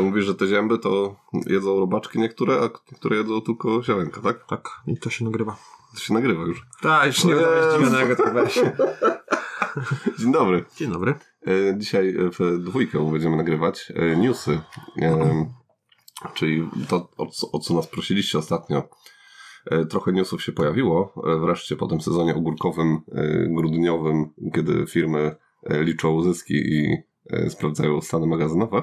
[0.00, 1.16] To mówisz, że te zięby to
[1.46, 4.46] jedzą robaczki niektóre, a niektóre jedzą tylko ziarenka, tak?
[4.46, 5.56] Tak, i to się nagrywa.
[5.94, 6.66] To się nagrywa już.
[6.82, 7.34] Tak, już nie
[8.16, 8.54] tak weź.
[10.18, 10.64] Dzień dobry.
[10.76, 11.14] Dzień dobry.
[11.46, 14.60] E, Dzisiaj w dwójkę będziemy nagrywać e, newsy,
[15.02, 15.46] e,
[16.34, 17.08] czyli to,
[17.52, 18.88] o co, nas prosiliście ostatnio.
[19.90, 23.00] Trochę newsów się pojawiło wreszcie po tym sezonie ogórkowym,
[23.48, 25.36] grudniowym, kiedy firmy
[25.70, 26.96] liczą zyski i
[27.48, 28.82] sprawdzają stany magazynowe.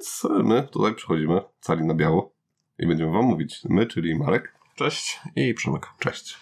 [0.00, 2.32] Więc my tutaj przychodzimy cali na biało
[2.78, 3.60] i będziemy wam mówić.
[3.68, 4.54] My, czyli Marek.
[4.74, 5.86] Cześć i Przemek.
[5.98, 6.38] Cześć.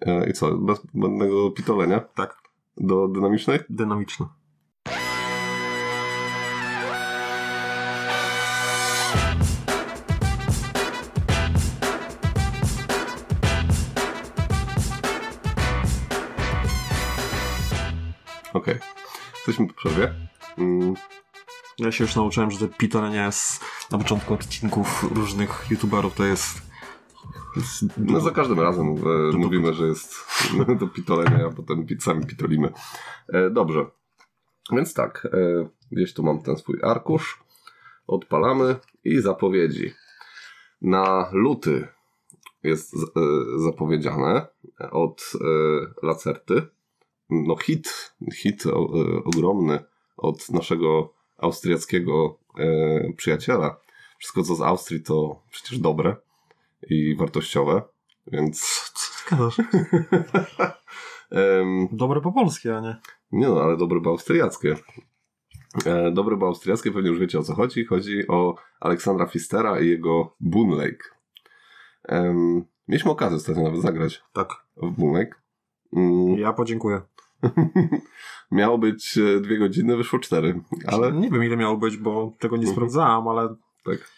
[0.00, 2.36] E, I co, bez zbędnego pitolenia Tak,
[2.76, 3.64] do dynamicznych?
[3.70, 4.26] dynamiczny.
[18.52, 18.78] Okej.
[19.36, 20.14] Jesteśmy po przerwie.
[20.58, 20.94] Mm,
[21.78, 23.60] Ja się już nauczyłem, że te pitolenia z
[23.90, 26.62] na początku odcinków różnych youtuberów to jest...
[27.56, 30.14] jest No za każdym razem e, mówimy, że jest
[30.80, 32.72] do pitolenia, a potem sami pitolimy.
[33.28, 33.86] E, dobrze.
[34.72, 37.44] Więc tak, e, gdzieś tu mam ten swój arkusz.
[38.06, 39.92] Odpalamy i zapowiedzi.
[40.82, 41.88] Na luty
[42.62, 42.98] jest e,
[43.56, 44.46] zapowiedziane
[44.90, 46.62] od e, Lacerty.
[47.30, 49.84] No hit, hit o, e, ogromny
[50.16, 53.80] od naszego austriackiego e, przyjaciela.
[54.18, 56.16] Wszystko co z Austrii to przecież dobre
[56.90, 57.82] i wartościowe,
[58.26, 58.60] więc
[58.94, 60.66] Co ty
[61.40, 62.96] em, Dobre po polskie, a nie?
[63.32, 64.76] nie no, ale dobre bo austriackie.
[65.86, 67.84] E, dobre bo austriackie, pewnie już wiecie o co chodzi.
[67.84, 71.04] Chodzi o Aleksandra Fistera i jego Boon Lake.
[72.04, 74.48] Em, mieliśmy okazję ostatnio nawet zagrać Tak.
[74.76, 75.34] w Boon Lake.
[75.96, 77.00] Mm, Ja podziękuję.
[78.50, 82.56] miało być e, dwie godziny, wyszło cztery, ale Nie wiem ile miało być, bo tego
[82.56, 82.74] nie Mhm.
[82.74, 84.10] sprawdzałem, ale tak.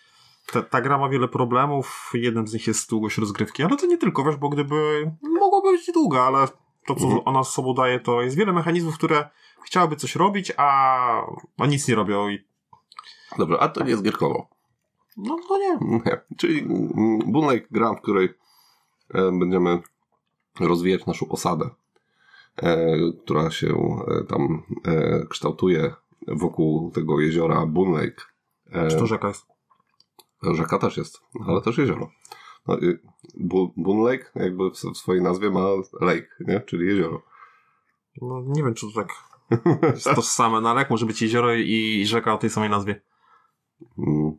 [0.53, 2.11] ta, ta gra ma wiele problemów.
[2.15, 5.93] Jednym z nich jest długość rozgrywki, ale to nie tylko, wiesz, bo gdyby mogłaby być
[5.95, 6.47] długa, ale
[6.87, 7.23] to, co Mhm.
[7.25, 9.29] ona z sobą daje, to jest wiele mechanizmów, które
[9.65, 11.23] chciałyby coś robić, a,
[11.59, 12.39] a nic nie robią i
[13.39, 14.49] Dobrze, a to nie jest gierkowo.
[15.17, 15.79] no to nie.
[16.07, 16.21] Nie.
[16.39, 18.29] Czyli mm, Lake gra, w której
[19.15, 19.79] e, będziemy
[20.61, 21.71] rozwijać naszą osadę,
[23.25, 23.75] która się
[24.09, 25.95] e, tam e, kształtuje
[26.29, 28.23] wokół tego jeziora Boon Lake.
[28.71, 29.47] E, Czy to rzeka jest?
[30.43, 32.11] Rzeka też jest, ale też jezioro.
[32.67, 32.77] No,
[33.77, 35.67] Boon Lake jakby w, swojej nazwie ma
[36.01, 36.61] lake, nie?
[36.61, 37.23] czyli jezioro.
[38.23, 39.09] No nie wiem, czy to tak
[39.95, 43.01] jest tożsame, no ale jak może być jezioro i rzeka o tej samej nazwie?
[43.99, 44.33] Mm.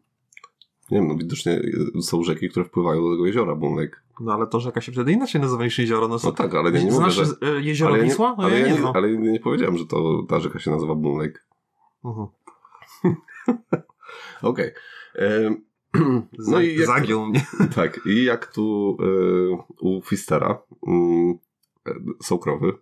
[0.92, 1.62] Nie wiem, no widocznie
[2.02, 4.01] są rzeki, które wpływają do tego jeziora Boon Lake.
[4.22, 6.08] No ale to rzeka się wtedy inaczej nazywa niż jezioro.
[6.08, 7.24] No, No tak, ale nie mówię, Znasz że...
[7.42, 8.36] e, jezioro ale nie, Wisła?
[8.38, 11.20] No ale, ja nie nie, ale nie powiedziałem, że to ta rzeka się nazywa Boon
[11.22, 11.40] Lake.
[12.06, 12.28] Mhm.
[14.42, 14.72] Okej.
[15.16, 15.62] Em,
[16.52, 17.46] No i jak, Zagiął mnie.
[17.76, 21.94] tak, i jak tu e, u Fistera e,
[22.24, 22.74] są krowy,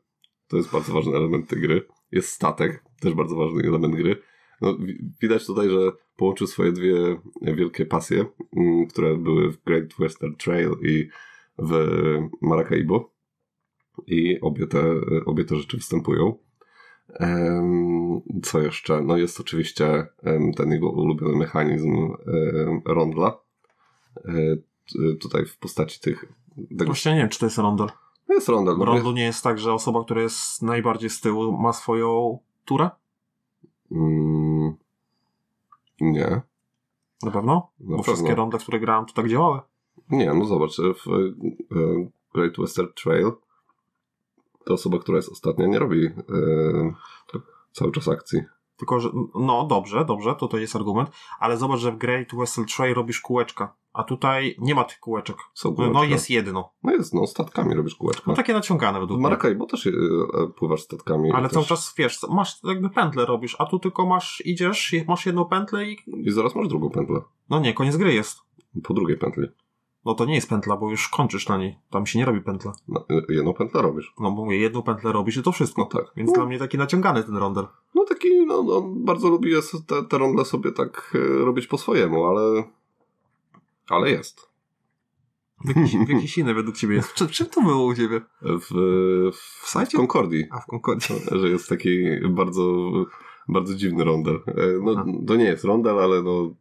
[0.47, 1.87] to jest bardzo ważny element tej gry.
[2.11, 4.21] Jest statek, też bardzo ważny element gry.
[4.61, 6.95] No, wi- widać tutaj, że połączył swoje dwie
[7.41, 8.25] wielkie pasje,
[8.57, 11.09] mm, które były w Great Western Trail i
[11.61, 11.71] w
[12.41, 13.11] Maracaibo.
[14.07, 14.83] I obie te,
[15.25, 16.35] obie te rzeczy występują.
[18.43, 19.01] Co jeszcze?
[19.01, 20.07] No jest oczywiście
[20.57, 22.07] ten jego ulubiony mechanizm
[22.85, 23.37] rondla.
[24.25, 24.33] E,
[25.21, 26.25] Tutaj w postaci tych.
[26.69, 27.87] Tego, Właśnie nie wiem, czy to jest rondel.
[28.29, 28.75] jest rondel.
[28.75, 32.39] W No, rondu nie jest tak, że osoba, która jest najbardziej z tyłu ma swoją
[32.65, 32.89] turę?
[33.91, 34.75] Mm,
[36.01, 36.41] nie.
[37.23, 37.53] Na pewno?
[37.79, 38.03] Na Bo pewno.
[38.03, 39.59] wszystkie rondy, w które grałem, to tak działały.
[40.09, 43.31] Nie, no zobacz, w e, Great Western Trail
[44.65, 46.11] ta osoba, która jest ostatnia, nie robi e,
[47.71, 48.41] cały czas akcji.
[48.77, 51.09] Tylko, że no dobrze, dobrze, to to jest argument,
[51.39, 55.35] ale zobacz, że w Great Western Trail robisz kółeczka, a tutaj nie ma tych kółeczek.
[55.53, 55.93] Są No, kółeczka.
[55.93, 56.71] no jest jedno.
[56.83, 58.23] No jest, no statkami robisz kółeczka.
[58.27, 59.23] No takie naciągane według mnie.
[59.23, 59.91] Maracaibo też e,
[60.57, 61.31] pływasz statkami.
[61.31, 61.53] Ale też.
[61.53, 65.89] cały czas, wiesz, masz jakby pętlę robisz, a tu tylko masz, idziesz, masz jedną pętlę
[65.89, 65.97] i...
[66.27, 67.21] I zaraz masz drugą pętlę.
[67.49, 68.39] No nie, koniec gry jest.
[68.83, 69.47] Po drugiej pętli.
[70.09, 71.77] No to nie jest pętla, bo już kończysz na niej.
[71.89, 72.73] Tam się nie robi pętla.
[72.87, 74.13] No, e, jedną pętlę robisz.
[74.19, 75.81] No bo mówię, jedną pętlę robisz i to wszystko.
[75.81, 76.11] No tak.
[76.15, 77.67] Więc no, dla mnie taki naciągany ten rondel.
[77.95, 81.77] no taki, no, no bardzo lubi jest te, te rondle sobie tak e, robić po
[81.77, 82.63] swojemu, ale
[83.89, 84.49] ale jest.
[85.65, 87.13] W jakiś, jakiś inny według ciebie jest.
[87.13, 88.21] Czy, czym to było u ciebie?
[88.41, 88.59] W,
[89.31, 89.97] w, W sajcie?
[89.97, 90.45] w Concordii.
[90.51, 91.05] A w Concordii.
[91.41, 92.63] że jest taki bardzo,
[93.47, 94.35] bardzo dziwny rondel.
[94.47, 94.53] E,
[94.83, 95.05] No, Aha.
[95.27, 96.53] to nie jest rondel, ale no,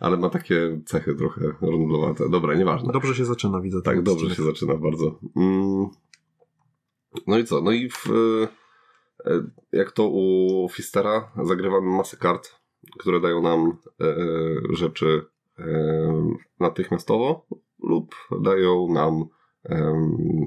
[0.00, 2.28] ale ma takie cechy trochę rondlowate.
[2.28, 2.92] Dobra, nieważne.
[2.92, 3.82] Dobrze się zaczyna, widzę.
[3.82, 4.36] tak, dobrze odcinek.
[4.36, 5.18] się zaczyna bardzo.
[5.36, 5.88] Mm.
[7.26, 7.60] No i co?
[7.60, 8.06] No i w,
[9.26, 9.42] e,
[9.72, 12.60] jak to u Fistera zagrywamy masę kart
[12.98, 14.14] które dają nam e,
[14.76, 15.26] rzeczy
[15.58, 15.64] e,
[16.60, 17.46] natychmiastowo
[17.82, 19.24] lub dają nam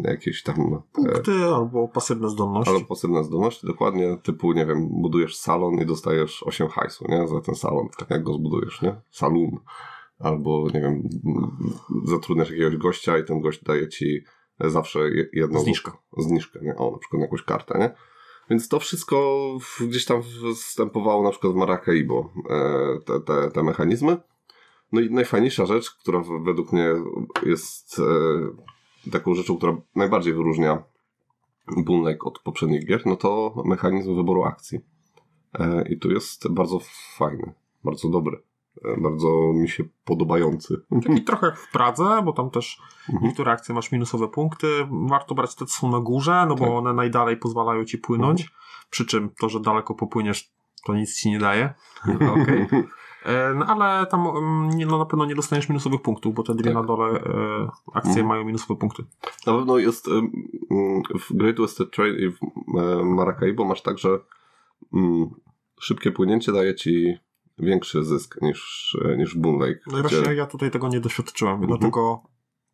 [0.04, 2.74] jakieś tam Punkty albo pasywne zdolności.
[2.74, 7.42] albo pasywne zdolności, dokładnie typu, nie wiem, budujesz salon i dostajesz 8 hajsu, nie, za
[7.42, 9.58] ten salon, tak jak go zbudujesz, nie, salon,
[10.20, 11.10] albo, nie wiem,
[12.06, 14.24] zatrudniasz jakiegoś gościa i ten gość daje ci
[14.60, 15.92] zawsze je- jedną Zniżkę.
[16.18, 17.96] zniżkę, nie, o, na przykład jakąś kartę, nie,
[18.50, 19.48] więc to wszystko
[19.82, 20.22] gdzieś tam
[20.56, 24.18] wstępowało na przykład w Maracaibo, e, te, te, te mechanizmy.
[24.92, 26.90] No i najfajniejsza rzecz, która według mnie
[27.46, 28.04] jest e,
[29.12, 30.84] taką rzeczą, która najbardziej wyróżnia
[31.78, 34.80] Boonlake od poprzednich gier, no to mechanizm wyboru akcji.
[35.60, 36.80] E, I tu jest bardzo
[37.18, 37.54] fajny,
[37.84, 38.42] bardzo dobry,
[38.86, 40.82] e, bardzo mi się podobający.
[41.04, 43.24] Taki trochę jak w Pradze, bo tam też Mhm.
[43.28, 44.68] niektóre akcje masz minusowe punkty.
[45.10, 46.74] Warto brać te, co są na górze, no bo Tak.
[46.74, 48.50] one najdalej pozwalają ci płynąć.
[48.90, 50.52] Przy czym to, że daleko popłyniesz,
[50.86, 51.74] to nic ci nie daje.
[52.42, 52.68] Okej.
[53.26, 56.64] E, No ale tam mm, no, na pewno nie dostaniesz minusowych punktów, bo te dwie
[56.64, 56.74] Tak.
[56.74, 58.28] na dole e, akcje Mhm.
[58.28, 59.04] mają minusowe punkty.
[59.48, 62.38] Na pewno jest mm, w Great Western Trail i w
[62.78, 64.10] e, Maracaibo masz tak, że
[64.94, 65.30] mm,
[65.80, 67.18] szybkie płynięcie daje ci
[67.60, 69.80] większy zysk niż, e, niż w Boonlake.
[69.88, 71.70] No i właśnie ja tutaj tego nie doświadczyłem, Mhm.
[71.70, 72.22] dlatego,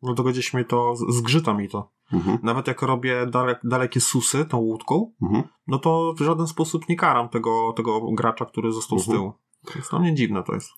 [0.02, 1.90] dlatego gdzieś mnie to, zgrzyta mi to.
[2.12, 5.42] Mhm, Nawet jak robię dalek, dalekie susy tą łódką, mhm.
[5.66, 9.18] no to w żaden sposób nie karam tego, tego gracza, który został z Mhm.
[9.18, 9.32] tyłu.
[9.74, 10.70] Więc dla mnie dziwne to jest.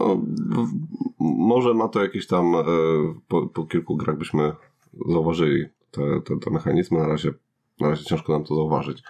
[0.00, 0.16] No,
[1.20, 2.62] może ma to jakieś tam, e,
[3.28, 4.52] po, po kilku grach byśmy
[5.08, 7.30] zauważyli te, te, te mechanizmy, na razie,
[7.80, 9.02] na razie ciężko nam to zauważyć.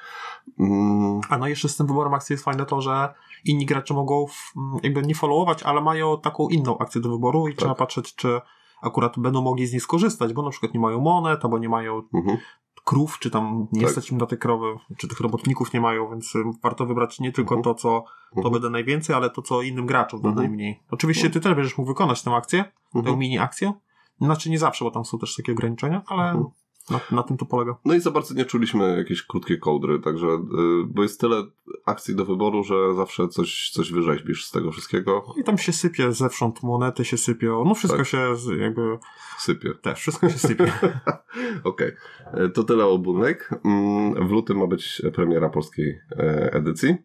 [0.58, 3.14] Mm, A no jeszcze z tym wyborem akcji jest fajne to, że
[3.44, 7.48] inni gracze mogą w, m, jakby nie followować, ale mają taką inną akcję do wyboru
[7.48, 8.40] i trzeba patrzeć, czy
[8.82, 12.02] akurat będą mogli z niej skorzystać, bo na przykład nie mają monet, albo nie mają
[12.14, 12.38] mhm.
[12.84, 13.90] Krów, czy tam nie Tak.
[13.90, 14.66] stać im na te krowy,
[14.96, 17.62] czy tych robotników nie mają, więc y, warto wybrać nie tylko Mhm.
[17.64, 18.04] to, co
[18.34, 18.52] to Mhm.
[18.52, 20.46] będę najwięcej, ale to, co innym graczom da Mhm.
[20.46, 20.80] najmniej.
[20.90, 22.64] Oczywiście ty też będziesz mógł wykonać tę akcję,
[23.04, 23.72] tę mini akcję.
[24.20, 26.44] Znaczy nie zawsze, bo tam są też takie ograniczenia, ale.
[26.90, 27.76] Na, na tym to polega.
[27.84, 30.38] No i za bardzo nie czuliśmy jakiejś krótkiej kołdry, także, y,
[30.86, 31.42] bo jest tyle
[31.86, 35.34] akcji do wyboru, że zawsze coś, coś wyrzeźbisz z tego wszystkiego.
[35.36, 38.06] I tam się sypie zewsząd, monety się sypią, no wszystko Tak.
[38.06, 38.18] się
[38.58, 38.98] jakby,
[39.38, 39.74] Sypie.
[39.74, 40.72] też, wszystko się sypie.
[41.64, 41.92] Okej,
[42.34, 43.60] E, to tyle o Boonlake.
[43.64, 46.96] Mm, W lutym ma być premiera polskiej e, edycji.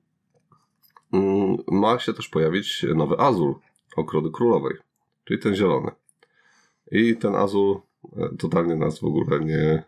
[1.13, 3.55] Mm, Ma się też pojawić nowy Azul
[3.97, 4.77] Ogrody Królowej,
[5.25, 5.91] czyli ten zielony.
[6.91, 7.81] I ten Azul
[8.39, 9.83] totalnie nas w ogóle nie,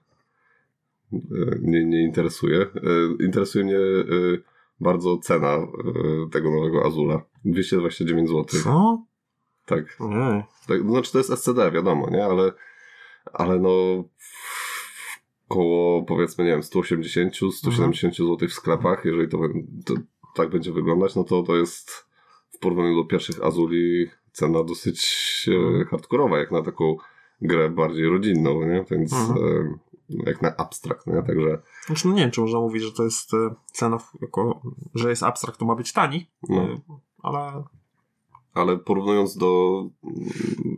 [1.14, 2.62] e, nie, nie interesuje.
[2.62, 4.38] E, Interesuje mnie e,
[4.80, 5.68] bardzo cena e,
[6.32, 7.22] tego nowego Azula.
[7.46, 8.46] 229 zł.
[8.64, 9.04] Co?
[9.66, 10.00] Tak.
[10.00, 10.44] Nie.
[10.68, 12.26] Tak, to znaczy to jest SCD, wiadomo, nie?
[12.26, 12.52] Ale,
[13.34, 14.04] ale no
[15.48, 19.40] koło powiedzmy, nie wiem, 180, 170 zł w sklepach, jeżeli to,
[19.86, 19.94] to
[20.36, 22.08] tak będzie wyglądać, no to to jest
[22.50, 25.00] w porównaniu do pierwszych Azuli cena dosyć
[25.82, 26.98] e, hardkorowa, jak na taką
[27.42, 28.86] grę bardziej rodzinną, nie?
[28.92, 29.38] Więc Mhm.
[29.40, 29.78] e,
[30.26, 31.24] jak na abstrakt, nie?
[31.24, 34.62] Także Znaczy, no nie wiem, czy można mówić, że to jest e, cena, jako,
[34.96, 36.62] że jest abstrakt, to ma być tani, No.
[36.62, 36.78] e,
[37.24, 37.64] ale
[38.58, 40.30] ale porównując do mm,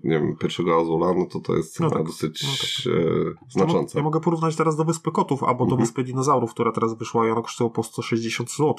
[0.03, 2.43] nie wiem, pierwszego Azula, no to to jest cena No tak, dosyć
[2.85, 3.99] no e, Ja, mo- znacząca.
[3.99, 5.79] ja mogę porównać teraz do Wyspy Kotów, albo do Mhm.
[5.79, 8.75] Wyspy Dinozaurów, która teraz wyszła i ona kosztuje po 160 zł.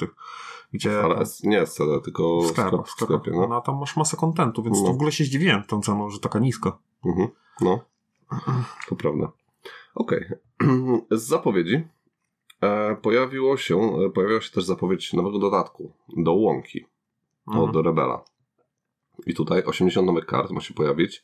[0.73, 3.47] Gdzie Ale nie SCD, tylko w sklep, w sklepie, no.
[3.47, 4.85] No, a tam masz masę kontentu, więc No.
[4.85, 6.77] to w ogóle się zdziwiłem tą ceną, że taka niska.
[7.05, 7.27] Mhm.
[7.61, 7.79] No,
[8.89, 9.31] to prawda.
[9.95, 10.25] Okej.
[11.11, 11.83] Z zapowiedzi
[12.61, 16.85] e, pojawiło się, e, pojawiła się też zapowiedź nowego dodatku do Łąki
[17.47, 17.69] Mhm.
[17.69, 18.23] od Rebela.
[19.25, 21.23] I tutaj 80 nowych kart ma się pojawić.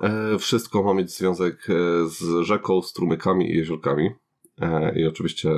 [0.00, 4.10] E, wszystko ma mieć związek e, z rzeką, strumykami i jeziorkami.
[4.60, 5.50] E, I oczywiście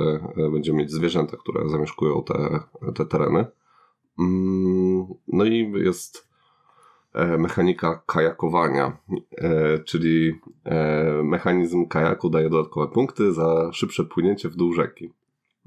[0.51, 2.59] będziemy mieć zwierzęta, które zamieszkują te,
[2.95, 3.45] te tereny.
[4.19, 6.27] Mm, No i jest
[7.37, 8.97] mechanika kajakowania,
[9.85, 10.39] czyli
[11.23, 15.13] mechanizm kajaku daje dodatkowe punkty za szybsze płynięcie w dół rzeki.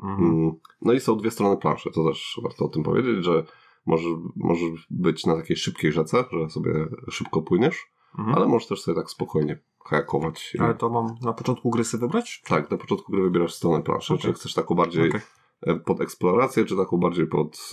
[0.02, 0.30] Mhm.
[0.30, 3.44] Mm, No i są dwie strony planszy, to też warto o tym powiedzieć, że
[3.86, 6.72] możesz, możesz być na takiej szybkiej rzece, że sobie
[7.10, 7.86] szybko płyniesz,
[8.18, 8.36] Mhm.
[8.36, 9.58] ale możesz też sobie tak spokojnie
[9.88, 10.56] kajakować.
[10.60, 12.42] Ale to mam na początku gry sobie wybrać?
[12.48, 14.22] Tak, na początku gry wybierasz stronę planszy, Okej.
[14.22, 15.20] czy chcesz taką bardziej Okej.
[15.66, 17.70] e, pod eksplorację, czy taką bardziej pod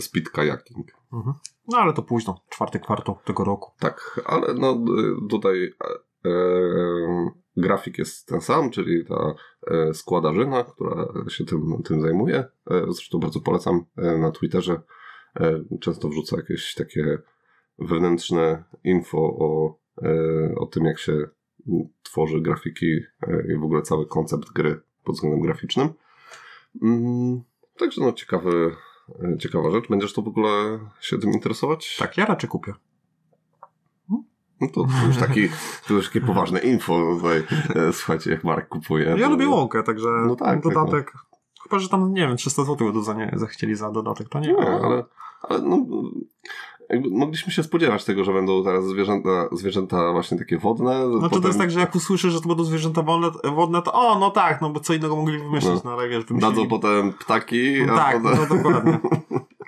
[0.00, 0.86] e, speed kajaking.
[1.12, 1.34] Mhm.
[1.68, 3.70] No ale to późno, czwarty kwartał tego roku.
[3.78, 9.34] Tak, ale no y, tutaj e, e, grafik jest ten sam, czyli ta
[9.66, 12.38] e, składarzyna, która się tym, tym zajmuje.
[12.70, 14.80] E, zresztą bardzo polecam e, na Twitterze.
[15.40, 17.18] E, często wrzuca jakieś takie
[17.78, 21.28] wewnętrzne info o, e, o tym, jak się
[22.02, 25.88] tworzy grafiki e, i w ogóle cały koncept gry pod względem graficznym.
[26.82, 27.42] Mm,
[27.78, 28.76] także no ciekawy,
[29.38, 29.88] ciekawa rzecz.
[29.88, 31.96] Będziesz to w ogóle się tym interesować?
[31.96, 32.72] Tak, ja raczej kupię.
[34.60, 35.48] No to, to już taki,
[35.88, 37.42] to już takie poważne info tutaj.
[37.92, 39.04] Słuchajcie, jak Marek kupuje.
[39.04, 39.30] Ja to...
[39.30, 41.12] lubię łąkę, także No tak, tak, dodatek.
[41.62, 44.48] Chyba, że tam, nie wiem, 300 zł za nie zachcieli za dodatek, to nie.
[44.52, 45.04] Nie, ale,
[45.42, 45.86] ale no,
[47.10, 51.08] mogliśmy się spodziewać tego, że będą teraz zwierzęta, zwierzęta właśnie takie wodne.
[51.20, 53.92] No to to jest tak, że jak usłyszysz, że to będą zwierzęta wodne, wodne to
[53.92, 56.54] o, no tak, no bo co innego mogli wymyślić, no, no ale wiesz, wymyślili...
[56.54, 57.86] Dadzą potem ptaki.
[57.86, 58.38] No tak, potem...
[58.40, 58.98] no dokładnie.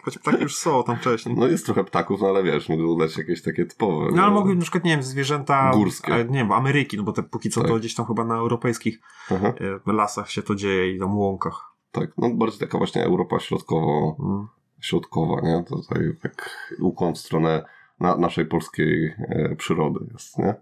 [0.05, 1.37] Choć ptaki już są tam wcześniej.
[1.39, 4.09] No jest trochę ptaków, no ale wiesz, mogą dać jakieś takie typowe.
[4.15, 5.71] No ale mogli na przykład, nie wiem, zwierzęta...
[5.75, 6.13] Górskie.
[6.31, 7.71] Nie wiem, Ameryki, no bo te póki co Tak.
[7.71, 9.53] to gdzieś tam chyba na europejskich Aha,
[9.87, 11.74] e, lasach się to dzieje i tam łąkach.
[11.95, 14.47] Tak, no bardziej taka właśnie Europa środkowo, Mm.
[14.81, 15.65] środkowa, nie?
[15.69, 17.65] To tutaj tak ukłon w stronę
[18.01, 20.55] na, naszej polskiej e, przyrody jest, nie?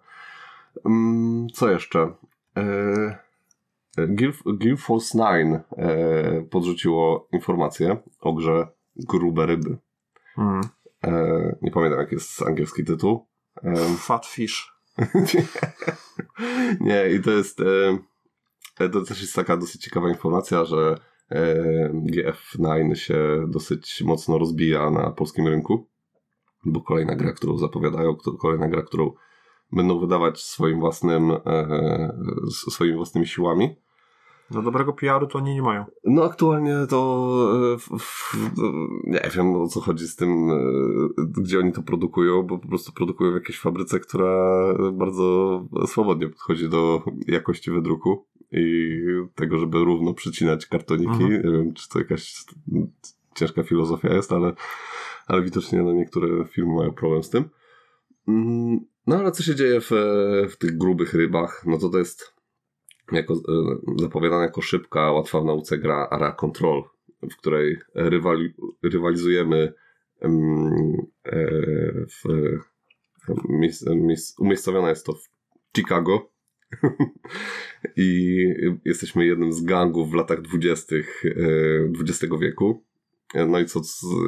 [0.86, 2.12] Mm, co jeszcze?
[2.56, 3.18] E,
[4.46, 9.78] Guild, Force 9 e, podrzuciło informację o grze Grube Ryby.
[10.38, 10.60] Mm.
[11.04, 13.26] E, nie pamiętam, jaki jest angielski tytuł.
[13.62, 14.72] E, Fat fish.
[16.80, 17.60] nie, i to jest.
[18.78, 21.12] E, to też jest taka dosyć ciekawa informacja, że e,
[21.94, 25.86] GF9 się dosyć mocno rozbija na polskim rynku.
[26.64, 29.12] Bo kolejna gra, którą zapowiadają, kolejna gra, którą
[29.72, 31.68] będą wydawać swoim własnym, e,
[32.50, 33.76] swoimi własnymi siłami.
[34.50, 35.84] No dobrego PR-u to oni nie mają.
[36.04, 37.28] No aktualnie to
[37.92, 37.96] e,
[39.04, 40.56] nie wiem o co chodzi z tym, e,
[41.18, 44.54] gdzie oni to produkują, bo po prostu produkują w jakiejś fabryce, która
[44.92, 49.00] bardzo swobodnie podchodzi do jakości wydruku i
[49.35, 51.12] tego, żeby równo przycinać kartoniki.
[51.12, 51.30] Mhm.
[51.30, 52.44] Nie wiem, czy to jakaś
[53.35, 54.52] ciężka filozofia jest, ale,
[55.26, 57.44] ale widocznie no, niektóre firmy mają problem z tym.
[58.28, 59.90] Mm, No ale co się dzieje w,
[60.50, 61.62] w tych grubych rybach?
[61.66, 62.35] No to to jest
[63.12, 63.38] jako, e,
[63.99, 66.82] zapowiadana jako szybka, łatwa w nauce gra Ara Control,
[67.23, 69.73] w której rywali, rywalizujemy
[70.21, 70.73] em,
[71.25, 71.50] e,
[72.06, 72.23] w,
[73.49, 73.85] miejsc,
[74.38, 75.28] umiejscowiona jest to w
[75.76, 76.31] Chicago
[77.97, 78.37] i
[78.85, 81.31] jesteśmy jednym z gangów w latach dwudziestych e,
[82.00, 82.83] XX wieku.
[83.49, 83.81] No i co,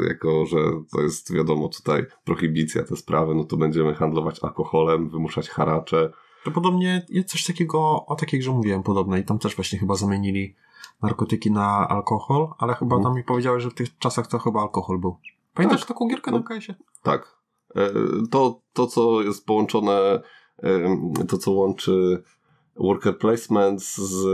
[0.09, 0.57] jako że
[0.93, 6.11] to jest wiadomo tutaj prohibicja, te sprawy, no to będziemy handlować alkoholem, wymuszać haracze,
[6.45, 9.95] To podobnie jest coś takiego, o takiej grze mówiłem podobne i tam też właśnie chyba
[9.95, 10.55] zamienili
[11.03, 13.03] narkotyki na alkohol, ale chyba Mhm.
[13.03, 15.17] tam mi powiedziałeś, że w tych czasach to chyba alkohol był.
[15.55, 15.89] Pamiętasz Tak.
[15.89, 16.39] taką gierkę No.
[16.39, 16.79] na KS-ie?
[17.03, 17.37] Tak.
[17.77, 17.91] E,
[18.31, 20.21] To, to, co jest połączone, e,
[21.29, 22.23] to, co łączy
[22.77, 24.27] worker placement z,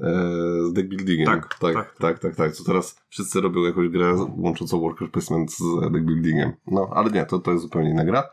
[0.00, 1.26] e, deck buildingiem.
[1.26, 1.96] Tak, tak, tak.
[1.98, 2.52] tak, tak, tak.
[2.52, 6.52] Co teraz wszyscy robią jakąś grę łączącą worker placement z deck buildingiem.
[6.66, 8.24] No, ale nie, to, to jest zupełnie inna gra.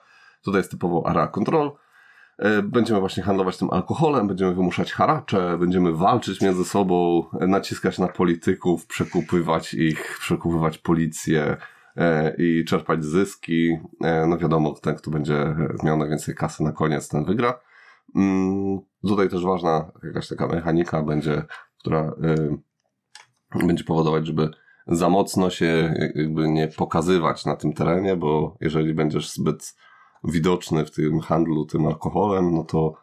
[0.44, 1.72] Tutaj jest typowo area control.
[2.38, 8.00] E, Będziemy właśnie handlować tym alkoholem, będziemy wymuszać haracze, będziemy walczyć między sobą, e, naciskać
[8.00, 11.58] na polityków, przekupywać ich, przekupywać policję
[12.38, 13.78] i czerpać zyski.
[14.04, 17.60] E, No wiadomo, ten, kto będzie miał najwięcej kasy na koniec, ten wygra.
[18.16, 21.44] Mm, Tutaj też ważna jakaś taka mechanika będzie,
[21.80, 22.16] która
[23.60, 24.50] y, będzie powodować, żeby
[24.88, 29.76] za mocno się jakby nie pokazywać na tym terenie, bo jeżeli będziesz zbyt
[30.24, 32.94] widoczny w tym handlu tym alkoholem, no to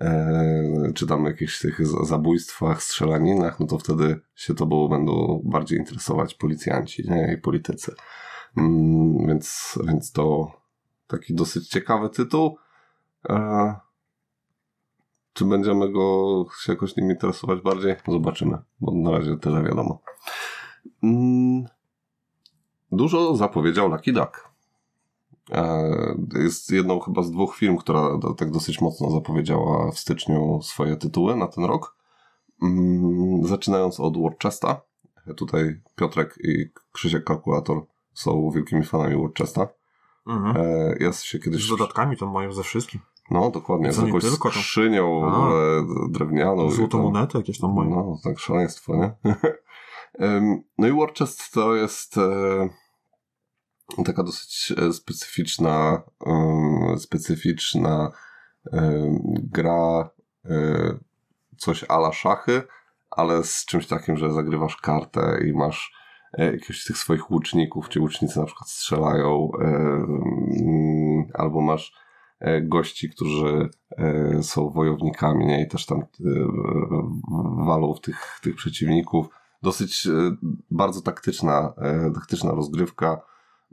[0.00, 5.78] e, czy tam jakichś tych za- zabójstwach, strzelaninach, no to wtedy się tobą będą bardziej
[5.78, 7.34] interesować policjanci nie?
[7.38, 7.94] i politycy.
[8.56, 10.52] Mm, więc, więc to
[11.06, 12.56] taki dosyć ciekawy tytuł.
[13.28, 13.74] E,
[15.32, 17.96] czy będziemy go się jakoś nim interesować bardziej?
[18.08, 20.00] Zobaczymy, bo na razie tyle wiadomo.
[21.02, 21.64] Mm,
[22.92, 24.50] Dużo zapowiedział Lucky Duck.
[25.50, 25.88] E,
[26.34, 31.36] Jest jedną chyba z dwóch firm, która tak dosyć mocno zapowiedziała w styczniu swoje tytuły
[31.36, 31.96] na ten rok.
[32.62, 34.80] Mm, Zaczynając od Worcesta.
[35.36, 39.68] Tutaj Piotrek i Krzysiek Kalkulator są wielkimi fanami Worcesta.
[40.26, 40.56] Mhm.
[40.56, 41.68] E, Ja się Z kiedyś...
[41.68, 43.00] dodatkami tam mają ze wszystkim.
[43.30, 43.92] No, dokładnie.
[43.92, 45.26] Z jakąś tylko, to- skrzynią w A.
[45.26, 46.68] ogóle drewnianą.
[46.90, 47.90] tam- monety jakieś tam mają.
[47.90, 49.12] No, tak szaleństwo, nie?
[50.78, 52.68] No i Warchest to jest e,
[54.04, 56.02] taka dosyć e, specyficzna
[56.98, 58.10] specyficzna
[59.42, 60.10] gra
[60.44, 60.50] e,
[61.56, 62.62] coś ala szachy,
[63.10, 65.92] ale z czymś takim, że zagrywasz kartę i masz
[66.38, 71.92] e, jakiegoś tych swoich łuczników, ci łucznicy na przykład strzelają, e, mm, albo masz
[72.40, 73.68] e, gości, którzy
[74.42, 75.62] są wojownikami nie?
[75.62, 76.02] i też tam
[77.66, 79.26] walą w tych, tych przeciwników.
[79.62, 80.08] Dosyć
[80.70, 81.72] bardzo taktyczna,
[82.14, 83.20] taktyczna rozgrywka,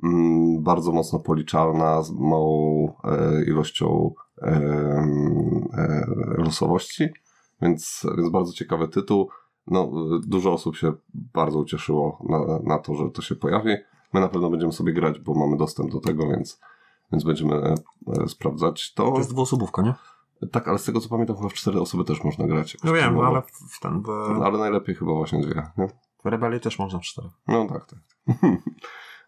[0.03, 2.93] mm, bardzo mocno policzalna, z małą
[3.47, 4.13] ilością
[6.37, 7.09] losowości,
[7.61, 9.29] więc, więc bardzo ciekawy tytuł.
[9.67, 9.91] No,
[10.27, 13.75] dużo osób się bardzo ucieszyło na, na to, że to się pojawi.
[14.13, 16.59] My na pewno będziemy sobie grać, bo mamy dostęp do tego, więc,
[17.11, 17.75] więc będziemy e,
[18.07, 19.11] e, sprawdzać to.
[19.11, 19.93] To jest dwuosobówka, nie?
[20.51, 22.77] Tak, ale z tego co pamiętam, chyba w cztery osoby też można grać.
[22.83, 24.09] No wiem, ale w ten, w,
[24.43, 25.63] Ale najlepiej chyba właśnie dwie.
[25.77, 25.87] Nie?
[26.23, 27.29] w Rebelii też można w cztery.
[27.47, 27.99] No tak, tak.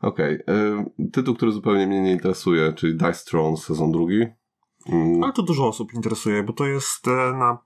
[0.01, 0.33] Okej.
[0.99, 4.25] y, Tytuł, który zupełnie mnie nie interesuje, czyli Dice Throne sezon drugi.
[4.89, 7.57] Mm, Ale to dużo osób interesuje, bo to jest e, na,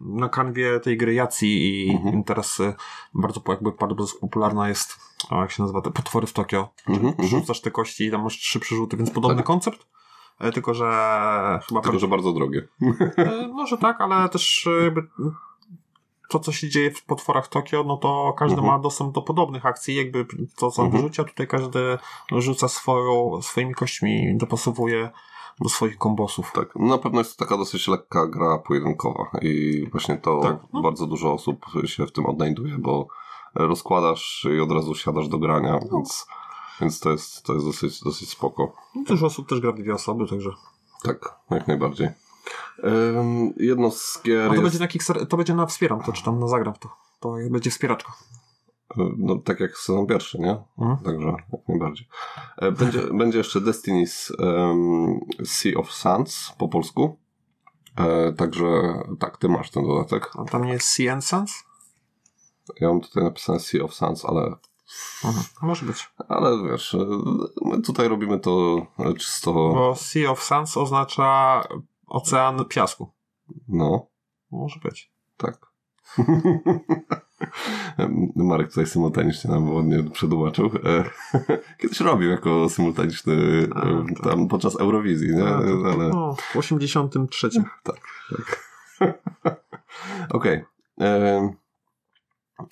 [0.00, 2.14] na kanwie tej gry Jacji i Mhm.
[2.14, 2.74] interesy
[3.14, 4.98] bardzo jakby bardzo popularna jest,
[5.30, 6.68] jak się nazywa, te potwory w Tokio.
[6.88, 7.28] Mhm, mhm.
[7.28, 9.46] Rzucasz te kości i tam masz trzy przerzuty, więc podobny Tak.
[9.46, 9.86] koncept.
[10.40, 10.84] E, Tylko, że
[11.68, 12.68] chyba Tylko, że bardzo drogie.
[13.16, 15.02] E, Może tak, ale też e, jakby
[16.28, 18.72] to, co się dzieje w potworach Tokio, no to każdy Mhm.
[18.76, 20.26] ma dostęp do podobnych akcji, jakby
[20.56, 20.90] to, co Mhm.
[21.02, 21.98] wyrzucia, tutaj każdy
[22.32, 25.10] rzuca swoją, swoimi kośćmi, dopasowuje
[25.60, 26.52] do swoich kombosów.
[26.54, 30.56] Tak, no na pewno jest to taka dosyć lekka gra pojedynkowa i właśnie to Tak,
[30.72, 30.82] no.
[30.82, 33.06] bardzo dużo osób się w tym odnajduje, bo
[33.54, 35.96] rozkładasz i od razu siadasz do grania, No.
[35.96, 36.26] więc,
[36.80, 38.72] więc to jest, to jest dosyć, dosyć spoko.
[39.06, 40.50] Dużo osób też gra w dwie osoby, także.
[41.02, 42.08] Tak, jak najbardziej.
[42.84, 46.24] Ym, jedno z gier A to jest, będzie na to będzie na wspieram to, czy
[46.24, 46.88] tam na zagram to.
[47.20, 48.12] To będzie wspieraczka.
[49.18, 50.62] No tak jak sezon pierwszy, nie?
[50.78, 50.98] Mhm.
[51.04, 52.08] Także jak najbardziej.
[52.56, 57.18] E, Będzie, będzie jeszcze Destiny's um, Sea of Sands po polsku.
[57.96, 58.64] E, także
[59.18, 60.30] tak, ty masz ten dodatek.
[60.38, 61.64] A tam nie jest Sea and Sans?
[62.80, 64.54] Ja mam tutaj napisane Sea of Sands, ale,
[65.24, 65.44] Mhm.
[65.62, 66.10] Może być.
[66.28, 67.06] ale wiesz, e,
[67.62, 71.62] my tutaj robimy to e, czysto, Bo Sea of Sans oznacza
[72.06, 73.12] ocean piasku.
[73.68, 74.06] no,
[74.50, 75.12] Może być.
[75.36, 75.70] tak.
[78.36, 80.70] Marek tutaj symultanicznie nam ładnie przedłumaczył.
[80.84, 81.04] E,
[81.78, 83.34] Kiedyś robił jako symultaniczny
[83.74, 84.24] A, e, tak.
[84.24, 85.44] tam podczas Eurowizji, nie?
[85.44, 86.08] A, to- Ale...
[86.08, 87.48] No, w 83.
[87.82, 89.20] Tak, tak.
[90.30, 90.64] Okej.
[90.98, 91.50] Em,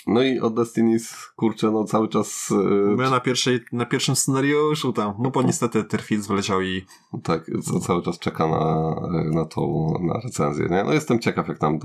[0.07, 2.51] No i od Destiny's, kurczę, no cały czas...
[2.51, 6.85] e, Byłem na, pierwszej, na pierwszym scenariuszu tam, no bo niestety Terfit wyleciał i
[7.23, 8.95] Tak, co, cały czas czeka na,
[9.33, 10.67] na tą na recenzję.
[10.71, 10.85] Nie?
[10.85, 11.79] No jestem ciekaw, jak tam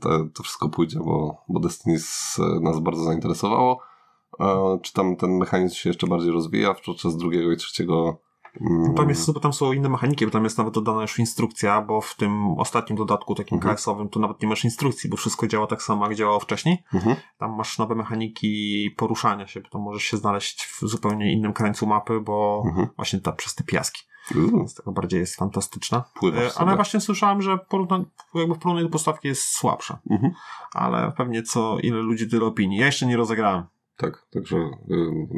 [0.00, 3.80] te, to wszystko pójdzie, bo, bo Destiny's e, nas bardzo zainteresowało.
[4.40, 8.18] E, czy tam ten mechanizm się jeszcze bardziej rozwija podczas drugiego i trzeciego?
[8.60, 11.82] Mm, tam, jest, bo tam są inne mechaniki, bo tam jest nawet dodana już instrukcja,
[11.82, 13.76] bo w tym ostatnim dodatku takim Mhm.
[13.76, 16.78] KS-owym to nawet nie masz instrukcji, bo wszystko działa tak samo, jak działało wcześniej.
[16.94, 17.16] Mhm.
[17.38, 21.86] Tam masz nowe mechaniki poruszania się, bo tam możesz się znaleźć w zupełnie innym krańcu
[21.86, 22.88] mapy, bo Mhm.
[22.96, 24.02] właśnie ta, przez te piaski.
[24.34, 26.04] Więc tego bardziej jest fantastyczna.
[26.14, 26.66] Pływasz E, sobie.
[26.66, 29.98] Ale właśnie słyszałem, że porówna, jakby w porównaniu do postawki jest słabsza.
[30.10, 30.32] Mhm.
[30.74, 32.78] Ale pewnie co, ile ludzi tyle opinii.
[32.78, 33.64] Ja jeszcze nie rozegrałem.
[34.00, 34.70] Tak, także y,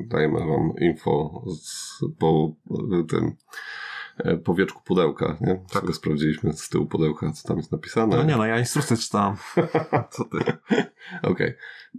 [0.07, 2.53] dajemy wam info z, po
[3.01, 3.37] y, tym
[4.19, 5.55] e, powieczku pudełka, nie?
[5.73, 5.83] Tak.
[5.83, 8.17] Sobie sprawdziliśmy z tyłu pudełka, co tam jest napisane.
[8.17, 9.37] No nie no, ja instrukcję czytałem.
[10.11, 10.39] Co ty?
[11.23, 11.55] Okej.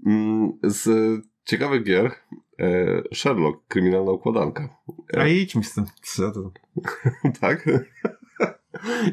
[0.05, 0.89] Mm, Z
[1.45, 2.11] ciekawych gier
[2.59, 4.69] e, Sherlock, kryminalna układanka.
[5.17, 5.85] A idź mi z tym.
[7.41, 7.69] Tak?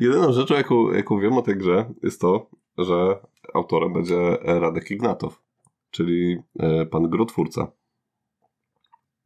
[0.01, 3.19] Jedyną rzeczą, jaką, jaką wiem o tej grze, jest to, że
[3.55, 5.43] autorem będzie Radek Ignatow,
[5.91, 7.73] czyli e, pan grotwórca.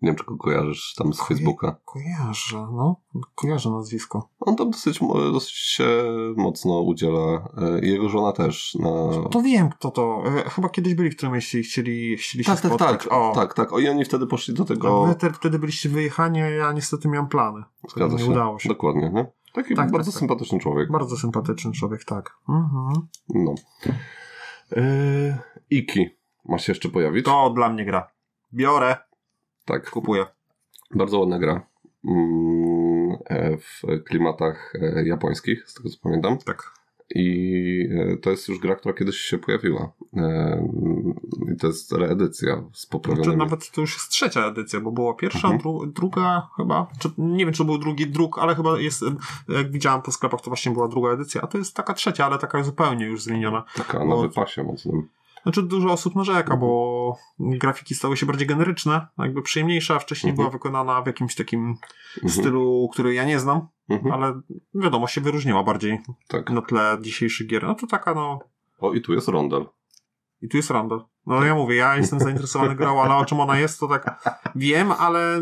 [0.02, 1.76] Nie wiem, czy go kojarzysz tam z Facebooka.
[1.84, 3.00] Kojarzę, no.
[3.34, 4.28] Kojarzę nazwisko.
[4.40, 5.00] On tam dosyć,
[5.32, 5.86] dosyć się
[6.36, 7.48] mocno udziela.
[7.58, 8.74] e, i Jego żona też.
[8.74, 8.90] Na...
[9.30, 10.22] To wiem, kto to.
[10.26, 13.02] E, Chyba kiedyś byli w którym mieście i chcieli, chcieli Tak, się tak, spotkać.
[13.02, 13.72] tak, O, tak, tak.
[13.72, 15.06] O, I oni wtedy poszli do tego.
[15.06, 17.62] Wy te, wtedy byliście wyjechani, a ja niestety miałem plany.
[17.90, 18.30] Zgadza nie się.
[18.30, 18.68] udało się.
[18.68, 19.26] Dokładnie, nie?
[19.52, 20.18] Taki Tak, bardzo tak, tak.
[20.20, 20.90] sympatyczny człowiek.
[20.92, 22.36] Bardzo sympatyczny człowiek, tak.
[22.48, 23.08] Mhm.
[23.34, 23.54] No.
[25.70, 26.08] Iki
[26.44, 27.24] ma się jeszcze pojawić.
[27.24, 28.10] To dla mnie gra.
[28.54, 28.96] Biorę,
[29.64, 30.26] Tak, kupuję.
[30.94, 31.66] bardzo ładna gra.
[32.04, 36.38] Mm, e, w klimatach e, japońskich, z tego co pamiętam.
[36.38, 36.74] Tak.
[37.14, 39.92] I e, to jest już gra, która kiedyś się pojawiła.
[40.16, 40.68] E,
[41.54, 43.36] I to jest reedycja z Znaczy, poprawionymi.
[43.36, 45.58] nawet to już jest trzecia edycja, bo była pierwsza, Mhm.
[45.58, 49.02] dru, druga chyba, czy, nie wiem czy był drugi druk, ale chyba jest,
[49.48, 52.38] jak widziałem po sklepach, to właśnie była druga edycja, a to jest taka trzecia, ale
[52.38, 53.64] taka zupełnie już zmieniona.
[53.76, 55.08] Taka na bo- wypasie mocnym.
[55.44, 56.60] Znaczy dużo osób narzeka, Mhm.
[56.60, 60.36] bo grafiki stały się bardziej generyczne, jakby przyjemniejsza, wcześniej Mhm.
[60.44, 61.76] była wykonana w jakimś takim
[62.16, 62.32] Mhm.
[62.32, 64.12] stylu, który ja nie znam, Mhm.
[64.14, 64.40] ale
[64.74, 66.50] wiadomo, się wyróżniła bardziej Tak.
[66.50, 67.62] na tle dzisiejszych gier.
[67.62, 68.38] No to taka no,
[68.80, 69.66] O, i tu jest rondel.
[70.42, 71.04] i tu jest Randall.
[71.26, 74.92] No ja mówię, ja jestem zainteresowany grą, ale o czym ona jest, to tak wiem,
[74.92, 75.40] ale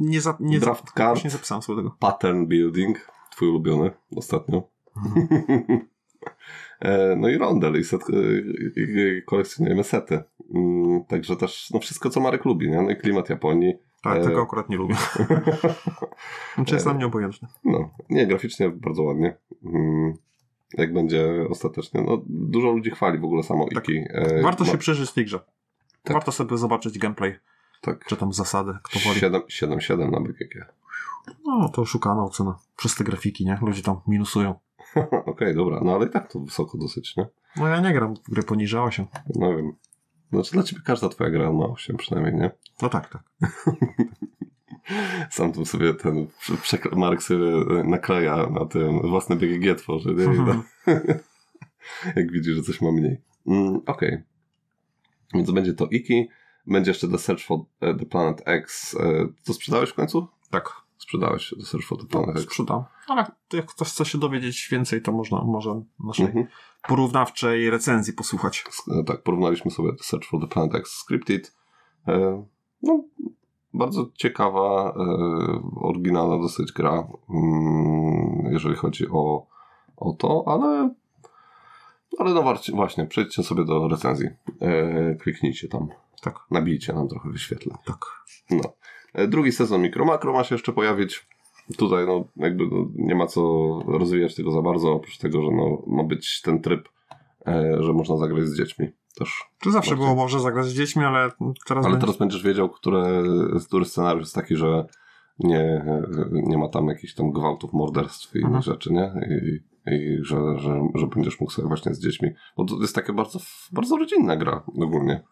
[0.00, 1.08] nie, za, nie, za, Draft card.
[1.08, 1.96] właśnie zapisałem sobie tego.
[1.98, 4.62] Pattern building, twój ulubiony ostatnio.
[6.82, 8.00] E, No i rondel i, set,
[8.76, 10.22] i- i kolekcjonujemy sety.
[10.54, 12.82] Mm, Także też no wszystko, co Marek lubi, nie?
[12.82, 13.74] No i klimat Japonii.
[14.02, 14.22] Tak, E.
[14.24, 14.94] tego akurat nie lubię.
[16.54, 16.88] Znaczy jest E.
[16.88, 17.48] dla mnie obojętny.
[17.64, 19.36] No, nie, graficznie bardzo ładnie.
[19.64, 20.12] Mm,
[20.74, 22.02] jak będzie ostatecznie.
[22.02, 23.88] No, dużo ludzi chwali w ogóle samo Tak.
[23.88, 24.04] Iki.
[24.10, 25.40] E, Warto się przyjrzeć tej grze.
[26.02, 26.14] Tak.
[26.14, 27.34] Warto sobie zobaczyć gameplay,
[27.80, 28.04] Tak.
[28.04, 29.20] czy tam zasady, kto woli.
[29.48, 30.66] 7-7 na BGG.
[31.46, 32.58] No, to szukana ocena.
[32.76, 33.58] Przez te grafiki, nie?
[33.62, 34.54] Ludzie tam minusują.
[35.26, 37.26] Okej, dobra, no ale i tak to wysoko dosyć, nie?
[37.56, 39.06] No ja nie gram w gry poniżej 8.
[39.34, 39.72] No wiem.
[40.32, 42.50] Znaczy dla ciebie każda twoja gra ma 8 przynajmniej, nie?
[42.82, 43.22] No tak, tak.
[45.30, 46.26] Sam tu sobie ten
[46.96, 50.24] Mark sobie e, nakleja na tym, własne BGG tworzy, nie?
[50.24, 50.62] Mhm.
[52.16, 53.20] jak widzi, że coś ma mniej.
[53.46, 54.22] Mm, Okej.
[55.34, 56.28] Więc będzie to Iki,
[56.66, 58.96] będzie jeszcze The Search for e, the Planet X.
[59.00, 60.28] E, To sprzedałeś w końcu?
[60.50, 60.81] Tak.
[61.02, 62.84] Sprzedałeś The Search for the Planet No, sprzedam.
[63.08, 66.46] Ale jak ktoś chce się dowiedzieć więcej, to można może naszej Mhm.
[66.88, 68.64] porównawczej recenzji posłuchać.
[69.00, 71.54] E, Tak, porównaliśmy sobie Search for the Planet X Scripted.
[72.08, 72.44] E,
[72.82, 73.04] No,
[73.74, 75.04] bardzo ciekawa, e,
[75.80, 79.46] oryginalna dosyć gra, mm, jeżeli chodzi o,
[79.96, 80.94] o to, ale
[82.18, 84.28] ale no właśnie, przejdźcie sobie do recenzji.
[85.20, 85.88] Kliknijcie tam.
[86.22, 86.34] Tak.
[86.50, 87.76] Nabijcie nam trochę wyświetleń.
[87.84, 87.98] Tak.
[88.50, 88.60] No.
[89.14, 91.26] E, Drugi sezon Mikro Makro ma się jeszcze pojawić.
[91.78, 93.42] Tutaj no, jakby no, nie ma co
[93.86, 96.88] rozwijać tego za bardzo, oprócz tego, że no, ma być ten tryb,
[97.46, 99.44] e, że można zagrać z dziećmi też.
[99.60, 100.06] To zawsze Bardziej.
[100.06, 101.30] było może zagrać z dziećmi, ale
[101.66, 102.00] teraz Ale będzie...
[102.00, 103.22] teraz będziesz wiedział, które,
[103.66, 104.86] który scenariusz jest taki, że
[105.38, 105.84] nie,
[106.32, 108.62] nie ma tam jakichś tam gwałtów, morderstw i innych Mhm.
[108.62, 109.12] rzeczy, nie?
[109.30, 109.60] I,
[109.94, 112.30] i że, że, że będziesz mógł sobie właśnie z dziećmi.
[112.56, 113.38] Bo to jest taka bardzo,
[113.72, 115.22] bardzo rodzinna gra ogólnie.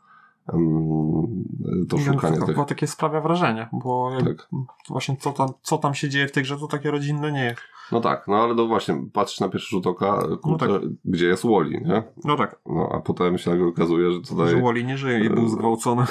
[1.89, 2.55] To Nie, szukanie to tych.
[2.55, 4.49] chyba takie sprawia wrażenie, bo Tak.
[4.89, 7.61] właśnie co tam, co tam się dzieje w tej grze, to takie rodzinne nie jest.
[7.93, 10.83] No tak, no ale no właśnie, patrzysz na pierwszy rzut oka, kurczę, tak.
[11.05, 12.03] gdzie jest Wally, nie?
[12.25, 14.49] No tak, No a potem się nagle okazuje, że tutaj...
[14.49, 16.05] że Wally nie żyje i był zgwałcony.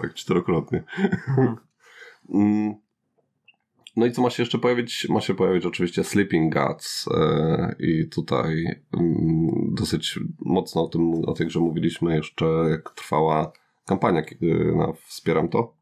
[0.00, 0.84] tak czterokrotnie.
[1.28, 2.74] Mhm.
[4.00, 5.06] No i co ma się jeszcze pojawić?
[5.08, 8.64] Ma się pojawić oczywiście Sleeping Gods e, i tutaj
[8.98, 13.52] mm, dosyć mocno o tym, o tej grze mówiliśmy jeszcze jak trwała
[13.86, 14.22] kampania
[14.76, 15.74] na Wspieram to.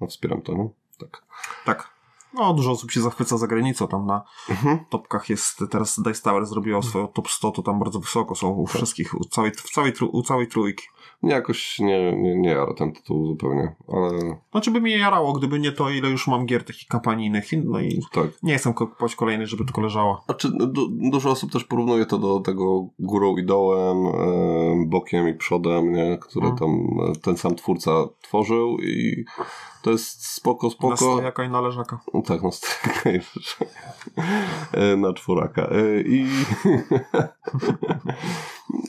[0.00, 0.70] No Wspieram to, no?
[0.98, 1.22] Tak.
[1.64, 1.90] Tak.
[2.34, 3.88] No, dużo osób się zachwyca za granicą.
[3.88, 4.78] Tam na Mhm.
[4.90, 8.66] topkach jest, teraz Dice Tower zrobiło swoją top 100, to tam bardzo wysoko są u
[8.66, 8.76] Tak.
[8.76, 10.84] wszystkich, u całej, w całej, u całej trójki.
[11.22, 14.10] Nie, jakoś nie, nie, nie jara ten tytuł zupełnie, ale
[14.50, 17.44] Znaczy by mnie jarało, gdyby nie to, ile już mam gier takich kampanijnych.
[17.64, 18.26] No i tak.
[18.42, 20.22] nie chcę kupować kolejnej, żeby tylko leżała.
[20.26, 25.34] Znaczy, du dużo osób też porównuje to do tego górą i dołem, e, bokiem i
[25.34, 26.18] przodem, nie?
[26.20, 26.58] które Mm.
[26.58, 27.90] tam e, ten sam twórca
[28.22, 29.24] tworzył i
[29.82, 30.96] to jest spoko, Na spoko.
[30.96, 32.00] stojaka i na leżaka.
[32.14, 33.56] No tak, no stojaka już.
[34.72, 35.62] E, na czworaka.
[35.62, 36.26] E, I,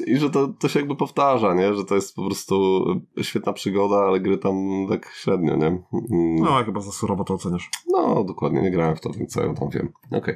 [0.08, 1.74] I że to, to się jakby powtarza, nie?
[1.74, 2.86] Że to jest po prostu
[3.22, 4.56] świetna przygoda, ale gry tam
[4.90, 5.68] tak średnio, nie?
[5.68, 6.36] Mm.
[6.36, 7.70] No, chyba za surowo to oceniasz.
[7.88, 9.90] No, dokładnie, nie grałem w to, więc co ja tam wiem.
[10.12, 10.36] Okej.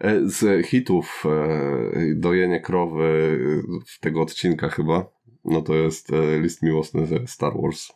[0.00, 3.38] E, Z hitów e, dojenie krowy
[3.78, 5.04] e, w tego odcinka chyba,
[5.44, 7.92] no to jest e, list miłosny ze Star Wars.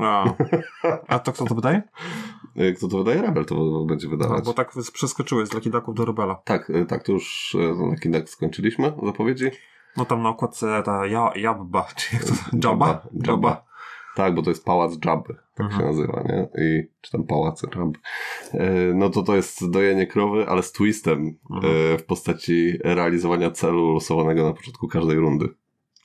[0.00, 0.34] A,
[1.06, 1.82] a to kto to wydaje?
[2.56, 3.22] E, Kto to wydaje?
[3.22, 4.44] Rebel to będzie wydawać.
[4.44, 6.42] Bo tak przeskoczyłeś z Lucky Ducków do Rebela.
[6.44, 9.44] Tak, tak, to już e, na kinach skończyliśmy zapowiedzi.
[9.96, 12.32] No tam na okładce ta ja, Jabba, czy jak to
[12.68, 13.06] Jabba?
[13.26, 13.66] Jabba.
[14.16, 15.80] Tak, bo to jest pałac Jabby, tak Mhm.
[15.80, 16.48] się nazywa, nie?
[16.64, 17.98] I, czy tam pałac Jabby.
[18.52, 21.74] E, No to to jest dojenie krowy, ale z twistem Mhm.
[21.94, 25.48] e, w postaci realizowania celu losowanego na początku każdej rundy.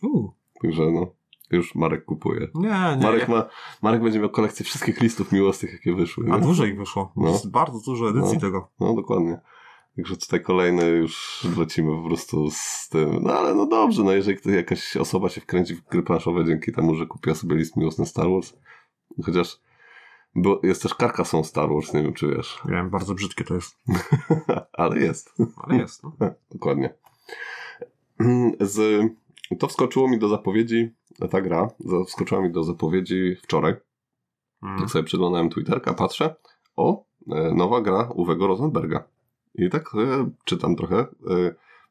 [0.03, 1.07] Uuu, Także no,
[1.51, 2.47] już Marek kupuje.
[2.55, 3.03] nie, nie.
[3.03, 3.45] Marek, ma,
[3.81, 6.25] Marek będzie miał kolekcję wszystkich listów miłosnych, jakie wyszły.
[6.31, 6.41] A Nie?
[6.41, 7.11] dużo ich wyszło.
[7.15, 7.29] No.
[7.29, 8.39] Jest bardzo dużo edycji No.
[8.41, 8.69] tego.
[8.79, 9.39] No dokładnie.
[9.95, 13.23] Także tutaj kolejny już lecimy po prostu z tym.
[13.23, 16.71] No ale no dobrze, no jeżeli ktoś, jakaś osoba się wkręci w gry planszowe dzięki
[16.71, 18.53] temu, że kupiła sobie list miłosny Star Wars,
[19.25, 19.59] chociaż
[20.35, 23.77] bo jest też Carcassonne Star Wars, nie wiem czy wiesz, Wiem, bardzo brzydkie to jest.
[24.73, 25.33] ale jest.
[25.57, 26.11] Ale jest, no.
[26.51, 26.93] Dokładnie.
[28.59, 29.03] Z,
[29.59, 30.93] to wskoczyło mi do zapowiedzi,
[31.29, 31.69] ta gra
[32.07, 33.73] wskoczyła mi do zapowiedzi wczoraj.
[34.63, 34.79] Mm.
[34.79, 36.35] Tak sobie przeglądałem Twitterka, patrzę,
[36.75, 39.03] o, e, nowa gra Uwego Rosenberga.
[39.55, 40.95] I tak e, czytam trochę.
[40.99, 41.07] E,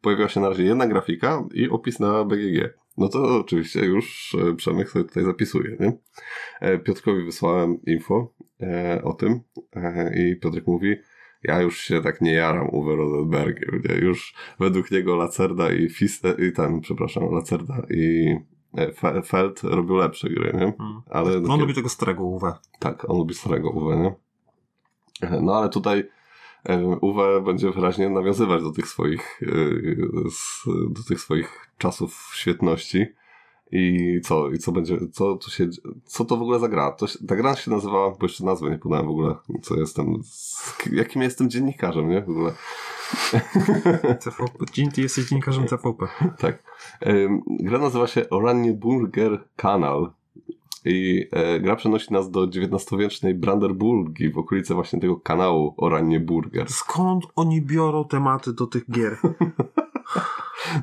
[0.00, 2.74] pojawiła się na razie jedna grafika i opis na BGG.
[2.98, 5.92] No to oczywiście już e, Przemek sobie tutaj zapisuje, nie?
[6.78, 8.32] Piotrkowi wysłałem info
[9.02, 9.40] o tym
[10.16, 10.96] i Piotrek mówi,
[11.42, 13.94] ja już się tak nie jaram Uwe Rosenbergiem, nie?
[13.94, 18.34] Już według niego Lacerda i Fis, e, i ten, przepraszam, Lacerda i
[18.76, 20.64] Fe- Feld robią lepsze gry, nie?
[20.80, 21.00] Mm.
[21.10, 22.52] Ale No on lubi tego starego UW.
[22.78, 24.14] tak, on lubi starego Uwe, nie?
[25.42, 26.04] No ale tutaj
[27.00, 29.46] Uwe będzie wyraźnie nawiązywać do tych swoich e,
[30.90, 33.06] do tych swoich czasów świetności.
[33.72, 35.68] I co, i co będzie, co tu się,
[36.04, 36.92] co to w ogóle za gra?
[36.92, 40.20] To, się- ta gra się nazywała, bo jeszcze nazwę nie podałem w ogóle, co jestem,
[40.24, 42.20] z, jakim jestem dziennikarzem, nie?
[42.22, 42.52] W ogóle.
[44.24, 44.64] TVP.
[44.72, 46.06] Dzień, ty jesteś dziennikarzem TVP.
[46.38, 46.62] tak.
[47.60, 50.10] Gra nazywa się Oranje Burger Kanal.
[50.84, 56.68] I e, gra przenosi nas do XIX-wiecznej Brandenburgii, w okolice właśnie tego kanału Oranje Burger.
[56.68, 59.16] Skąd oni biorą tematy do tych gier?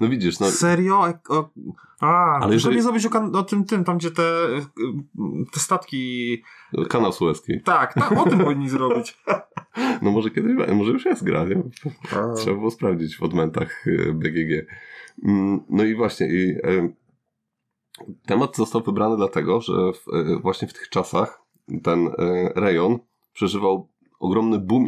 [0.02, 0.48] No widzisz, no.
[0.48, 1.14] Serio?
[1.30, 1.50] O,
[2.00, 2.76] a, ale jeżeli...
[2.76, 4.48] nie zrobić o, o, tym, tym, tam gdzie te,
[5.54, 6.44] te statki...
[6.90, 7.62] Kanał Suezki.
[7.62, 9.18] Tak, tak, o tym powinni zrobić.
[10.02, 11.64] No może kiedyś, może już jest gra, nie?
[12.36, 14.68] Trzeba było sprawdzić w odmentach e, BGG.
[15.24, 16.56] Mm, no i właśnie, i,
[18.26, 21.42] temat został wybrany dlatego, że w, e, właśnie w tych czasach
[21.84, 22.10] ten
[22.56, 23.00] rejon
[23.34, 23.88] przeżywał
[24.20, 24.86] ogromny boom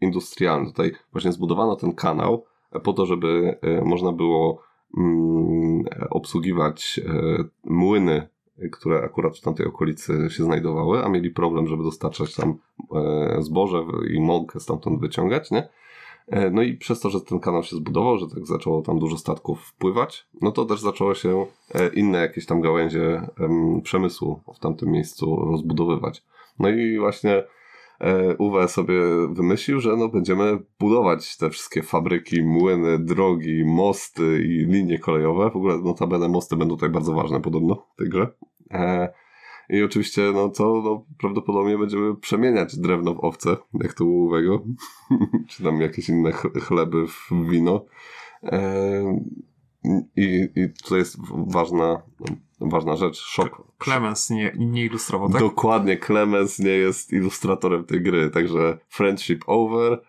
[0.00, 0.66] industrialny.
[0.66, 2.44] Tutaj właśnie zbudowano ten kanał,
[2.80, 4.62] po to, żeby e, można było
[4.98, 8.28] mm, obsługiwać e, młyny,
[8.72, 12.58] które akurat w tamtej okolicy się znajdowały, a mieli problem, żeby dostarczać tam
[12.94, 15.68] e, zboże i mąkę stamtąd wyciągać, nie?
[16.52, 19.60] No i przez to, że ten kanał się zbudował, że tak zaczęło tam dużo statków
[19.60, 21.46] wpływać, no to też zaczęło się
[21.94, 23.28] inne jakieś tam gałęzie
[23.82, 26.24] przemysłu w tamtym miejscu rozbudowywać.
[26.58, 27.42] No i właśnie
[28.02, 34.66] E, Uwe sobie wymyślił, że no będziemy budować te wszystkie fabryki, młyny, drogi, mosty i
[34.72, 35.50] linie kolejowe.
[35.50, 38.28] W ogóle notabene mosty będą tutaj bardzo ważne podobno w tej grze.
[39.72, 44.64] I oczywiście, no co, no prawdopodobnie będziemy przemieniać drewno w owce, jak to u Uwego,
[45.48, 47.84] czy tam jakieś inne chleby w wino.
[48.42, 49.22] E,
[50.16, 52.02] I, i to jest ważna
[52.60, 53.48] ważna rzecz, shop.
[53.78, 55.40] Clemens nie, nie ilustrował, tak?
[55.40, 60.00] Dokładnie, Clemens nie jest ilustratorem tej gry, także friendship over,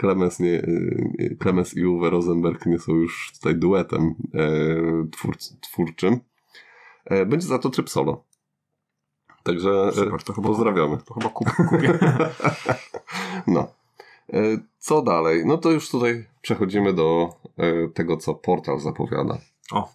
[0.00, 4.48] Clemens, nie, e, Clemens i Uwe Rosenberg nie są już tutaj duetem e,
[5.60, 6.20] twórczym.
[7.26, 8.27] Będzie za to tryb solo.
[9.48, 10.98] Także Super, to chyba pozdrawiamy.
[10.98, 11.98] To chyba kupię.
[13.46, 13.68] no.
[14.78, 15.42] Co dalej?
[15.46, 17.28] No to już tutaj przechodzimy do
[17.94, 19.38] tego, co portal zapowiada.
[19.72, 19.88] O,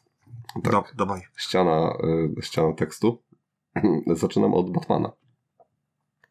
[0.64, 0.96] tak.
[0.96, 1.22] dawaj.
[1.36, 1.94] Ściana,
[2.42, 3.18] ściana tekstu.
[4.08, 5.12] Zaczynam od Batmana.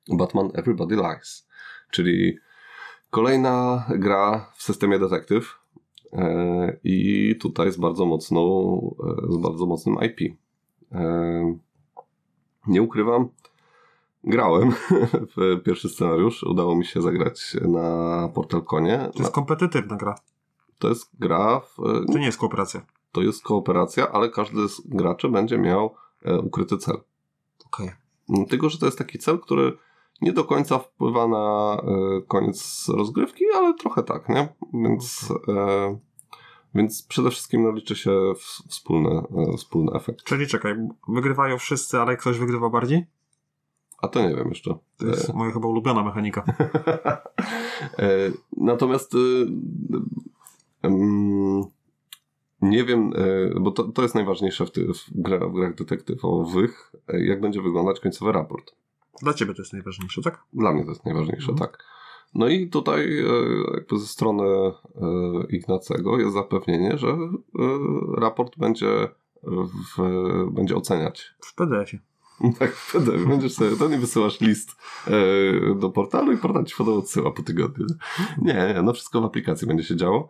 [0.08, 1.48] Batman Everybody Lies.
[1.90, 2.38] Czyli
[3.10, 5.58] kolejna gra w systemie detektyw
[6.84, 8.94] i tutaj z bardzo mocną,
[9.28, 10.36] z bardzo mocnym IP.
[12.66, 13.28] Nie ukrywam,
[14.24, 14.72] grałem
[15.36, 16.42] w pierwszy scenariusz.
[16.42, 19.10] Udało mi się zagrać na Portalkonie.
[19.12, 20.14] To jest kompetytywna gra.
[20.78, 21.60] To jest gra.
[21.60, 21.76] W...
[22.12, 25.94] To nie jest kooperacja to jest kooperacja, ale każdy z graczy będzie miał
[26.24, 27.00] e, ukryty cel.
[27.66, 27.96] Okay.
[28.30, 29.78] Mm, tylko, że to jest taki cel, który
[30.20, 34.48] nie do końca wpływa na e, koniec rozgrywki, ale trochę tak, nie?
[34.74, 35.98] Więc, e,
[36.74, 38.32] więc przede wszystkim no, liczy się
[38.68, 40.24] wspólny, e, wspólny efekt.
[40.24, 40.74] Czyli czekaj,
[41.08, 43.06] wygrywają wszyscy, ale ktoś wygrywa bardziej?
[43.98, 44.74] A to nie wiem jeszcze.
[44.96, 45.32] To jest e...
[45.32, 46.44] moja chyba ulubiona mechanika.
[47.98, 48.08] E,
[48.56, 49.12] natomiast
[52.62, 53.12] nie wiem,
[53.60, 58.00] bo to, to jest najważniejsze w, ty, w, gra, w grach detektywowych, jak będzie wyglądać
[58.00, 58.72] końcowy raport.
[59.22, 60.42] Dla ciebie to jest najważniejsze, tak?
[60.52, 61.58] Dla mnie to jest najważniejsze, mhm.
[61.58, 61.84] tak.
[62.34, 63.24] No i tutaj e,
[63.74, 64.44] jakby ze strony
[65.48, 67.18] Ignacego jest zapewnienie, że
[68.16, 69.08] raport będzie,
[69.96, 69.98] w,
[70.50, 71.34] będzie oceniać.
[71.40, 72.02] W PDF-ie.
[72.58, 73.26] Tak, w PDF.
[73.28, 74.70] Będziesz sobie, to nie wysyłasz list
[75.76, 77.86] do portalu i portal ci potem odsyła po tygodniu.
[78.38, 80.28] Nie, no wszystko w aplikacji będzie się działo.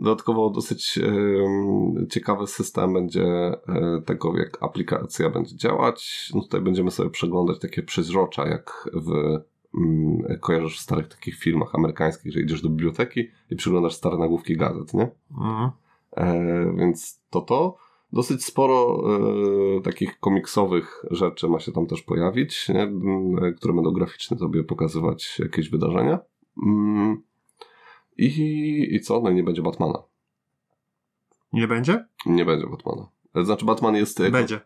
[0.00, 6.30] Dodatkowo dosyć e, ciekawy system będzie e, tego, jak aplikacja będzie działać.
[6.34, 9.38] No tutaj będziemy sobie przeglądać takie przezrocza, jak w
[9.78, 14.56] mm, kojarzysz w starych takich filmach amerykańskich, że idziesz do biblioteki i przyglądasz stare nagłówki
[14.56, 15.10] gazet, nie?
[15.30, 15.70] Mhm.
[16.16, 17.76] E, więc to to.
[18.12, 19.04] Dosyć sporo
[19.78, 22.92] e, takich komiksowych rzeczy ma się tam też pojawić, nie?
[23.56, 26.18] które będą graficznie sobie pokazywać jakieś wydarzenia.
[26.66, 27.22] Mm.
[28.16, 29.20] I, I co?
[29.20, 30.02] No i nie będzie Batmana.
[31.52, 32.04] Nie będzie?
[32.26, 33.08] Nie będzie Batmana.
[33.42, 34.30] Znaczy Batman jest...
[34.30, 34.60] Będzie.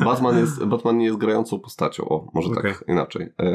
[0.00, 2.62] Batman, jest, Batman nie jest grającą postacią, o, może okay.
[2.62, 3.32] tak inaczej.
[3.38, 3.52] E,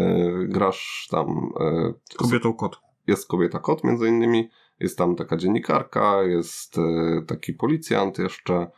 [0.48, 1.54] grasz tam...
[1.60, 2.82] E, Kobietą kot.
[3.08, 4.50] Jest kobieta kot między innymi,
[4.80, 8.72] jest tam taka dziennikarka, jest e, taki policjant jeszcze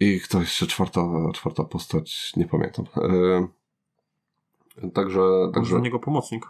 [0.00, 1.00] i kto jeszcze czwarta,
[1.34, 2.84] czwarta postać, nie pamiętam.
[2.96, 3.48] E,
[4.94, 5.20] także...
[5.54, 5.72] także...
[5.74, 6.46] Może niego pomocnik.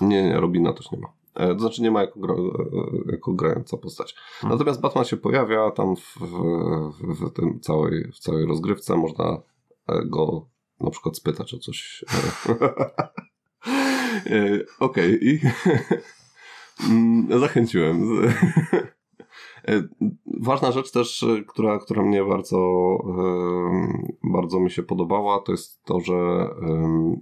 [0.00, 1.17] Nie, nie, Robina też nie ma.
[1.38, 4.14] E, to znaczy nie ma jako, gra, e, jako grająca postać.
[4.14, 4.58] Hmm.
[4.58, 8.96] Natomiast Batman się pojawia tam w, w, w, tym całej, w całej rozgrywce.
[8.96, 9.42] Można
[9.88, 10.46] e, go
[10.80, 12.04] na przykład spytać o coś.
[14.80, 15.18] Okej.
[15.22, 15.40] I
[16.90, 18.02] mm, zachęciłem.
[20.40, 22.58] Ważna rzecz też, która, która mnie bardzo,
[24.22, 26.48] bardzo mi się podobała, to jest to, że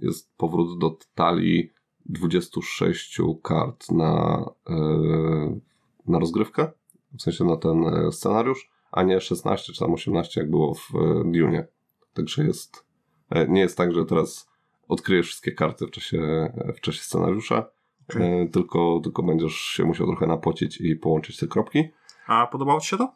[0.01, 1.76] jest powrót do talii
[2.09, 5.59] 26 kart na, yy,
[6.07, 6.71] na rozgrywkę,
[7.17, 10.95] w sensie na ten e, scenariusz, a nie 16 czy tam 18 jak było w
[10.95, 11.67] e, Dune.
[12.13, 12.85] Także jest,
[13.29, 14.49] e, nie jest tak, że teraz
[14.87, 17.65] odkryjesz wszystkie karty w czasie, w czasie scenariusza,
[18.09, 18.49] okay.
[18.51, 21.83] tylko, tylko będziesz się musiał trochę napocić i połączyć te kropki.
[22.27, 23.13] A podobało Ci się to?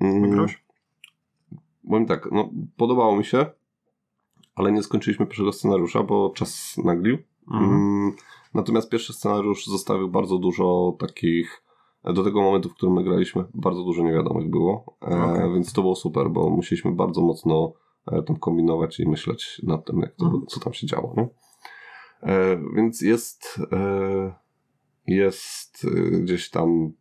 [0.00, 0.46] Mm,
[1.88, 3.46] Powiem tak, no podobało mi się,
[4.54, 7.18] ale nie skończyliśmy pierwszego scenariusza, bo czas naglił.
[7.50, 7.72] Mhm.
[7.72, 8.12] Mm,
[8.54, 11.64] natomiast pierwszy scenariusz zostawił bardzo dużo takich
[12.04, 15.52] do tego momentu, w którym my graliśmy, bardzo dużo niewiadomych było, e, okay.
[15.54, 17.72] więc to było super, bo musieliśmy bardzo mocno
[18.12, 20.46] e, tam kombinować i myśleć nad tym, jak to, mm.
[20.46, 21.14] co tam się działo.
[21.16, 21.28] Nie?
[22.32, 23.60] E, więc jest,
[25.06, 26.92] jest gdzieś tam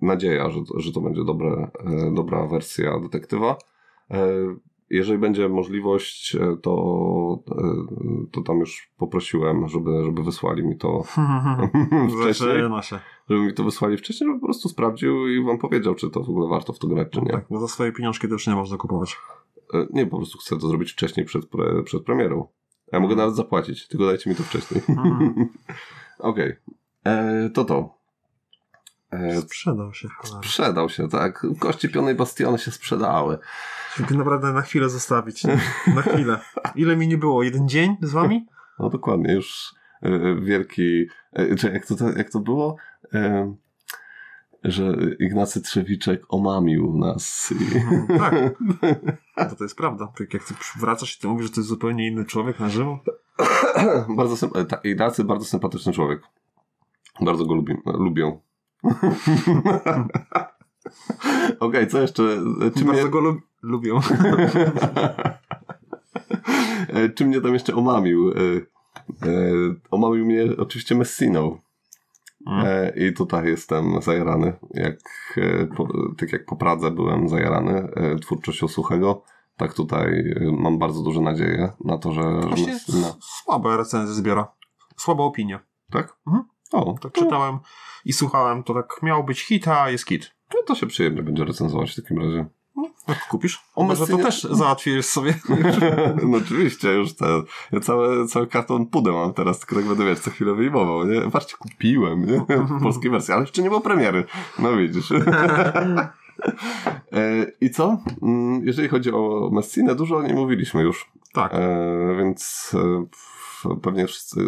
[0.00, 1.70] nadzieja, że, że to będzie dobre,
[2.14, 3.56] dobra wersja detektywa
[4.90, 7.62] jeżeli będzie możliwość, e, to, e,
[8.32, 11.02] to tam już poprosiłem, żeby, żeby wysłali mi to
[12.20, 12.62] wcześniej.
[13.30, 16.30] Żeby mi to wysłali wcześniej, żeby po prostu sprawdził i wam powiedział, czy to w
[16.30, 17.32] ogóle warto w to grać, czy nie.
[17.32, 19.16] tak, bo za swoje pieniążki to już nie można kupować.
[19.74, 22.48] E, nie, po prostu chcę to zrobić wcześniej przed, pre, przed premierą.
[22.92, 23.18] Ja mogę mhm.
[23.18, 24.82] nawet zapłacić, tylko dajcie mi to wcześniej.
[24.88, 25.34] Mhm.
[26.18, 26.52] Okej.
[27.04, 27.50] Okay.
[27.54, 28.03] To to.
[29.40, 30.08] Sprzedał się.
[30.24, 31.46] Sprzedał się, tak.
[31.58, 33.38] Kości pionej bastiony się sprzedały.
[33.96, 35.44] Żeby naprawdę na chwilę zostawić.
[35.94, 36.40] Na chwilę.
[36.74, 37.42] Ile mi nie było?
[37.42, 38.46] Jeden dzień z wami?
[38.78, 41.06] No dokładnie, już e, wielki.
[41.32, 42.76] E, czy jak to, jak to było?
[43.14, 43.54] E,
[44.64, 47.52] że Ignacy Trzewiczek omamił nas.
[47.52, 47.76] I...
[47.76, 48.34] Mhm, tak.
[49.50, 50.12] To, to jest prawda.
[50.18, 52.98] Tak jak ty wracasz i ty mówisz, że to jest zupełnie inny człowiek na żywo.
[54.16, 56.22] bardzo tak, Ignacy bardzo sympatyczny człowiek.
[57.20, 58.40] Bardzo go lubię, lubią.
[61.44, 62.22] Okej, okay, co jeszcze?
[62.76, 63.10] Czy Bardzo mnie...
[63.10, 64.00] go lub lubią.
[66.88, 68.30] E, czy mnie tam jeszcze omamił?
[68.30, 68.34] E,
[69.28, 69.40] e,
[69.90, 71.58] omamił mnie oczywiście Messiną.
[72.46, 72.66] Mm.
[72.96, 74.52] I tutaj jestem zajarany.
[74.70, 74.98] Jak,
[75.76, 77.88] po, tak jak po Pradze byłem zajarany
[78.22, 79.22] twórczością Suchego,
[79.56, 82.22] tak tutaj mam bardzo duże nadzieje na to, że...
[82.40, 83.14] Właśnie Messina...
[83.20, 84.52] słabe recenzje zbiera.
[84.96, 85.60] Słaba opinia.
[85.90, 86.16] Tak?
[86.26, 86.44] Mhm.
[86.72, 87.58] O, tak czytałem
[88.04, 90.34] i słuchałem, to tak miał być hit, a jest hit.
[90.54, 92.46] No to się przyjemnie będzie recenzować w takim razie.
[92.76, 93.62] No, jak kupisz?
[93.74, 95.34] O, Może to też załatwisz sobie.
[96.28, 97.26] no oczywiście, już te,
[97.72, 101.30] ja cały, cały karton pudę mam teraz, tylko tak będę, wiesz, co chwilę wyjmował, nie?
[101.30, 102.44] Patrzcie, kupiłem, nie?
[102.78, 104.24] W polskiej wersji, ale jeszcze nie było premiery.
[104.58, 105.12] No widzisz.
[107.12, 107.98] E, I co?
[108.22, 111.10] Mm, jeżeli chodzi o Messinę, dużo o niej mówiliśmy już.
[111.32, 111.54] Tak.
[111.54, 113.04] E, więc e,
[113.82, 114.40] pewnie wszyscy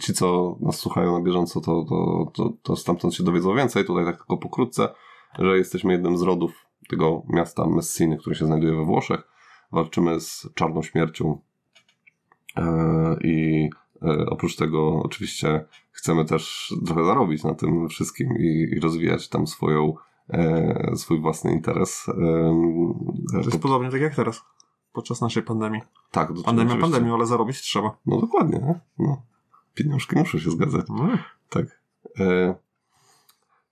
[0.00, 3.84] ci, co nas słuchają na bieżąco, to, to, to, to stamtąd się dowiedzą więcej.
[3.84, 4.88] Tutaj tak tylko pokrótce
[5.38, 9.20] że jesteśmy jednym z rodów tego miasta Messiny, które się znajduje we Włoszech.
[9.72, 11.38] Walczymy z czarną śmiercią
[12.56, 13.68] e, i
[14.02, 19.46] e, oprócz tego oczywiście chcemy też trochę zarobić na tym wszystkim i, i rozwijać tam
[19.46, 19.94] swoją,
[20.28, 22.06] e, swój własny interes.
[23.32, 24.44] To jest podobnie tak jak teraz,
[24.92, 25.80] podczas naszej pandemii.
[26.10, 27.96] Tak, Pandemia pandemią, ale zarobić trzeba.
[28.06, 28.80] No dokładnie.
[28.98, 29.22] No.
[29.74, 30.86] Pieniążki muszą się zgadzać.
[30.88, 31.08] No.
[31.50, 31.80] Tak.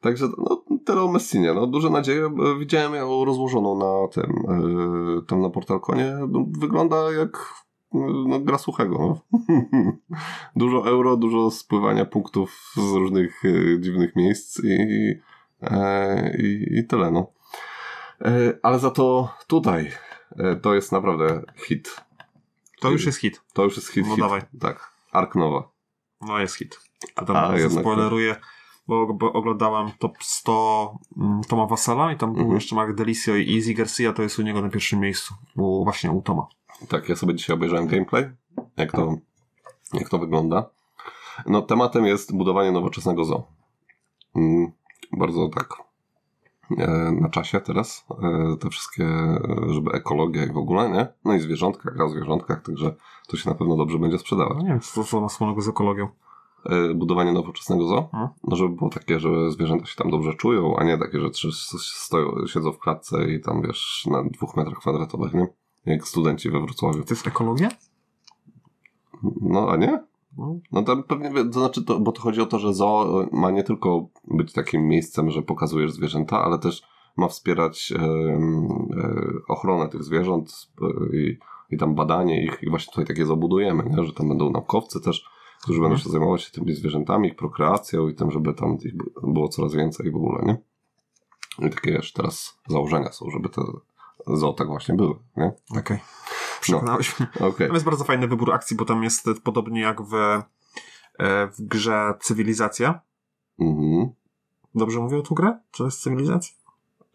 [0.01, 1.55] Także no, tyle o Messinie.
[1.55, 2.31] No, duże nadzieje.
[2.59, 6.19] Widziałem ją rozłożoną na tym, yy, tam na portalkonie.
[6.29, 7.55] No, wygląda jak
[7.93, 8.99] no, gra suchego.
[8.99, 9.21] No.
[10.57, 13.43] dużo euro, dużo spływania punktów z różnych
[13.81, 14.79] dziwnych miejsc i,
[16.79, 17.11] i, tyle.
[17.11, 17.27] No.
[18.63, 19.91] Ale za to tutaj
[20.63, 22.01] to jest naprawdę hit.
[22.81, 23.43] To już jest hit.
[23.53, 24.07] To już jest hit.
[24.07, 24.25] No hit.
[24.25, 24.43] dawaj.
[24.61, 24.93] Tak.
[25.13, 25.69] Ark Nowa.
[26.21, 26.81] No jest hit.
[27.17, 28.37] A tam A, spoileruję.
[28.89, 32.55] Bo, bo oglądałem top 100 mm, Toma Wassala i tam był mhm.
[32.55, 36.11] jeszcze Mark Delicio i Easy Garcia, to jest u niego na pierwszym miejscu, u, właśnie
[36.11, 36.47] u Toma.
[36.89, 38.31] Tak, ja sobie dzisiaj obejrzałem gameplay,
[38.77, 39.15] jak to,
[39.93, 40.71] jak to wygląda.
[41.47, 43.47] No, tematem jest budowanie nowoczesnego zoo.
[44.37, 44.73] Mm,
[45.13, 45.88] bardzo tak e,
[47.21, 48.07] na czasie teraz.
[48.23, 49.07] E, te wszystkie,
[49.69, 51.07] żeby ekologia i w ogóle, nie?
[51.25, 52.95] No i zwierzątka, gra o zwierzątkach, także
[53.29, 54.57] to się na pewno dobrze będzie sprzedawać.
[54.57, 56.09] No nie wiem, co to ma wspólnego z ekologią.
[56.67, 58.29] E, budowanie nowoczesnego zoo, hmm.
[58.45, 61.29] no żeby było takie, że zwierzęta się tam dobrze czują, a nie takie, że
[61.79, 65.47] stoją, siedzą w klatce i tam wiesz, na dwóch metrach kwadratowych, nie?
[65.87, 67.03] Jak studenci we Wrocławiu.
[67.03, 67.69] To jest ekologia?
[69.41, 70.05] No, a nie?
[70.37, 73.51] No, no tam pewnie, to znaczy, to, bo to chodzi o to, że zoo ma
[73.51, 76.83] nie tylko być takim miejscem, że pokazujesz zwierzęta, ale też
[77.17, 78.39] ma wspierać e, e,
[79.49, 81.39] ochronę tych zwierząt e, i,
[81.71, 84.05] i tam badanie ich i właśnie tutaj takie zabudujemy, nie?
[84.05, 85.31] że tam będą naukowcy też,
[85.63, 89.49] którzy będą się zajmować się tymi zwierzętami, ich prokreacją i tym, żeby tam ich było
[89.49, 90.59] coraz więcej w ogóle, nie?
[91.67, 93.63] I takie jeszcze teraz założenia są, żeby te
[94.27, 95.53] zoo tak właśnie były, nie?
[95.71, 95.81] Okej.
[95.81, 95.99] Okay.
[96.63, 97.47] Przekonałeś no.
[97.49, 97.67] okay.
[97.67, 100.43] Tam jest bardzo fajny wybór akcji, bo tam jest podobnie jak w e,
[101.47, 103.01] w grze Cywilizacja.
[103.61, 104.09] Mhm.
[104.75, 105.59] Dobrze mówię o tą grę?
[105.71, 106.57] Czy to jest Cywilizacja?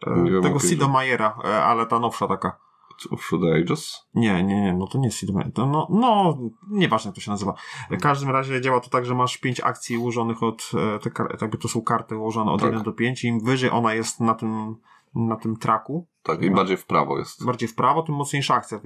[0.06, 0.88] E, Nie Tego Sido.
[0.88, 2.64] Majera, e, ale ta nowsza taka.
[2.98, 4.06] Through the Ages?
[4.14, 5.24] Nie, nie, nie, no to nie jest.
[5.54, 6.38] To No, no,
[6.70, 7.54] nieważne jak to się nazywa.
[7.90, 10.70] W każdym razie działa to tak, że masz pięć akcji ułożonych od,
[11.02, 12.70] te, jakby to są karty ułożone od Tak.
[12.70, 14.76] 1 do 5 i im wyżej ona jest na tym,
[15.14, 17.44] na tym traku, Tak, im bardziej w prawo jest.
[17.46, 18.80] bardziej w prawo, tym mocniejsza akcja,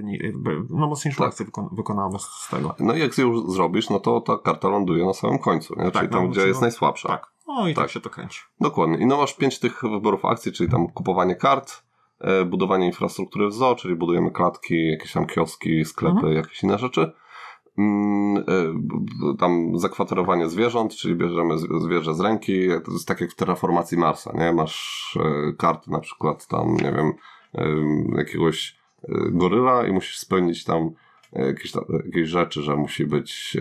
[0.70, 1.28] no mocniejszą Tak.
[1.28, 2.74] akcję wykon- wykonamy z, tego.
[2.78, 5.90] No i jak już zrobisz, no to ta karta ląduje na samym końcu, nie?
[5.90, 7.08] czyli no, tam, gdzie jest najsłabsza.
[7.08, 7.32] Tak.
[7.46, 7.84] No i tak.
[7.84, 7.90] Tak.
[7.92, 8.40] się to kręci.
[8.60, 8.98] Dokładnie.
[8.98, 11.82] I no masz pięć tych wyborów akcji, czyli tam kupowanie kart,
[12.20, 16.34] e, budowanie infrastruktury w zoo, czyli budujemy klatki, jakieś tam kioski, sklepy, Mhm.
[16.36, 17.12] jakieś inne rzeczy.
[17.78, 22.68] Mm, b- tam zakwaterowanie zwierząt, czyli bierzemy zwierzę z ręki.
[22.84, 24.52] To jest tak jak w terraformacji Marsa, nie?
[24.52, 27.12] Masz e, karty na przykład tam, nie wiem,
[28.16, 30.90] jakiegoś e, goryla i musisz spełnić tam
[31.32, 31.72] e, jakieś,
[32.04, 33.56] jakieś rzeczy, że musi być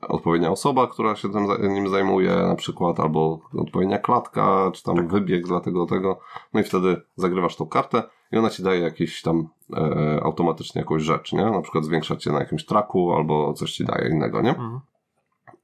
[0.00, 5.46] odpowiednia osoba, która się tym, nim zajmuje na przykład, albo odpowiednia klatka, czy tam wybieg
[5.46, 6.20] dla tego, tego.
[6.54, 8.02] No i wtedy zagrywasz tą kartę
[8.32, 11.44] i ona ci daje jakiś tam e, automatycznie jakąś rzecz, nie?
[11.44, 14.50] Na przykład zwiększa cię na jakimś traku, albo coś ci daje innego, nie?
[14.50, 14.80] Mhm.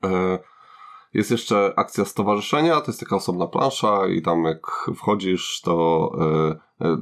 [0.04, 0.38] E,
[1.14, 6.10] Jest jeszcze akcja stowarzyszenia, to jest taka osobna plansza i tam jak wchodzisz, to
[6.80, 6.96] e, e,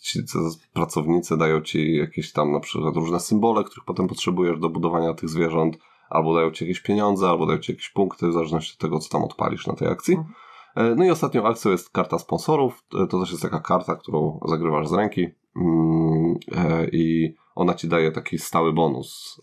[0.00, 0.38] ci ci
[0.72, 5.28] pracownicy dają ci jakieś tam na przykład różne symbole, których potem potrzebujesz do budowania tych
[5.28, 5.78] zwierząt,
[6.10, 9.08] albo dają ci jakieś pieniądze, albo dają ci jakieś punkty, w zależności od tego, co
[9.08, 10.14] tam odpalisz na tej akcji.
[10.14, 10.34] Mhm.
[10.76, 12.84] E, No i ostatnią akcją jest karta sponsorów.
[12.94, 17.88] E, To też jest taka karta, którą zagrywasz z ręki Mm, e, i ona ci
[17.88, 19.40] daje taki stały bonus,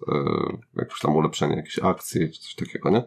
[0.76, 3.04] jakieś tam ulepszenie jakiejś akcji, czy coś takiego, nie?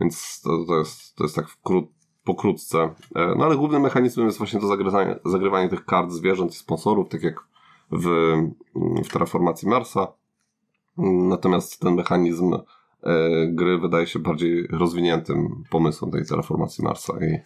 [0.00, 1.86] Więc to, to, jest, to jest tak wkró-
[2.24, 2.94] pokrótce.
[3.36, 7.22] No ale głównym mechanizmem jest właśnie to zagrywanie, zagrywanie tych kart zwierząt i sponsorów, tak
[7.22, 7.40] jak
[7.90, 8.06] w,
[9.04, 10.12] w Terraformacji Marsa.
[10.98, 12.56] Mm, Natomiast ten mechanizm
[13.48, 17.38] gry wydaje się bardziej rozwiniętym pomysłem tej Terraformacji Marsa i,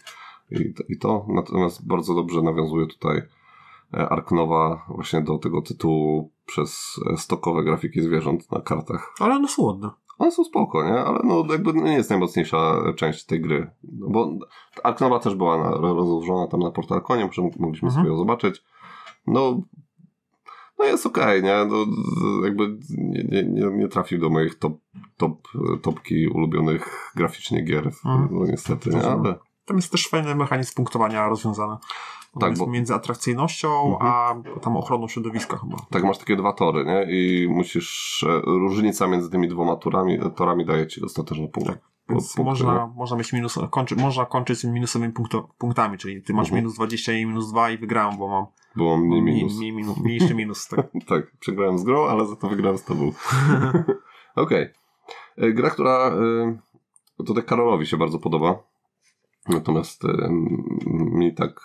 [0.60, 1.26] i, to- i to.
[1.28, 3.22] Natomiast bardzo dobrze nawiązuje tutaj
[3.94, 9.12] e, Arknowa właśnie do tego tytułu przez e, stokowe grafiki zwierząt na kartach.
[9.20, 9.90] Ale one są ładne.
[10.18, 10.98] One są spoko, nie?
[10.98, 13.70] Ale no jakby nie jest najmocniejsza część tej gry.
[13.98, 14.32] No bo
[14.84, 17.92] Arknowa też była na, rozłożona tam na Portalkonie, może mogliśmy Mhm.
[18.04, 18.62] sobie ją zobaczyć.
[19.26, 19.60] No,
[20.78, 21.64] no jest okej, nie?
[21.68, 24.72] No, z- jakby nie, nie, nie, trafił do moich top,
[25.16, 25.48] top,
[25.82, 27.86] topki ulubionych graficznie gier.
[28.04, 28.28] Mhm.
[28.32, 29.02] No niestety, nie?
[29.02, 29.34] Ale
[29.66, 31.76] Tam jest też fajny mechanizm punktowania rozwiązany.
[32.40, 34.12] Tak, bo- Między atrakcyjnością, Mhm.
[34.12, 35.76] a tam ochroną środowiska chyba.
[35.90, 37.06] tak masz takie dwa tory, nie?
[37.10, 41.68] I musisz, e, różnica między tymi dwoma torami, torami daje ci ostateczny punkt.
[41.70, 41.78] Tak.
[42.08, 46.32] Więc punkty, można, można mieć minus, kończy, można kończyć tymi minusowymi punkto, punktami, czyli ty
[46.34, 46.62] masz Mhm.
[46.64, 48.46] minus 20 i minus 2 i wygrałem, bo mam
[48.76, 49.58] Było mniej mniej, minus.
[49.58, 50.68] mniej, minu, mniejszy minus.
[50.68, 50.86] Tak.
[51.06, 53.12] Tak, przegrałem z grą, ale za to wygrałem z tobą.
[54.36, 54.68] Okej.
[55.36, 56.08] E, Gra, która
[57.18, 58.62] e, tutaj Karolowi się bardzo podoba.
[59.48, 60.28] Natomiast e,
[60.86, 61.60] mi tak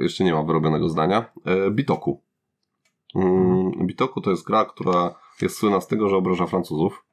[0.00, 1.32] jeszcze nie ma wyrobionego zdania.
[1.70, 2.20] Bitoku.
[3.14, 7.04] Mm, Bitoku to jest gra, która jest słynna z tego, że obraża Francuzów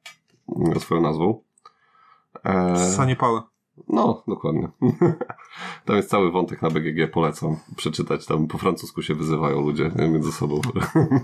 [0.78, 1.42] swoją nazwą.
[2.44, 3.40] E, Saniepały.
[3.88, 4.68] No, dokładnie.
[5.84, 8.26] Tam jest cały wątek na BGG, polecam przeczytać.
[8.26, 10.60] Tam po francusku się wyzywają ludzie między sobą.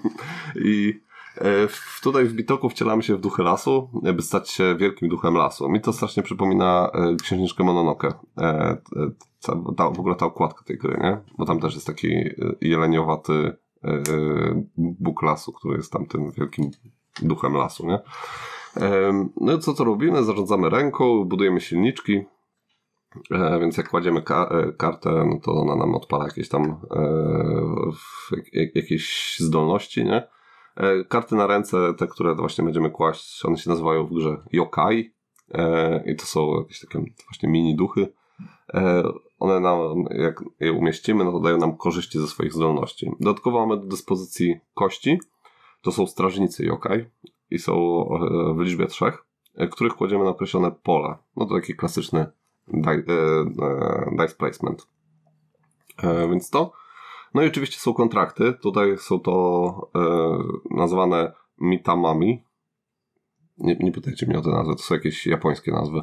[0.65, 1.01] I
[1.37, 5.35] e, w- tutaj w Bitoku wcielamy się w duchy lasu, by stać się wielkim duchem
[5.35, 5.69] lasu.
[5.69, 8.13] Mi to strasznie przypomina e, księżniczkę Mononoke.
[8.39, 8.77] E,
[9.79, 11.19] w ogóle ta okładka tej gry, nie?
[11.39, 12.09] Bo tam też jest taki
[12.61, 13.57] jeleniowaty
[14.77, 16.71] bóg lasu, który jest tam tym wielkim
[17.23, 17.99] duchem lasu, nie?
[19.41, 20.25] No i co to robimy?
[20.25, 22.25] Zarządzamy ręką, budujemy silniczki,
[23.61, 29.37] więc jak kładziemy ka- e, kartę, no to ona nam odpala jakieś tam e, jakieś
[29.39, 30.29] zdolności, nie?
[30.77, 35.13] E, karty na ręce, te, które właśnie będziemy kłaść, one się nazywają w grze yokai
[35.55, 36.99] e, i to są jakieś takie
[37.29, 38.13] właśnie mini duchy.
[38.75, 39.03] E,
[39.39, 43.11] one nam, jak je umieścimy, no to dają nam korzyści ze swoich zdolności.
[43.21, 45.21] Dodatkowo mamy do dyspozycji kości,
[45.83, 47.05] to są strażnicy yokai
[47.51, 47.75] i są
[48.09, 51.17] e, w liczbie trzech, e, których kładziemy na określone pole.
[51.37, 52.46] No to taki klasyczny e, e,
[54.19, 54.87] dice placement.
[56.03, 56.73] E, więc to.
[57.35, 58.53] No i oczywiście są kontrakty.
[58.53, 62.45] Tutaj są to e, nazwane mitamami.
[63.59, 66.03] Nie, nie pytajcie mnie o te nazwy, to są jakieś japońskie nazwy.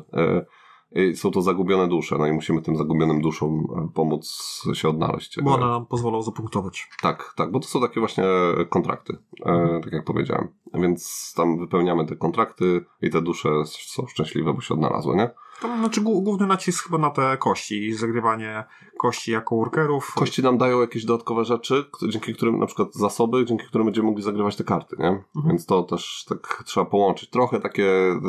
[0.95, 5.41] I są to zagubione dusze, no i musimy tym zagubionym duszom e, pomóc się odnaleźć.
[5.41, 6.89] Bo one nam pozwolą zapunktować.
[7.01, 8.23] tak, tak, bo to są takie właśnie
[8.69, 10.47] kontrakty, e, tak jak powiedziałem.
[10.73, 15.29] Więc tam wypełniamy te kontrakty i te dusze są szczęśliwe, bo się odnalazły, nie?
[15.61, 18.63] To znaczy głó- główny nacisk chyba na te kości i zagrywanie
[18.99, 20.13] kości jako workerów.
[20.15, 24.23] Kości nam dają jakieś dodatkowe rzeczy, dzięki którym, na przykład zasoby, dzięki którym będziemy mogli
[24.23, 25.23] zagrywać te karty, nie?
[25.47, 27.29] Więc to też tak trzeba połączyć.
[27.29, 28.19] Trochę takie e,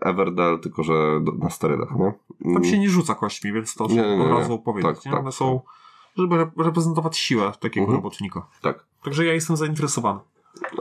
[0.00, 0.92] Everdell, tylko że
[1.38, 2.12] na sterydach, nie?
[2.54, 4.38] Tam się nie rzuca kośćmi, więc to Nie, nie, nie, od nie.
[4.38, 4.96] razu powiedzieć.
[4.96, 5.12] Tak, nie?
[5.12, 5.60] tak, One są,
[6.16, 7.96] żeby rep- reprezentować siłę takiego Mhm.
[7.96, 8.46] robotnika.
[8.62, 8.86] Tak.
[9.04, 10.20] Także ja jestem zainteresowany.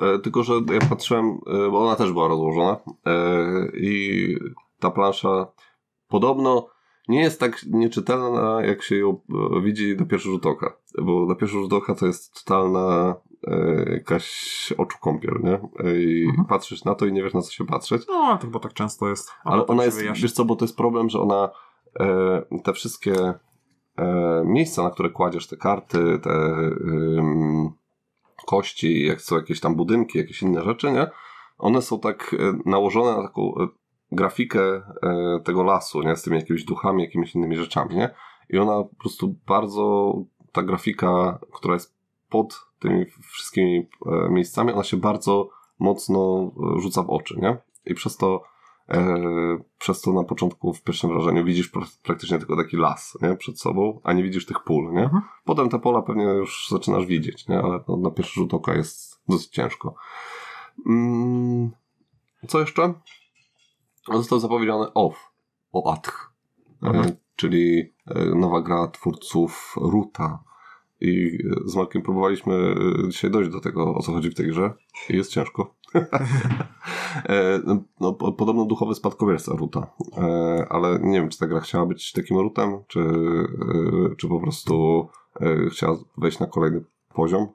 [0.01, 4.37] E, tylko, że ja patrzyłem, e, bo ona też była rozłożona e, i
[4.79, 5.47] ta plansza
[6.07, 6.67] podobno
[7.07, 9.19] nie jest tak nieczytelna, jak się ją
[9.57, 10.73] e, widzi na pierwszy rzut oka.
[11.01, 13.15] Bo na pierwszy rzut oka to jest totalna e,
[13.91, 15.53] jakaś oczu kąpiel, nie?
[15.89, 16.47] E, I Mhm.
[16.47, 18.01] patrzysz na to i nie wiesz na co się patrzeć.
[18.07, 19.31] No, to chyba tak często jest.
[19.43, 20.21] A Ale ona jest, wyjaśni.
[20.21, 21.49] wiesz co, bo to jest problem, że ona
[21.99, 23.33] e, te wszystkie
[23.97, 26.31] e, miejsca, na które kładziesz te karty, te
[28.47, 31.07] kości, jak są jakieś tam budynki, jakieś inne rzeczy, nie?
[31.57, 33.67] One są tak e, nałożone na taką e,
[34.11, 36.15] grafikę e, tego lasu, nie?
[36.15, 38.09] Z tymi jakimiś duchami, jakimiś innymi rzeczami, nie?
[38.49, 40.13] I ona po prostu bardzo,
[40.51, 41.95] ta grafika, która jest
[42.29, 45.49] pod tymi wszystkimi e, miejscami, ona się bardzo
[45.79, 47.57] mocno e, rzuca w oczy, nie?
[47.85, 48.43] I przez to
[48.89, 49.17] E,
[49.79, 53.35] przez to na początku w pierwszym wrażeniu widzisz pra- praktycznie tylko taki las nie?
[53.35, 54.93] przed sobą, a nie widzisz tych pól.
[54.93, 55.03] Nie?
[55.03, 55.21] Mhm.
[55.45, 57.59] Potem te pola pewnie już zaczynasz widzieć, nie?
[57.59, 59.95] ale no, na pierwszy rzut oka jest dosyć ciężko.
[60.87, 61.71] Mm,
[62.47, 62.93] co jeszcze?
[64.13, 65.31] Został zapowiedziany OFF,
[65.73, 66.31] OATH,
[66.83, 67.05] Mhm.
[67.07, 70.43] e, czyli e, nowa gra twórców Ruta.
[71.01, 72.75] I z Markiem próbowaliśmy
[73.05, 74.73] e, dzisiaj dojść do tego, o co chodzi w tej grze.
[75.09, 75.75] I jest ciężko.
[77.29, 79.87] E, no, no, po- podobno duchowy spadkobierca Ruta.
[80.17, 84.39] E, ale nie wiem, czy ta gra chciała być takim Rutem, czy, e, czy po
[84.39, 85.07] prostu
[85.41, 86.83] e, chciała wejść na kolejny
[87.13, 87.47] poziom.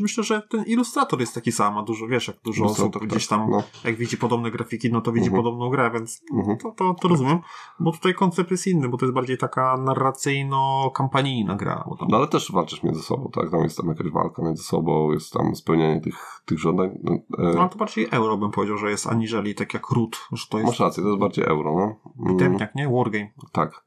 [0.00, 3.26] Myślę, że ten ilustrator jest taki sam, a dużo, wiesz, jak dużo Ilustrator, osób gdzieś
[3.26, 3.62] tak, tam, no.
[3.84, 5.42] jak widzi podobne grafiki, no to widzi Mhm.
[5.44, 6.58] podobną grę, więc Mhm.
[6.58, 7.38] to, to, to rozumiem.
[7.80, 11.84] Bo tutaj koncept jest inny, bo to jest bardziej taka narracyjno-kampanijna gra.
[11.98, 13.50] Tam No ale też walczysz między sobą, tak?
[13.50, 16.90] Tam jest tam jakaś walka między sobą, jest tam spełnianie tych, tych żądań.
[17.02, 20.28] No, e, No, ale to bardziej euro bym powiedział, że jest aniżeli tak jak Root,
[20.32, 22.12] że to jest Masz rację, to jest bardziej euro, no.
[22.32, 22.88] Mm, nie?
[22.88, 23.30] Wargame.
[23.52, 23.84] Tak.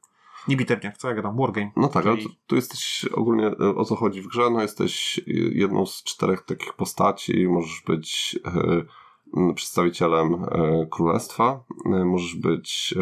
[0.48, 1.36] Nie bitewniak, co ja gadam?
[1.36, 1.70] Wargame.
[1.76, 4.62] No tak, ale Czyli- tu, tu jesteś ogólnie, e, o co chodzi w grze, no
[4.62, 5.20] jesteś
[5.52, 12.94] jedną z czterech takich postaci, możesz być e, przedstawicielem e, królestwa, e, możesz być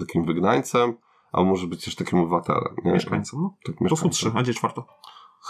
[0.00, 0.94] takim wygnańcem,
[1.32, 2.76] a możesz być też takim obywatelem.
[2.84, 2.92] Nie?
[2.92, 3.54] Mieszkańcem, no.
[3.66, 4.10] Tak, To są mieszkańcem.
[4.10, 4.86] trzy, a gdzie czwarto?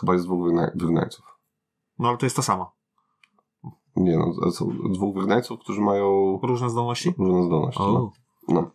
[0.00, 1.24] Chyba jest dwóch wygna- wygnańców.
[1.98, 2.70] No ale to jest ta sama.
[3.96, 7.14] Nie no, są dwóch wygnańców, którzy mają Różne zdolności?
[7.18, 7.80] różne zdolności.
[7.82, 7.86] No.
[7.88, 8.12] O.
[8.48, 8.70] No.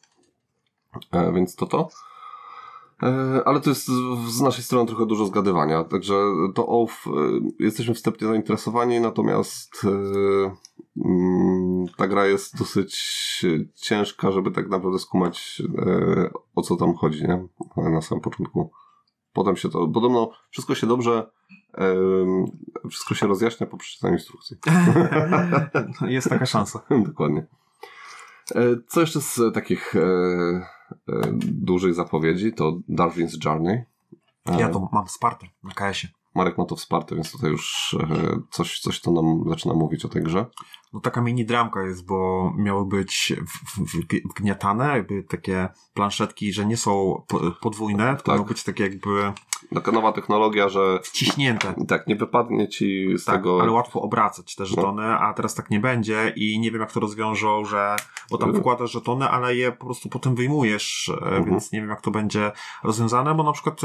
[1.11, 1.87] E, więc to to.
[3.03, 3.87] E, ale to jest
[4.27, 6.15] z- naszej strony trochę dużo zgadywania, także
[6.55, 7.11] to OFF e,
[7.59, 9.89] jesteśmy wstępnie zainteresowani, natomiast e,
[11.05, 12.95] mm, ta gra jest dosyć
[13.75, 15.61] ciężka, żeby tak naprawdę skumać
[16.55, 17.47] o co tam chodzi, nie?
[17.91, 18.71] Na samym początku.
[19.33, 21.31] Potem się to, podobno wszystko się dobrze,
[22.89, 24.57] wszystko się rozjaśnia po przeczytaniu instrukcji.
[26.07, 26.81] jest taka szansa.
[27.07, 27.47] Dokładnie.
[28.87, 29.93] Co jeszcze z takich
[31.41, 33.83] dużych zapowiedzi, to Darwin's Journey.
[34.45, 36.13] E, Ja to mam wsparte na KS-ie.
[36.35, 40.09] Marek ma to wsparte, więc tutaj już e, coś, coś to nam zaczyna mówić o
[40.09, 40.45] tej grze.
[40.93, 43.33] No taka mini dramka jest, bo miały być
[44.29, 48.27] wgniatane, jakby takie planszetki, że nie są po- podwójne, tylko Tak.
[48.35, 49.33] mają być takie jakby
[49.73, 51.73] Taka nowa technologia, że wciśnięte.
[51.87, 53.61] tak, nie wypadnie ci z Tak, tego...
[53.61, 56.99] ale łatwo obracać te żetony, a teraz tak nie będzie i nie wiem jak to
[56.99, 57.95] rozwiążą, że
[58.31, 58.61] bo tam Mhm.
[58.63, 61.45] wkładasz żetony, ale je po prostu potem wyjmujesz, e, Mhm.
[61.45, 62.51] więc nie wiem jak to będzie
[62.83, 63.81] rozwiązane, bo na przykład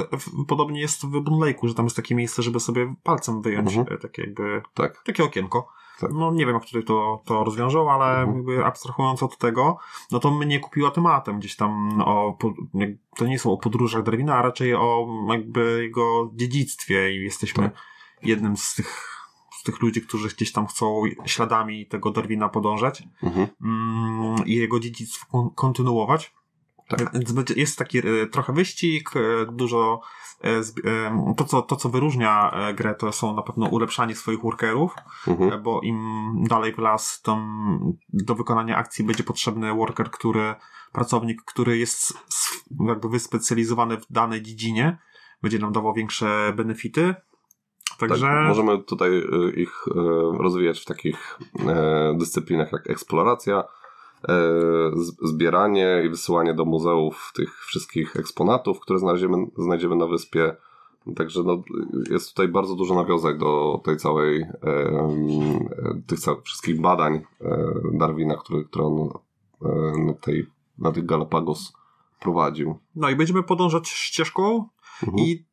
[0.49, 3.97] podobnie jest w Boon Lake'u, że tam jest takie miejsce, żeby sobie palcem wyjąć Mhm.
[3.97, 5.03] e, takie jakby, Tak.
[5.05, 5.68] takie okienko.
[6.01, 6.11] Tak.
[6.14, 8.36] No nie wiem jak tutaj to, to rozwiążą, ale Mhm.
[8.36, 9.76] jakby abstrahując od tego,
[10.11, 12.38] no to mnie kupiła tematem gdzieś tam o,
[13.16, 17.82] to nie są o podróżach Darwina, a raczej o jakby jego dziedzictwie i jesteśmy Tak.
[18.22, 19.18] jednym z tych,
[19.61, 23.46] z tych ludzi, którzy gdzieś tam chcą śladami tego Darwina podążać Mhm.
[23.64, 26.34] mm, i jego dziedzictwo kon- kontynuować.
[26.88, 27.11] Tak.
[27.57, 29.20] Jest taki e, trochę wyścig, e,
[29.53, 30.01] dużo
[31.36, 34.95] to, co, to, co wyróżnia e, grę, to są na pewno ulepszanie swoich workerów,
[35.26, 35.53] Mhm.
[35.53, 35.99] e, bo im
[36.49, 37.78] dalej w las, tam
[38.09, 40.55] do wykonania akcji będzie potrzebny worker, który,
[40.93, 42.14] pracownik, który jest
[42.89, 44.99] jakby wyspecjalizowany w danej dziedzinie,
[45.43, 47.14] będzie nam dawał większe benefity.
[47.99, 49.11] Także Tak, możemy tutaj
[49.57, 49.84] ich
[50.39, 53.64] rozwijać w takich e, dyscyplinach jak eksploracja, e,
[55.23, 60.57] zbieranie i wysyłanie do muzeów tych wszystkich eksponatów, które znajdziemy, znajdziemy na wyspie.
[61.16, 61.62] Także no,
[62.11, 67.73] jest tutaj bardzo dużo nawiązek do tej całej, e, e, tych ca- wszystkich badań e,
[67.93, 69.09] Darwina, które, które on
[69.62, 70.47] e, na, tej,
[70.79, 71.73] na tych Galapagos
[72.21, 72.79] prowadził.
[72.97, 74.69] no i będziemy podążać ścieżką
[75.03, 75.19] Mhm.
[75.27, 75.47] i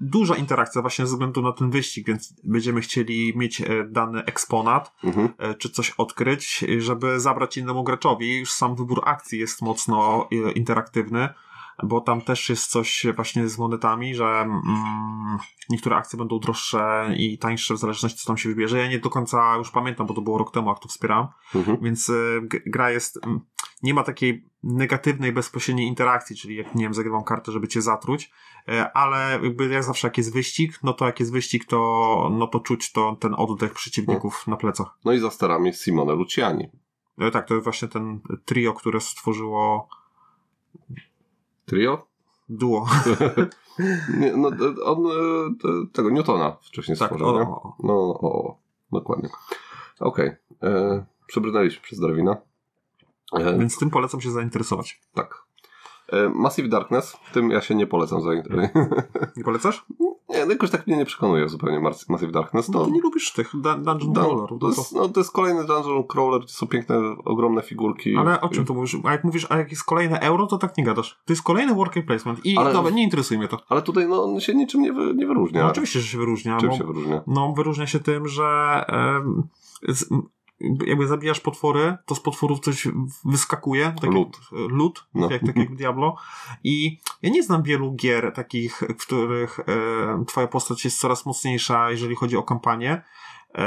[0.00, 4.92] duża interakcja właśnie ze względu na ten wyścig, więc będziemy chcieli mieć e, dany eksponat,
[5.04, 5.28] Mhm.
[5.38, 8.38] e, czy coś odkryć, żeby zabrać innemu graczowi.
[8.38, 11.28] Już sam wybór akcji jest mocno e, interaktywny,
[11.82, 15.38] bo tam też jest coś właśnie z monetami, że mm,
[15.70, 18.78] niektóre akcje będą droższe i tańsze w zależności co tam się wybierze.
[18.78, 21.78] Ja nie do końca już pamiętam, bo to było rok temu, jak to wspieram, Mhm.
[21.82, 22.12] więc
[22.42, 23.40] g- gra jest, mm,
[23.82, 28.30] nie ma takiej negatywnej, bezpośredniej interakcji, czyli jak, nie wiem, zagrywam kartę, żeby cię zatruć,
[28.68, 32.46] e, ale jakby jak zawsze jak jest wyścig, no to jak jest wyścig, to, no
[32.46, 34.86] to czuć to, ten oddech przeciwników na plecach.
[35.04, 36.68] No i za sterami Simone Luciani.
[37.18, 39.88] E, Tak, to jest właśnie ten trio, które stworzyło
[41.70, 42.06] Trio?
[42.48, 42.86] duo.
[44.18, 45.10] Nie, no, e, on e,
[45.62, 47.46] te- tego Newtona wcześniej Tak, stworzył, o, nie?
[47.46, 48.56] o, No, o, o,
[48.92, 49.28] dokładnie.
[50.00, 50.30] Okej.
[50.60, 51.04] Okay.
[51.26, 52.36] Przebrnęliśmy przez Darwina.
[53.32, 55.00] E, więc tym polecam się zainteresować.
[55.14, 55.42] tak.
[56.08, 58.88] E, Massive Darkness, tym ja się nie polecam zainteresować.
[59.36, 59.84] Nie polecasz?
[60.30, 62.68] nie, no jakoś tak mnie nie przekonuje zupełnie Mas- Massive Darkness.
[62.68, 64.48] No To, to nie lubisz tych dun- Dungeon to, Crawlerów.
[64.48, 68.16] to, no to- jest, no, to jest kolejny Dungeon Crawler, gdzie są piękne, ogromne figurki.
[68.16, 68.96] Ale o czym tu mówisz?
[69.04, 71.20] A jak mówisz, a jak jest kolejne euro, to tak nie gadasz.
[71.24, 73.58] To jest kolejny worker placement i Ale- dobra, nie interesuje mnie to.
[73.68, 75.62] Ale tutaj no, on się niczym nie, wy, nie wyróżnia.
[75.62, 76.56] No, oczywiście, że się wyróżnia.
[76.58, 77.20] Czym bo, się wyróżnia?
[77.26, 78.44] No, wyróżnia się tym, że
[78.88, 79.42] em,
[79.88, 80.04] z,
[80.86, 82.88] jakby zabijasz potwory, to z potworów coś
[83.24, 83.94] wyskakuje.
[84.00, 84.38] Tak Lód.
[84.52, 85.30] Jak, lód, No.
[85.30, 86.16] jak, tak jak w Diablo.
[86.64, 91.90] I ja nie znam wielu gier takich, w których e, twoja postać jest coraz mocniejsza,
[91.90, 93.02] jeżeli chodzi o kampanię.
[93.54, 93.64] E,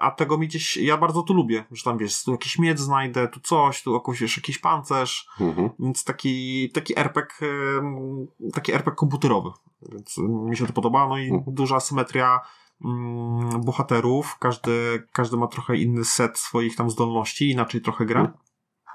[0.00, 3.28] a tego mi gdzieś, ja bardzo tu lubię, że tam wiesz, tu jakiś miecz znajdę,
[3.28, 5.70] tu coś, tu jakoś, wiesz, jakiś pancerz, Mhm.
[5.78, 7.30] więc taki, taki RPG,
[7.78, 9.50] em, taki RPG komputerowy.
[9.92, 11.08] Więc mi się to podoba.
[11.08, 11.54] No i Mhm.
[11.54, 12.40] duża symetria
[12.84, 14.38] mm, bohaterów.
[14.38, 18.32] Każdy, każdy ma trochę inny set swoich tam zdolności, inaczej trochę gra.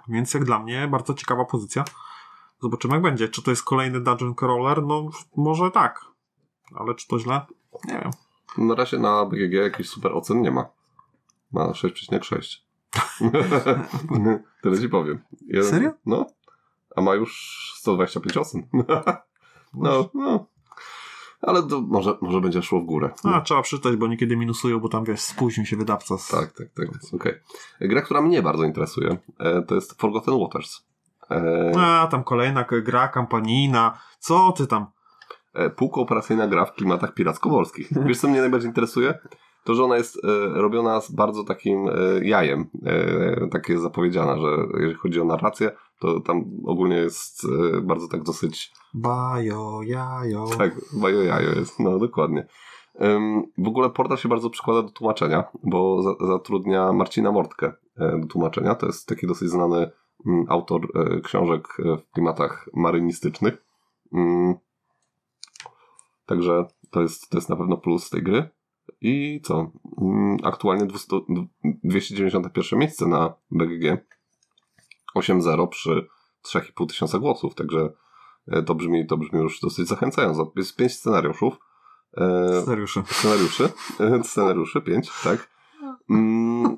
[0.07, 1.83] Więc jak dla mnie bardzo ciekawa pozycja.
[2.61, 3.29] Zobaczymy jak będzie.
[3.29, 4.83] Czy to jest kolejny Dungeon Crawler?
[4.83, 6.05] No może tak.
[6.75, 7.41] Ale czy to źle?
[7.85, 8.11] Nie wiem.
[8.67, 10.69] Na razie na BGG jakichś super ocen nie ma.
[11.51, 12.57] Ma 6,6.
[14.61, 15.19] Tyle ci powiem.
[15.47, 15.91] Jeden- Serio?
[16.05, 16.25] No.
[16.95, 18.67] A ma już 125 ocen.
[19.73, 20.45] no, no.
[21.41, 23.09] Ale to może, może będzie szło w górę.
[23.23, 26.17] A, trzeba przeczytać, bo niekiedy minusują, bo tam wiesz, spóźnił się wydawca.
[26.17, 26.27] Z...
[26.27, 26.87] Tak, tak, tak.
[27.13, 27.33] Okej.
[27.81, 30.85] Gra, która mnie bardzo interesuje, e, to jest Forgotten Waters.
[31.31, 33.99] E, A, tam kolejna gra kampanijna.
[34.19, 34.85] Co ty tam?
[35.57, 37.89] e, półkooperacyjna gra w klimatach piracko-morskich.
[38.05, 39.13] Wiesz, co mnie najbardziej interesuje?
[39.63, 40.27] To, że ona jest e,
[40.61, 42.69] robiona z bardzo takim e, jajem.
[42.85, 48.07] E, tak jest zapowiedziana, że jeżeli chodzi o narrację, to tam ogólnie jest e, bardzo
[48.07, 50.45] tak dosyć Bajo, jajo.
[50.57, 52.47] tak, bajo jajo jest, no dokładnie.
[53.57, 58.27] W ogóle portal się bardzo przykłada do tłumaczenia, bo za, zatrudnia Marcina Mortkę e, do
[58.27, 58.75] tłumaczenia.
[58.75, 59.91] To jest taki dosyć znany
[60.25, 63.65] mm, autor e, książek e, w klimatach marynistycznych.
[64.13, 64.55] Ym,
[66.25, 68.49] także to jest, to jest na pewno plus tej gry.
[69.01, 69.71] I co?
[70.01, 71.17] Ym, aktualnie 200,
[71.83, 74.05] 291 miejsce na BGG.
[75.15, 76.07] 8-0 przy
[76.45, 77.89] 3,5 tysiąca głosów, także
[78.65, 80.51] to brzmi, to brzmi już dosyć zachęcająco.
[80.55, 81.57] Jest pięć scenariuszów.
[82.17, 83.03] E, Scenariusze.
[83.05, 83.69] scenariuszy.
[83.99, 85.49] E, scenariuszy, pięć, tak.
[86.09, 86.77] Mm,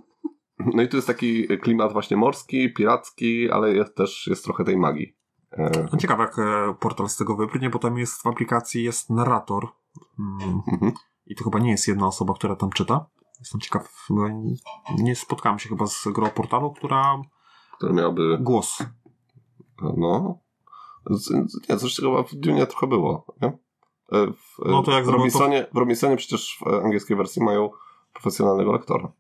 [0.74, 4.78] no i tu jest taki klimat właśnie morski, piracki, ale jest też jest trochę tej
[4.78, 5.16] magii.
[5.52, 9.10] E, No ciekawe, jak e, portal z tego wypłynie, bo tam jest w aplikacji jest
[9.10, 9.68] narrator.
[10.20, 10.62] Mm.
[10.72, 10.92] mhm.
[11.26, 13.06] I to chyba nie jest jedna osoba, która tam czyta.
[13.40, 14.08] Jestem ciekaw,
[14.98, 17.22] nie spotkałem się chyba z grą portalu, która
[17.78, 18.78] Które miałaby, głos.
[19.98, 20.40] no,
[21.70, 23.48] nie, coś chyba w Dune trochę było, nie?
[23.48, 27.70] E, W, No to jak w, zrobią to- w Robinsonie przecież w angielskiej wersji mają
[28.14, 29.12] profesjonalnego lektora.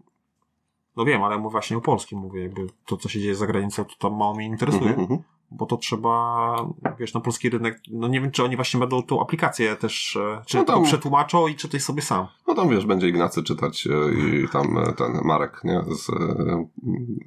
[0.96, 3.86] No wiem, ale mówię właśnie o polskim, mówię, jakby to, co się dzieje za granicą,
[3.86, 4.90] to tam mało mnie interesuje.
[4.90, 5.20] Mhm, mhm.
[5.52, 6.56] Bo to trzeba,
[7.00, 10.42] wiesz, na polski rynek, no nie wiem, czy oni właśnie będą tą aplikację też, e,
[10.46, 12.28] czy No tam- to przetłumaczą i czytaj sobie sam.
[12.48, 13.92] No tam wiesz, będzie Ignacy czytać e,
[14.44, 15.82] i tam e, ten Marek, nie?
[15.96, 16.06] Z,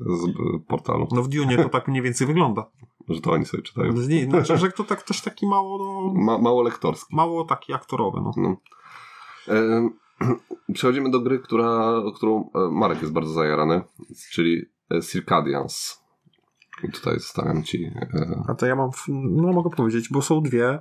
[0.06, 0.32] z
[0.68, 2.66] portalu, No w Dune to tak mniej więcej wygląda.
[3.08, 3.92] że to oni sobie czytają.
[3.92, 7.16] Nie, Znaczy, że to tak też taki mało, no, Ma, mało lektorski.
[7.16, 8.32] mało taki aktorowy, no.
[8.36, 8.56] No.
[9.48, 9.88] E,
[10.74, 13.82] przechodzimy do gry, która, którą Marek jest bardzo zajarany,
[14.32, 14.62] czyli
[15.10, 16.01] Circadians.
[16.88, 17.84] Tutaj zostawiam ci.
[18.14, 20.78] E, A to ja mam, no mogę powiedzieć, bo są dwie.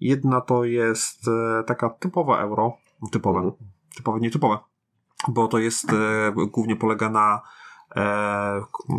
[0.00, 2.76] Jedna to jest e, taka typowa euro,
[3.12, 3.54] typowe, Mhm.
[3.96, 4.58] typowe, nietypowe,
[5.28, 7.40] bo to jest, e, głównie polega na
[7.96, 8.02] e,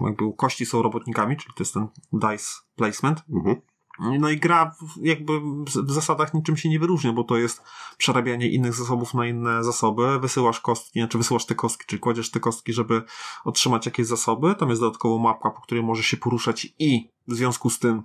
[0.06, 3.24] jakby kości są robotnikami, czyli to jest ten dice placement.
[3.34, 3.56] mhm.
[4.00, 7.62] No i gra jakby w zasadach niczym się nie wyróżnia, bo to jest
[7.98, 12.40] przerabianie innych zasobów na inne zasoby, wysyłasz kostki, znaczy wysyłasz te kostki, czyli kładziesz te
[12.40, 13.04] kostki, żeby
[13.46, 17.70] otrzymać jakieś zasoby, tam jest dodatkowo mapka, po której możesz się poruszać i w związku
[17.70, 18.04] z tym,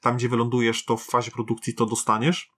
[0.00, 2.52] tam gdzie wylądujesz, to w fazie produkcji to dostaniesz.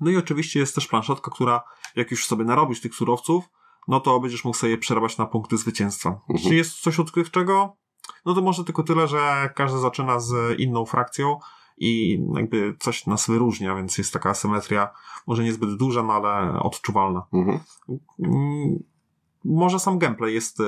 [0.00, 1.62] No i oczywiście jest też planszetka, która
[1.96, 3.44] jak już sobie narobisz tych surowców,
[3.88, 6.08] no to będziesz mógł sobie przerabiać na punkty zwycięstwa.
[6.08, 6.48] Mhm.
[6.48, 7.76] Czy jest coś odkrywczego?
[8.24, 11.38] No to może tylko tyle, że każdy zaczyna z inną frakcją
[11.84, 14.88] i jakby coś nas wyróżnia, więc jest taka asymetria,
[15.26, 17.26] może niezbyt duża, no ale odczuwalna.
[17.32, 17.58] Mhm.
[18.24, 18.82] Mm,
[19.44, 20.58] Może sam gameplay jest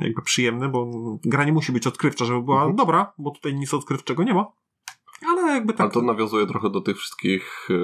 [0.00, 0.90] jakby przyjemny, bo
[1.24, 2.76] gra nie musi być odkrywcza, żeby była Mhm.
[2.76, 4.46] dobra, bo tutaj nic odkrywczego nie ma.
[5.28, 5.80] Ale jakby tak.
[5.80, 7.74] Ale to nawiązuje trochę do tych wszystkich y,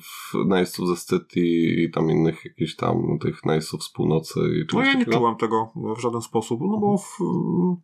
[0.00, 4.86] w- najeźdźców ze i tam innych jakichś tam tych najeźdźców z północy i No czegoś
[4.86, 7.18] ja nie czułem tego w żaden sposób, no bo w,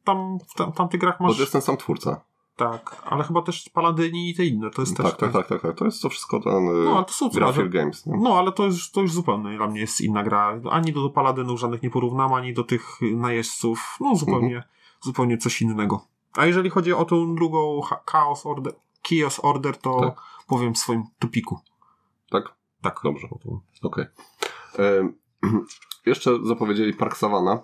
[0.04, 1.36] tam, w tam, tamtych grach Bo masz...
[1.36, 2.20] to jest ten sam twórca.
[2.60, 5.06] Tak, ale chyba też Paladyni i te inne, to jest też...
[5.06, 5.76] Tak, tak, tak, tak, tak.
[5.76, 8.06] To jest to wszystko ten y, No, ale to są Graphir ale- Games.
[8.06, 8.16] Nie?
[8.16, 10.60] No, ale to już, to już zupełnie dla mnie jest inna gra.
[10.70, 13.96] Ani do, do Paladynów żadnych nie porównam, ani do tych najeźdźców.
[14.00, 14.64] No, zupełnie, Mhm.
[15.00, 16.04] zupełnie coś innego.
[16.36, 18.72] A jeżeli chodzi o tą drugą ha- Chaos Order,
[19.08, 20.20] Chaos Order, to Tak.
[20.46, 21.58] powiem w swoim tupiku.
[22.30, 22.54] Tak?
[22.82, 23.00] Tak.
[23.04, 23.28] Dobrze.
[23.82, 24.04] Okej.
[24.78, 25.14] Em,
[26.06, 27.62] Jeszcze zapowiedzieli Park Savana.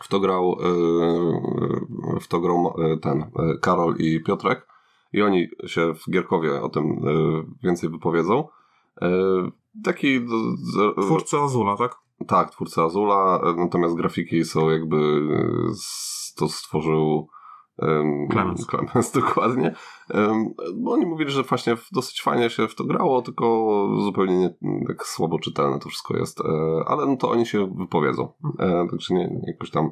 [0.00, 4.66] W to grał, e, w to grał e, ten e, Karol i Piotrek.
[5.12, 7.02] I oni się w Gierkowie o tym e,
[7.62, 8.48] więcej wypowiedzą.
[9.02, 9.08] E,
[9.84, 10.20] Taki
[11.06, 12.06] Twórcy Azula, tak?
[12.26, 15.72] tak, twórca Azula, e, natomiast grafiki są jakby e,
[16.36, 17.28] to stworzył
[17.78, 18.66] um, Clemens.
[18.66, 19.74] Clemens, dokładnie.
[20.14, 23.66] Um, bo oni mówili, że właśnie dosyć fajnie się w to grało, tylko
[24.04, 24.54] zupełnie nie,
[24.86, 26.40] tak słabo czytelne to wszystko jest.
[26.40, 26.44] E,
[26.86, 28.32] ale no to oni się wypowiedzą.
[28.58, 29.90] E, także nie, jakoś tam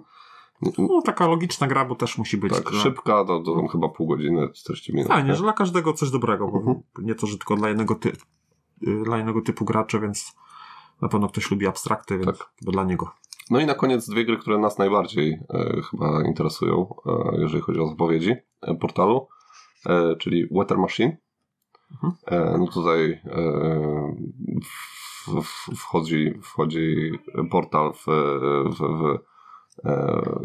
[0.63, 2.53] nie, No, taka logiczna gra, bo też musi być.
[2.53, 5.09] tak, dla- szybka, to, to chyba pół godziny, 40 minut.
[5.09, 5.35] Fajnie, nie?
[5.37, 6.77] że dla każdego coś dobrego, bo Mhm.
[6.99, 8.13] nie to, że tylko dla jednego, ty,
[8.89, 10.37] y, dla jednego typu graczy, więc
[11.03, 12.51] na pewno ktoś lubi abstrakty, więc Tak.
[12.63, 13.11] dla niego.
[13.51, 17.81] No i na koniec dwie gry, które nas najbardziej e, chyba interesują, e, jeżeli chodzi
[17.81, 19.29] o zapowiedzi e, portalu,
[19.87, 21.17] e, czyli Weather Machine.
[21.93, 22.13] Mhm.
[22.27, 23.21] E, no tutaj e,
[24.65, 27.11] w, w, wchodzi, wchodzi
[27.51, 28.07] portal w,
[28.79, 29.19] w,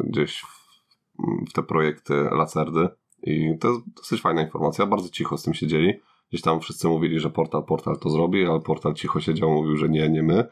[0.04, 2.90] gdzieś w, te projekty Lacerdy
[3.24, 5.94] i to jest dosyć fajna informacja, bardzo cicho z tym siedzieli.
[6.30, 9.90] Gdzieś tam wszyscy mówili, że portal, portal to zrobi, ale portal cicho siedział, mówił, że
[9.90, 10.48] nie, nie my.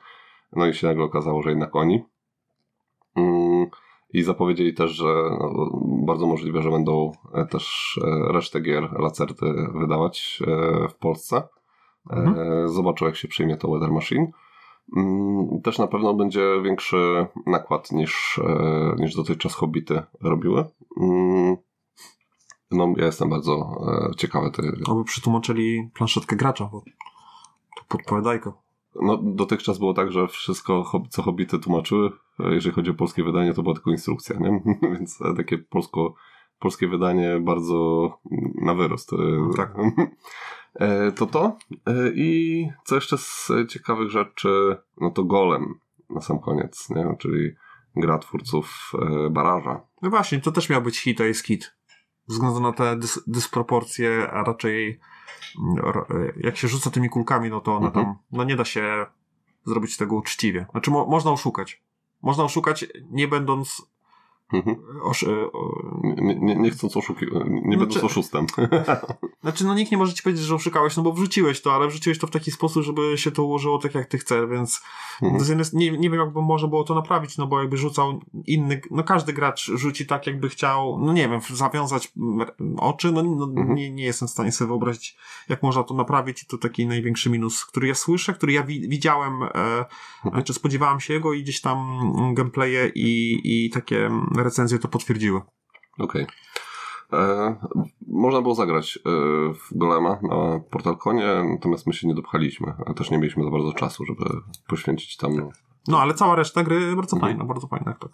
[0.55, 2.03] No i się nagle okazało, że jednak oni.
[3.17, 3.67] Mm,
[4.13, 9.45] I zapowiedzieli też, że no, bardzo możliwe, że będą e, też e, resztę gier Lacerty
[9.73, 11.47] wydawać e, w Polsce.
[12.09, 12.69] Mhm.
[12.69, 14.27] Zobaczą, jak się przyjmie to Weather Machine.
[14.97, 18.39] Mm, Też na pewno będzie większy nakład niż,
[18.97, 20.65] niż dotychczas Hobbity robiły.
[21.01, 21.57] Mm,
[22.71, 23.81] No, ja jestem bardzo
[24.17, 26.81] ciekawy tej, Oby przetłumaczyli planszetkę gracza, bo
[27.77, 28.61] to podpowiadajko.
[29.01, 33.63] No, dotychczas było tak, że wszystko, co Hobbity tłumaczyły, jeżeli chodzi o polskie wydanie, to
[33.63, 34.61] była tylko instrukcja, nie?
[34.93, 36.13] Więc e, takie polsko,
[36.59, 38.09] polskie wydanie bardzo
[38.61, 39.13] na wyrost.
[39.13, 39.17] e,
[39.57, 39.73] Tak.
[40.79, 41.57] E, To to.
[42.15, 45.79] I co jeszcze z ciekawych rzeczy, no to Golem
[46.09, 47.15] na sam koniec, nie?
[47.19, 47.51] Czyli
[47.95, 48.91] gra twórców
[49.31, 49.81] Baraża.
[50.01, 51.75] No właśnie, to też miał być hit, a jest hit.
[52.27, 54.99] Względu na te dys dysproporcje, a raczej
[55.59, 55.83] mm,
[56.37, 58.05] jak się rzuca tymi kulkami, no to one Mhm.
[58.05, 59.05] tam, no nie da się
[59.65, 60.65] zrobić tego uczciwie.
[60.71, 61.83] Znaczy, mo można oszukać.
[62.21, 63.81] Można oszukać, nie będąc
[64.53, 64.77] Mhm.
[65.03, 65.23] osz
[65.53, 68.45] o, Nie, nie, nie chcąc oszukiwać, nie No będąc oszustem.
[69.43, 72.19] Znaczy, no nikt nie może ci powiedzieć, że oszukałeś, no bo wrzuciłeś to, ale wrzuciłeś
[72.19, 74.81] to w taki sposób, żeby się to ułożyło tak, jak ty chcesz, więc
[75.21, 75.61] Mhm.
[75.73, 79.33] nie, nie wiem, jakby można było to naprawić, no bo jakby rzucał inny, no każdy
[79.33, 82.13] gracz rzuci tak, jakby chciał, no nie wiem, zawiązać
[82.77, 83.75] oczy, no, no Mhm.
[83.75, 85.17] nie, nie jestem w stanie sobie wyobrazić,
[85.49, 88.89] jak można to naprawić i to taki największy minus, który ja słyszę, który ja wi
[88.89, 89.85] widziałem, e,
[90.25, 90.43] Mhm.
[90.43, 91.77] czy spodziewałem się jego i gdzieś tam
[92.33, 95.41] gameplaye i, i takie mm, recenzje to potwierdziły.
[95.99, 96.27] Okej.
[97.13, 97.55] E,
[98.07, 99.09] Można było zagrać e,
[99.53, 103.73] w Golema na PortalConie, natomiast my się nie dopchaliśmy, a też nie mieliśmy za bardzo
[103.73, 104.23] czasu, żeby
[104.67, 105.31] poświęcić tam.
[105.87, 107.31] No, ale cała reszta gry bardzo Mhm.
[107.33, 108.11] fajna, bardzo fajna, tak.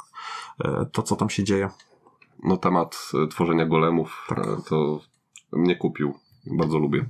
[0.66, 1.70] E, To, co tam się dzieje.
[2.44, 4.40] No temat e, tworzenia golemów Tak.
[4.40, 5.00] e, to
[5.52, 6.14] mnie kupił.
[6.58, 7.06] Bardzo lubię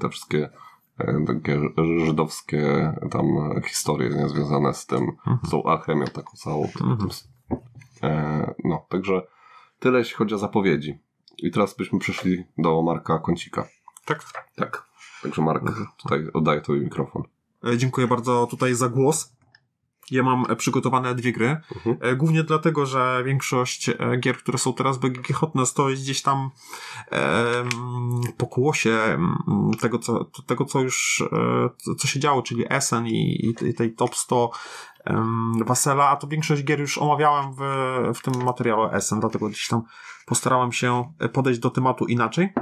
[0.00, 0.50] te wszystkie
[1.26, 1.60] takie
[2.06, 3.26] żydowskie tam
[3.66, 5.38] historie nie, związane z tym, Mhm.
[5.44, 6.64] z tą alchemią taką całą.
[6.64, 7.08] Mhm.
[8.02, 9.22] E, No, także
[9.78, 10.98] tyle jeśli chodzi o zapowiedzi.
[11.38, 13.68] I teraz byśmy przeszli do Marka Kącika.
[14.04, 14.24] Tak.
[14.56, 14.88] Tak.
[15.22, 15.86] Także Mark, Mhm.
[16.02, 17.22] tutaj oddaję Tobie mikrofon.
[17.66, 19.36] E, Dziękuję bardzo tutaj za głos.
[20.10, 21.56] Ja mam e, przygotowane dwie gry.
[21.76, 21.96] Mhm.
[22.00, 24.98] E, Głównie dlatego, że większość e, gier, które są teraz
[25.74, 26.50] to jest gdzieś tam
[27.10, 27.68] em,
[28.36, 29.36] pokłosie em,
[29.80, 34.16] tego, co, tego, co już e, co- się działo, czyli Essen i, i tej- top
[34.16, 34.50] 100
[35.04, 37.58] em, Wasela, a to większość gier już omawiałem w,
[38.18, 39.82] w tym materiale Essen, dlatego gdzieś tam
[40.26, 42.52] postarałem się podejść do tematu inaczej.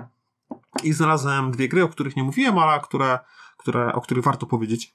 [0.84, 3.18] I znalazłem dwie gry, o których nie mówiłem, ale które,
[3.56, 4.94] które, o których warto powiedzieć.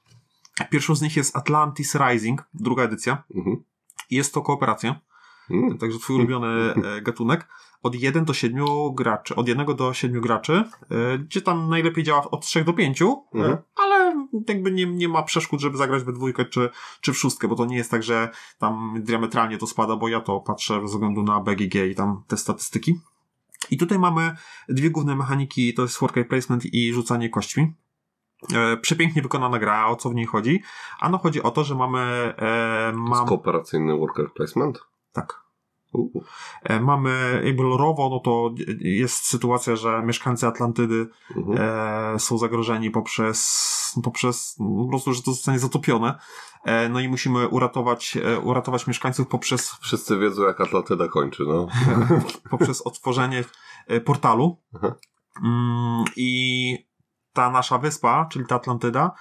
[0.69, 3.23] Pierwszą z nich jest Atlantis Rising, druga edycja.
[3.35, 3.63] Mhm.
[4.11, 4.99] Jest to kooperacja,
[5.49, 5.77] Mm.
[5.77, 6.47] także twój ulubiony
[6.97, 7.47] e, gatunek.
[7.83, 12.31] Od 1 do 7 graczy, od 1 do 7 graczy, e, gdzie tam najlepiej działa
[12.31, 13.01] od 3 do 5,
[13.33, 13.53] Mhm.
[13.53, 16.69] e, ale jakby nie, nie ma przeszkód, żeby zagrać we dwójkę czy,
[17.01, 20.21] czy w szóstkę, bo to nie jest tak, że tam diametralnie to spada, bo ja
[20.21, 22.99] to patrzę ze względu na BGG i tam te statystyki.
[23.71, 24.35] I tutaj mamy
[24.69, 27.73] dwie główne mechaniki, to jest worker placement i rzucanie kośćmi.
[28.53, 30.61] E, przepięknie wykonana gra, o co w niej chodzi?
[30.99, 32.33] Ano chodzi o to, że mamy...
[32.37, 34.79] E, mam, kooperacyjny worker placement?
[35.13, 35.45] tak.
[36.63, 41.57] E, mamy jakby lorowo, no to jest sytuacja, że mieszkańcy Atlantydy Mhm.
[42.15, 46.19] e, są zagrożeni poprzez, poprzez no, po prostu, że to zostanie zatopione.
[46.65, 51.67] E, no i musimy uratować, e, uratować mieszkańców poprzez, Wszyscy wiedzą, jak Atlantyda kończy, no.
[52.51, 53.43] poprzez otworzenie
[54.05, 54.57] portalu.
[54.75, 54.95] Aha.
[55.43, 56.87] Mm, I
[57.35, 59.11] ta nasza wyspa, czyli ta Atlantyda,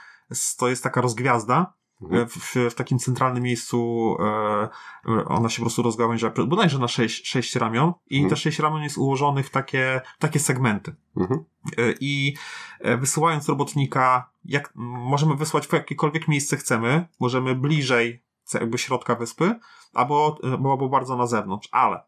[0.58, 2.22] to jest taka rozgwiazda, Mhm.
[2.22, 7.28] E, w, w takim centralnym miejscu e, ona się po prostu rozgałęzia, bodajże na sześć,
[7.28, 8.30] sześć ramion i Mhm.
[8.30, 10.94] te sześć ramion jest ułożonych w takie, takie segmenty.
[11.16, 11.44] Mhm.
[11.78, 12.36] E, I
[12.80, 18.22] e, wysyłając robotnika, jak, możemy wysłać w jakiekolwiek miejsce chcemy, możemy bliżej
[18.54, 19.58] jakby środka wyspy,
[19.94, 22.02] albo, e, albo bardzo na zewnątrz, ale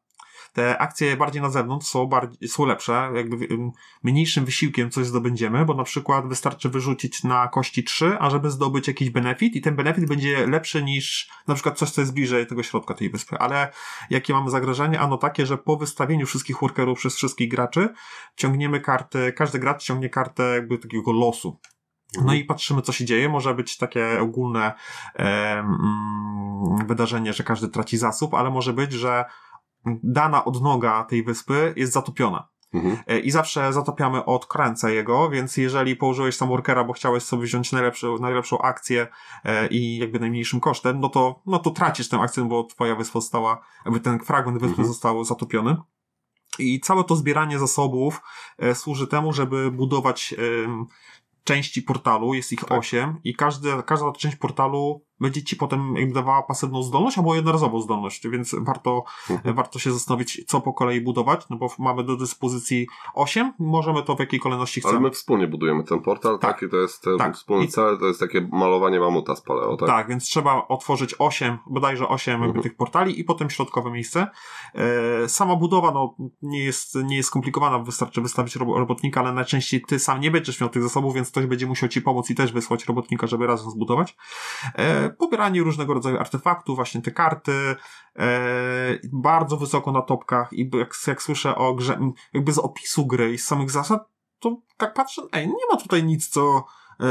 [0.57, 5.65] te akcje bardziej na zewnątrz są, bardziej, są lepsze, jakby ym, mniejszym wysiłkiem coś zdobędziemy,
[5.65, 10.09] bo na przykład wystarczy wyrzucić na kości 3, ażeby zdobyć jakiś benefit i ten benefit
[10.09, 13.39] będzie lepszy niż na przykład coś, co jest bliżej tego środka tej wyspy.
[13.39, 13.73] Ale
[14.11, 15.01] jakie mamy zagrożenie?
[15.01, 17.89] Ano takie, że po wystawieniu wszystkich workerów przez wszystkich graczy
[18.37, 21.59] ciągniemy karty, każdy gracz ciągnie kartę jakby takiego losu.
[22.25, 23.29] No i patrzymy, co się dzieje.
[23.29, 24.73] Może być takie ogólne
[25.15, 29.25] em, mm, wydarzenie, że każdy traci zasób, ale może być, że
[30.03, 32.49] dana odnoga tej wyspy jest zatopiona.
[32.75, 32.97] Mhm.
[33.07, 37.43] E, I zawsze zatapiamy od krańca jego, więc jeżeli położyłeś tam workera, bo chciałeś sobie
[37.45, 39.07] wziąć najlepszą, najlepszą akcję
[39.45, 43.21] e, i jakby najmniejszym kosztem, no to, no to tracisz tę akcję, bo twoja wyspa
[43.21, 44.89] została, jakby ten fragment wyspy Mhm.
[44.89, 45.77] został zatopiony.
[46.59, 48.21] I całe to zbieranie zasobów
[48.59, 50.35] e, służy temu, żeby budować
[51.45, 52.73] części portalu, jest ich Tak.
[52.79, 57.81] osiem i każdy, każda część portalu będzie ci potem jakby dawała pasywną zdolność albo jednorazową
[57.81, 59.55] zdolność, więc warto, Mhm.
[59.55, 64.17] warto się zastanowić, co po kolei budować, no bo mamy do dyspozycji 8, możemy to
[64.17, 65.09] w jakiej kolejności Ale chcemy.
[65.09, 66.53] my wspólnie budujemy ten portal, Tak.
[66.61, 66.69] tak?
[66.69, 67.35] I to jest Tak.
[67.35, 69.89] wspólny I- cel, to jest takie malowanie mamuta z paleo, tak?
[69.89, 72.63] Tak, więc trzeba otworzyć 8, bodajże 8 jakby Mhm.
[72.63, 74.27] tych portali i potem środkowe miejsce.
[74.75, 79.81] E, sama budowa no, nie, jest, nie jest skomplikowana, wystarczy wystawić robo- robotnika, ale najczęściej
[79.81, 82.53] ty sam nie będziesz miał tych zasobów, więc ktoś będzie musiał ci pomóc i też
[82.53, 84.17] wysłać robotnika, żeby razem zbudować.
[84.75, 87.77] E, pobieranie różnego rodzaju artefaktów, właśnie te karty,
[88.19, 91.99] e, bardzo wysoko na topkach i jak, jak słyszę o grze,
[92.33, 96.05] jakby z opisu gry i z samych zasad, to tak patrzę, ej, nie ma tutaj
[96.05, 96.65] nic, co,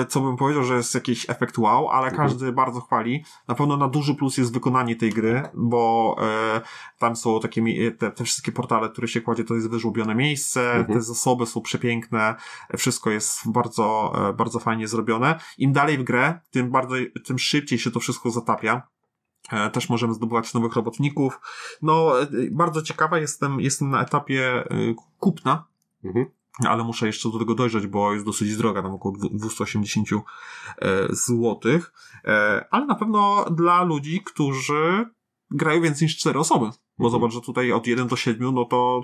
[0.09, 2.27] co bym powiedział, że jest jakiś efekt wow, ale Mhm.
[2.29, 3.23] każdy bardzo chwali.
[3.47, 6.61] Na pewno na duży plus jest wykonanie tej gry, bo e,
[6.99, 10.71] tam są takie, mi- te, te wszystkie portale, które się kładzie, to jest wyżłobione miejsce,
[10.73, 10.85] Mhm.
[10.99, 12.35] te zasoby są przepiękne,
[12.77, 15.39] wszystko jest bardzo, e, bardzo fajnie zrobione.
[15.57, 18.81] Im dalej w grę, tym bardziej, tym szybciej się to wszystko zatapia.
[19.51, 21.39] E, Też możemy zdobywać nowych robotników.
[21.81, 25.65] No, e, bardzo ciekawa jestem, jestem na etapie e, kupna,
[26.03, 26.25] Mhm.
[26.67, 31.07] Ale muszę jeszcze do tego dojrzeć, bo jest dosyć droga, tam około dwu- 280 e,
[31.09, 31.93] złotych.
[32.25, 35.05] E, ale na pewno dla ludzi, którzy
[35.51, 36.65] grają więcej niż 4 osoby.
[36.97, 37.11] Bo Mhm.
[37.11, 39.01] zobacz, że tutaj od 1 do 7, no to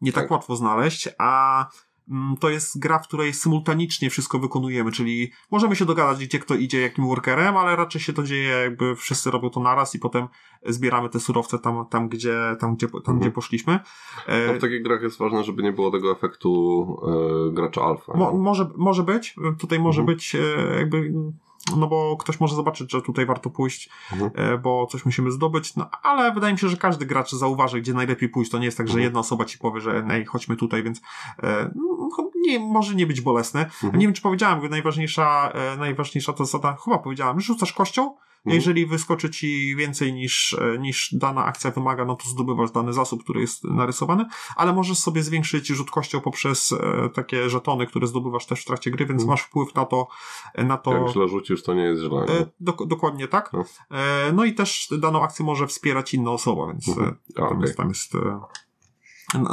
[0.00, 0.30] nie tak, Tak.
[0.30, 1.66] łatwo znaleźć, a
[2.40, 6.80] to jest gra, w której symultanicznie wszystko wykonujemy, czyli możemy się dogadać, gdzie kto idzie,
[6.80, 10.28] jakim workerem, ale raczej się to dzieje, jakby wszyscy robią to naraz i potem
[10.66, 13.18] zbieramy te surowce tam, tam, gdzie, tam, gdzie, tam, Mhm.
[13.18, 13.78] gdzie poszliśmy.
[14.26, 16.86] E, No w takich grach jest ważne, żeby nie było tego efektu
[17.48, 18.16] e, gracza alfa.
[18.16, 20.16] Mo, może, może być, tutaj może Mhm.
[20.16, 21.12] być e, jakby,
[21.76, 24.30] no bo ktoś może zobaczyć, że tutaj warto pójść, Mhm.
[24.34, 27.94] e, bo coś musimy zdobyć, no ale wydaje mi się, że każdy gracz zauważy, gdzie
[27.94, 28.50] najlepiej pójść.
[28.50, 29.04] To nie jest tak, że Mhm.
[29.04, 31.00] jedna osoba ci powie, że ej, chodźmy tutaj, więc
[31.42, 31.74] e,
[32.46, 33.60] nie, może nie być bolesne.
[33.64, 33.98] Mhm.
[33.98, 38.14] Nie wiem, czy powiedziałem, że najważniejsza, e, najważniejsza to zasada, chyba powiedziałem, rzucasz kością,
[38.46, 38.56] Mhm.
[38.56, 43.24] jeżeli wyskoczy ci więcej niż, e, niż dana akcja wymaga, no to zdobywasz dany zasób,
[43.24, 44.24] który jest narysowany,
[44.56, 48.90] ale możesz sobie zwiększyć rzut kością poprzez e, takie żetony, które zdobywasz też w trakcie
[48.90, 49.28] gry, więc Mhm.
[49.30, 50.08] masz wpływ na to,
[50.54, 52.18] e, na to Jak źle rzucisz, to nie jest źle.
[52.18, 53.52] e, dok- dokładnie tak.
[53.52, 53.64] No.
[53.90, 56.88] E, no i też daną akcję może wspierać inna osoba, więc
[57.36, 58.40] A, tam, jest, tam jest e,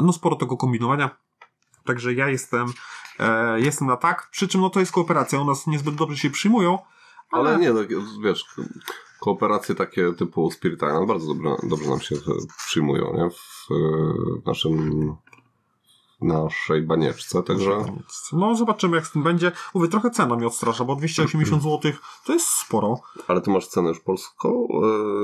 [0.01, 1.09] no sporo tego kombinowania.
[1.85, 2.67] Także ja jestem,
[3.19, 6.29] e, jestem na tak, przy czym no to jest kooperacja, u nas niezbyt dobrze się
[6.29, 6.77] przyjmują,
[7.31, 7.87] ale, Ale nie, tak,
[8.23, 8.45] wiesz,
[9.19, 12.19] kooperacje takie typu Spirit Island bardzo dobrze, dobrze nam się e,
[12.67, 13.29] przyjmują, nie?
[13.29, 15.15] W, e, w naszym
[16.21, 17.85] naszej banieczce, także...
[18.33, 19.51] No zobaczymy jak z tym będzie.
[19.73, 21.91] Mówię, trochę cena mnie odstrasza, bo 280 zł
[22.25, 22.99] to jest sporo.
[23.27, 24.67] Ale ty masz cenę już polską?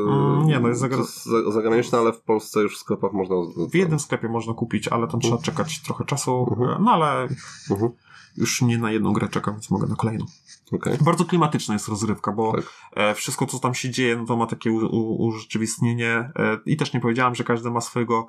[0.07, 1.03] Mm, nie, no jest, zagra...
[1.47, 3.35] zagraniczna, ale w Polsce już w sklepach można...
[3.69, 6.83] W jednym sklepie można kupić, ale tam trzeba czekać trochę czasu, mhm.
[6.83, 7.27] no ale
[7.71, 7.91] mhm.
[8.37, 10.25] już nie na jedną grę czekam, więc mogę na kolejną.
[10.71, 10.97] Okay.
[11.01, 12.63] Bardzo klimatyczna jest rozrywka, bo tak.
[12.95, 16.99] E, wszystko, co tam się dzieje, no to ma takie urzeczywistnienie e, i też nie
[16.99, 18.27] powiedziałam, że każdy ma swojego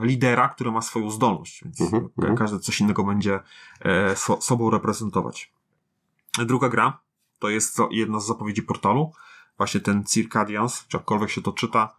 [0.00, 2.36] lidera, który ma swoją zdolność, więc mm -hmm.
[2.38, 3.40] każdy coś innego będzie
[3.80, 5.52] e, so, sobą reprezentować.
[6.46, 7.00] Druga gra
[7.38, 9.12] to jest jedna z zapowiedzi portalu,
[9.56, 11.96] właśnie ten Circadians, czy jakkolwiek się to czyta,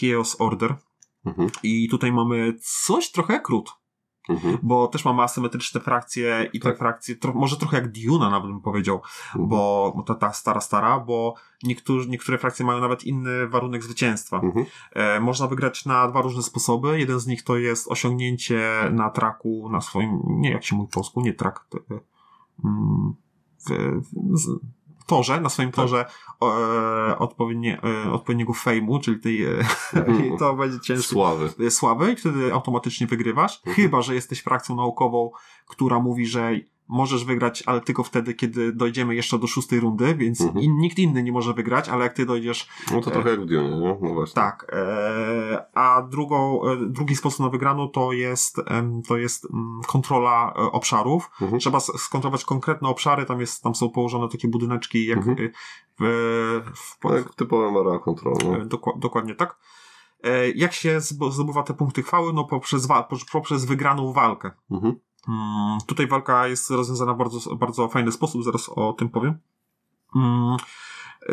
[0.00, 0.76] Chaos Order.
[1.24, 1.50] Mm -hmm.
[1.62, 3.77] I tutaj mamy coś trochę jak Root.
[4.28, 4.58] Mhm.
[4.62, 6.78] Bo też mamy asymetryczne frakcje i te tak.
[6.78, 9.48] frakcje, tro, może trochę jak Duna nawet bym powiedział, mhm.
[9.48, 14.40] bo ta, ta stara, stara, bo niektórzy, niektóre frakcje mają nawet inny warunek zwycięstwa.
[14.40, 14.66] Mhm.
[14.92, 17.00] E, można wygrać na dwa różne sposoby.
[17.00, 20.94] Jeden z nich to jest osiągnięcie na traku, na swoim, nie jak się mówi po
[20.94, 21.78] polsku, nie trak, to,
[22.64, 23.14] mm,
[23.66, 23.70] w,
[24.14, 24.58] w,
[25.08, 25.76] torze, na swoim tak.
[25.76, 26.04] torze
[26.42, 29.50] e, odpowiednie, e, odpowiedniego fejmu, czyli tej, e,
[30.06, 30.38] mhm.
[30.38, 31.12] to będzie ciężko.
[31.12, 31.70] Sławy.
[31.70, 33.56] Sławy i wtedy automatycznie wygrywasz.
[33.56, 33.76] Mhm.
[33.76, 35.30] Chyba, że jesteś frakcją naukową,
[35.66, 36.52] która mówi, że
[36.88, 40.64] możesz wygrać, ale tylko wtedy, kiedy dojdziemy jeszcze do szóstej rundy, więc mhm.
[40.64, 42.68] in, nikt inny nie może wygrać, ale jak ty dojdziesz...
[42.92, 43.98] No to trochę e, jak w Dune, nie?
[44.00, 44.34] No właśnie.
[44.34, 44.66] Tak.
[44.72, 50.54] E, a drugą, e, drugi sposób na wygraną to jest, e, to jest mm, kontrola
[50.56, 51.30] e, obszarów.
[51.42, 51.60] Mhm.
[51.60, 55.36] Trzeba skontrolować konkretne obszary, tam jest, tam są położone takie budyneczki jak mhm.
[55.36, 56.04] w,
[56.74, 58.34] w, w, jak typowe Mara Control.
[58.44, 58.64] No.
[58.64, 59.58] Doku, dokładnie tak.
[60.54, 62.32] Jak się zdobywa te punkty chwały?
[62.32, 62.88] No poprzez,
[63.32, 64.50] poprzez wygraną walkę.
[64.70, 64.94] Mhm.
[65.28, 69.38] Mm, tutaj walka jest rozwiązana w bardzo, bardzo fajny sposób, zaraz o tym powiem.
[70.16, 70.56] Mm,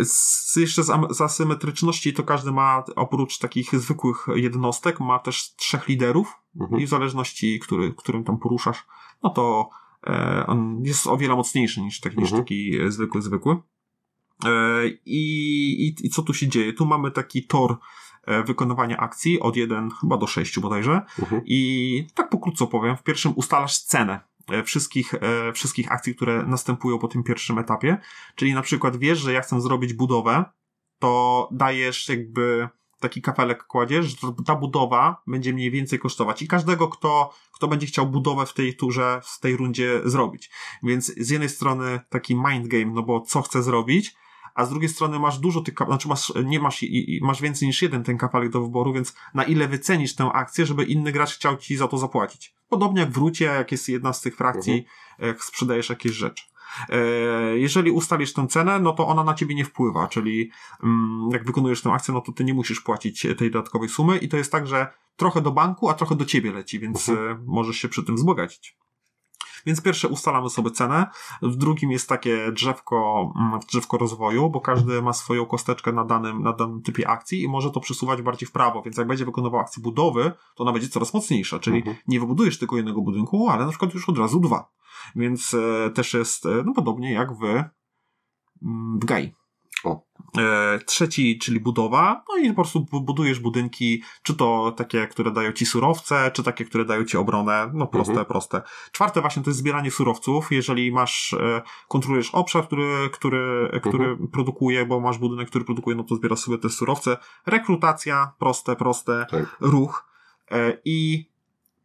[0.04, 5.88] z, jeszcze z, z asymetryczności to każdy ma, oprócz takich zwykłych jednostek, ma też trzech
[5.88, 6.82] liderów mhm.
[6.82, 8.86] i w zależności, który, którym tam poruszasz,
[9.24, 9.70] no to
[10.08, 12.44] e, on jest o wiele mocniejszy niż, tak, niż mhm.
[12.44, 13.58] taki zwykły, zwykły.
[14.46, 15.22] E, i,
[15.88, 16.74] i, I co tu się dzieje?
[16.74, 17.78] Tu mamy taki tor
[18.26, 21.02] E, wykonywania akcji od 1 chyba do 6 bodajże.
[21.20, 21.42] Mhm.
[21.46, 24.20] I tak pokrótce powiem, w pierwszym ustalasz cenę
[24.52, 27.98] e, wszystkich, e, wszystkich akcji, które następują po tym pierwszym etapie.
[28.36, 30.46] Czyli na przykład wiesz, że ja chcę zrobić budowę,
[31.00, 32.70] to dajesz jakby
[33.00, 37.88] taki kafelek kładziesz, że ta budowa będzie mniej więcej kosztować i każdego, kto, kto będzie
[37.88, 40.52] chciał budowę w tej turze, w tej rundzie zrobić.
[40.84, 44.16] Więc z jednej strony taki mind game, no bo co chcę zrobić,
[44.56, 47.68] a z drugiej strony masz dużo tych, znaczy masz, nie masz, i, i, masz więcej
[47.68, 51.36] niż jeden ten kapelek do wyboru, więc na ile wycenisz tę akcję, żeby inny gracz
[51.36, 52.56] chciał ci za to zapłacić.
[52.70, 55.30] Podobnie jak w Rucie, jak jest jedna z tych frakcji, mhm.
[55.30, 56.44] jak sprzedajesz jakieś rzeczy.
[56.90, 57.00] E,
[57.58, 60.52] jeżeli ustalisz tę cenę, no to ona na ciebie nie wpływa, czyli
[60.84, 64.30] mm, jak wykonujesz tę akcję, no to ty nie musisz płacić tej dodatkowej sumy i
[64.30, 67.32] to jest tak, że trochę do banku, a trochę do ciebie leci, więc mhm.
[67.32, 68.78] E, możesz się przy tym wzbogacić.
[69.66, 71.08] Więc pierwsze ustalamy sobie cenę,
[71.42, 76.44] w drugim jest takie drzewko, mm, drzewko rozwoju, bo każdy ma swoją kosteczkę na danym,
[76.44, 79.60] na danym typie akcji i może to przesuwać bardziej w prawo, więc jak będzie wykonywał
[79.60, 81.96] akcję budowy, to ona będzie coraz mocniejsza, czyli mhm.
[82.08, 84.72] nie wybudujesz tylko jednego budynku, ale na przykład już od razu dwa.
[85.16, 89.36] Więc e, też jest, e, no podobnie jak w, mm, w GAI.
[90.38, 95.52] E, trzeci, czyli budowa, no i po prostu budujesz budynki, czy to takie, które dają
[95.52, 98.28] ci surowce, czy takie, które dają ci obronę, no proste, mhm.
[98.28, 98.62] proste.
[98.92, 104.28] Czwarte właśnie to jest zbieranie surowców, jeżeli masz, e, kontrolujesz obszar, który, który, który mhm.
[104.28, 107.18] produkuje, bo masz budynek, który produkuje, no to zbierasz sobie te surowce.
[107.46, 109.58] Rekrutacja, proste, proste, tak.
[109.60, 110.06] ruch
[110.52, 111.30] e, i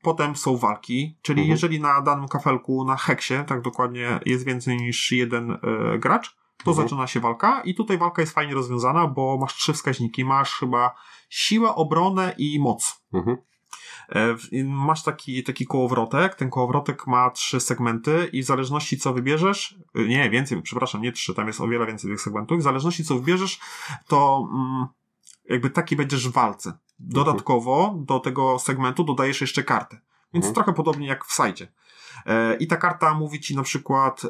[0.03, 1.51] potem są walki, czyli mhm.
[1.51, 5.59] jeżeli na danym kafelku, na heksie, tak dokładnie, jest więcej niż jeden
[5.98, 6.88] gracz, to mhm.
[6.88, 10.24] zaczyna się walka i tutaj walka jest fajnie rozwiązana, bo masz trzy wskaźniki.
[10.24, 10.94] Masz chyba
[11.28, 13.04] siłę, obronę i moc.
[13.12, 13.36] Mhm.
[14.08, 19.78] E, masz taki, taki kołowrotek, ten kołowrotek ma trzy segmenty i w zależności co wybierzesz,
[19.98, 23.04] y, nie, więcej, przepraszam, nie trzy, tam jest o wiele więcej tych segmentów, w zależności
[23.04, 23.61] co wybierzesz,
[24.06, 24.86] to mm,
[25.44, 26.78] jakby taki będziesz w walce.
[26.98, 30.00] Dodatkowo do tego segmentu dodajesz jeszcze kartę.
[30.34, 30.54] Więc mhm.
[30.54, 31.72] trochę podobnie jak w sajcie.
[32.26, 34.28] E, I ta karta mówi ci na przykład, e,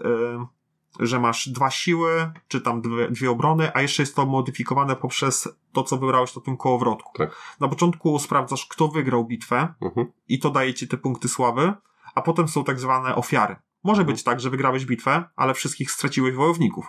[0.98, 5.48] że masz dwa siły, czy tam dwie, dwie obrony, a jeszcze jest to modyfikowane poprzez
[5.72, 7.18] to, co wybrałeś na tym kołowrotku.
[7.18, 7.36] Tak.
[7.60, 10.06] Na początku sprawdzasz, kto wygrał bitwę mhm.
[10.28, 11.72] i to daje ci te punkty sławy,
[12.14, 13.56] a potem są tak zwane ofiary.
[13.84, 14.14] Może mhm.
[14.14, 16.86] być tak, że wygrałeś bitwę, ale wszystkich straciłeś wojowników.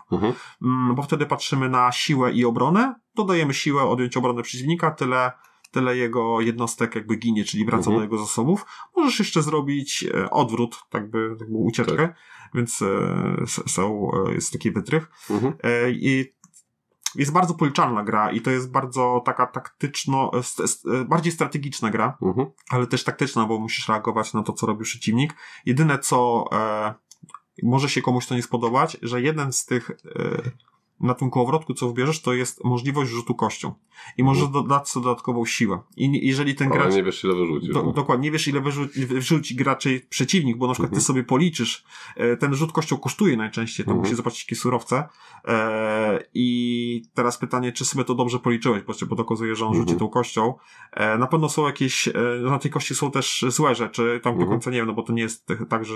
[0.62, 5.32] Mm, bo wtedy patrzymy na siłę i obronę, dodajemy siłę, odjąć obronę przeciwnika, tyle,
[5.72, 7.97] tyle jego jednostek jakby ginie, czyli wraca mhm.
[7.97, 8.66] do jego zasobów.
[8.95, 12.08] Możesz jeszcze zrobić e, odwrót, tak by, tak by ucieczkę.
[12.08, 12.16] Tak
[12.54, 15.10] więc e, są, e, jest taki wytrych.
[15.30, 15.54] Mhm.
[15.64, 16.34] E, I
[17.16, 22.18] jest bardzo policzalna gra i to jest bardzo taka taktyczno, st- st- bardziej strategiczna gra,
[22.22, 22.47] Mhm.
[22.70, 25.34] ale też taktyczna, bo musisz reagować na to, co robi przeciwnik.
[25.66, 26.93] Jedyne, co e,
[27.64, 29.95] może się komuś to nie spodobać, że jeden z tych e,
[31.02, 33.74] na tym kołowrotku, co wybierzesz, to jest możliwość rzutu kością.
[34.18, 35.80] I możesz dodać sobie dodatkową siłę.
[35.97, 36.93] I jeżeli ten Ale gracz...
[36.95, 37.74] nie wiesz ile wyrzucisz.
[37.74, 37.91] Do, no.
[37.91, 40.99] dokładnie, nie wiesz ile wyrzuci, wyrzuci graczy przeciwnik, bo na przykład Mhm.
[41.02, 41.84] ty sobie policzysz,
[42.16, 43.99] e, ten rzut kością kosztuje najczęściej, to Mhm.
[44.04, 45.04] musisz zapłacić jakieś surowce
[45.47, 49.74] e, i teraz pytanie, czy sobie to dobrze policzyłeś, bo, bo to okazuje, że on
[49.74, 49.99] rzuci Mhm.
[49.99, 50.54] tą kością.
[50.91, 54.41] E, na pewno są jakieś, e, na tej kości są też złe rzeczy, tam do
[54.41, 54.49] Mhm.
[54.49, 55.95] końca nie wiem, no bo to nie jest tak, że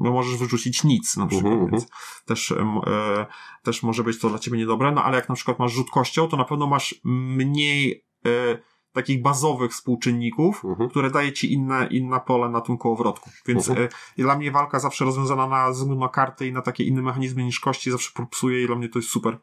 [0.00, 1.86] no możesz wyrzucić nic na przykład, Mhm, więc
[2.24, 3.26] też, e,
[3.62, 6.28] też może być to dla ciebie niedobre, no ale jak na przykład masz rzut kością,
[6.28, 8.58] to na pewno masz mniej e,
[8.92, 10.90] takich bazowych współczynników, Mhm.
[10.90, 13.30] które daje ci inne, inne pole na tym kołowrotku.
[13.46, 13.88] Więc Mhm.
[14.18, 17.60] e, dla mnie walka zawsze rozwiązana na, na karty i na takie inne mechanizmy niż
[17.60, 19.38] kości zawsze propsuje i dla mnie to jest super.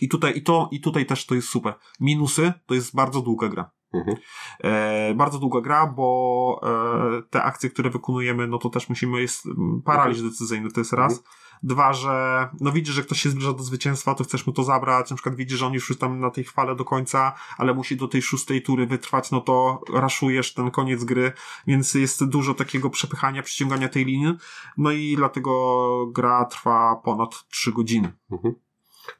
[0.00, 1.74] I tutaj, i to, i tutaj też to jest super.
[2.00, 3.70] Minusy to jest bardzo długa gra.
[3.94, 4.16] Mhm.
[4.60, 6.60] E, bardzo długa gra, bo
[7.18, 9.48] e, te akcje, które wykonujemy, no to też musimy, jest
[9.84, 11.24] paraliż decyzyjny, to jest raz.
[11.64, 15.10] Dwa, że no widzisz, że ktoś się zbliża do zwycięstwa, to chcesz mu to zabrać,
[15.10, 17.96] na przykład widzisz, że on już jest tam na tej chwale do końca, ale musi
[17.96, 21.32] do tej szóstej tury wytrwać, no to raszujesz ten koniec gry,
[21.66, 24.34] więc jest dużo takiego przepychania, przyciągania tej linii,
[24.78, 28.12] no i dlatego gra trwa ponad trzy godziny.
[28.30, 28.54] Mhm.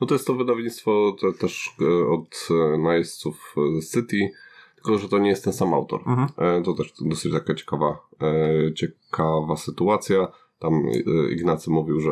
[0.00, 4.30] No to jest to wydawnictwo te, też e, od e, najeźdźców e, z City,
[4.74, 6.00] tylko że to nie jest ten sam autor.
[6.06, 6.28] Mhm.
[6.38, 10.28] E, To też dosyć taka ciekawa, e, ciekawa sytuacja.
[10.64, 12.10] Tam e, Ignacy mówił, że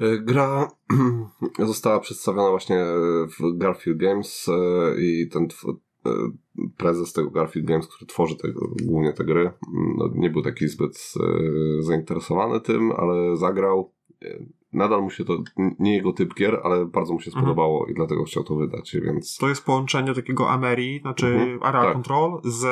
[0.00, 0.70] e, gra
[1.66, 2.84] została przedstawiona właśnie
[3.38, 5.48] w Garfield Games e, i ten
[6.76, 9.50] prezes tego Garfield Games, który tworzy tego, głównie te gry,
[9.96, 11.12] no, nie był taki zbyt
[11.80, 13.92] zainteresowany tym, ale zagrał.
[14.72, 15.38] Nadal mu się to,
[15.78, 17.44] nie jego typ gier, ale bardzo mu się Mhm.
[17.44, 21.82] spodobało i dlatego chciał to wydać, więc To jest połączenie takiego Ameri, znaczy Mhm, Area
[21.82, 21.92] tak.
[21.92, 22.64] Control z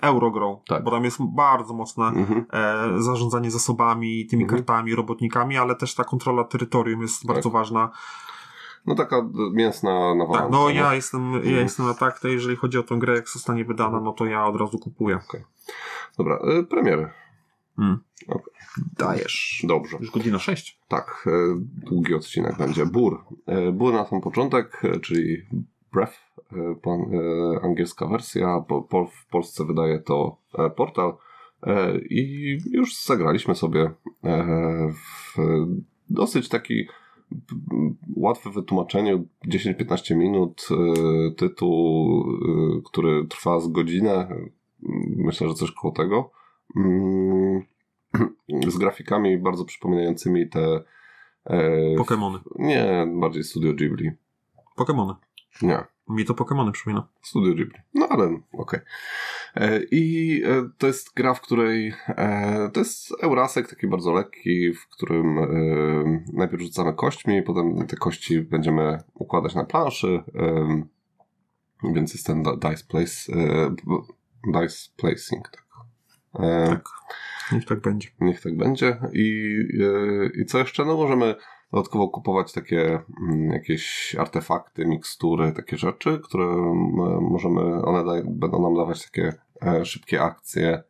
[0.00, 0.84] Eurogrą, Tak.
[0.84, 2.44] bo tam jest bardzo mocne mhm.
[2.52, 4.58] e, zarządzanie zasobami, tymi Mhm.
[4.64, 7.90] kartami, robotnikami, ale też ta kontrola terytorium jest bardzo ważna.
[8.86, 9.16] no taka
[9.52, 10.42] mięsna nawalanka.
[10.42, 11.56] Tak, no ja jestem, ja Mhm.
[11.56, 14.56] jestem na tak, jeżeli chodzi o tę grę, jak zostanie wydana, no to ja od
[14.56, 15.18] razu kupuję.
[16.18, 17.10] Dobra, e, premiery.
[17.78, 17.98] Mm.
[18.28, 18.54] Okej.
[18.98, 19.64] Dajesz.
[19.68, 19.96] Dobrze.
[20.00, 20.80] Już godzina 6.
[20.88, 21.30] Tak, e,
[21.90, 22.86] długi odcinek będzie.
[22.86, 23.24] Bur.
[23.46, 25.42] E, Bur na sam początek, e, czyli
[25.92, 26.18] Breath,
[26.52, 28.64] e, e, angielska wersja.
[28.68, 31.16] Po, po, w Polsce wydaje to e, portal.
[31.62, 33.90] E, I już zagraliśmy sobie
[34.24, 35.38] e, w
[36.10, 36.88] dosyć taki
[38.16, 40.68] łatwe w wytłumaczeniu 10-15 minut
[41.36, 42.24] tytuł,
[42.84, 44.28] który trwa z godzinę.
[45.16, 46.30] Myślę, że coś koło tego.
[46.76, 47.62] Mm,
[48.72, 50.84] z grafikami bardzo przypominającymi te.
[51.44, 52.38] E, Pokemony.
[52.56, 54.10] nie, bardziej Studio Ghibli.
[54.76, 55.14] Pokemony.
[55.62, 57.08] Nie, Mi to Pokemony przypomina.
[57.22, 57.78] Studio Ghibli.
[57.94, 58.80] No ale okej.
[59.54, 61.94] E, I e, to jest gra, w której.
[62.08, 65.46] E, to jest Eurasek taki bardzo lekki, w którym e,
[66.32, 70.22] najpierw rzucamy kośćmi, potem te kości będziemy układać na planszy.
[71.94, 73.32] Więc jest ten dice place.
[73.32, 73.74] E,
[74.52, 75.63] dice placing, tak.
[76.38, 76.84] E, Tak.
[77.52, 78.08] Niech tak będzie.
[78.20, 78.96] Niech tak będzie.
[79.12, 80.84] I, e, i co jeszcze?
[80.84, 81.34] No możemy
[81.72, 86.46] dodatkowo kupować takie mm, jakieś artefakty, mikstury, takie rzeczy, które
[87.20, 89.32] możemy, one daj, będą nam dawać takie
[89.62, 90.82] e, szybkie akcje,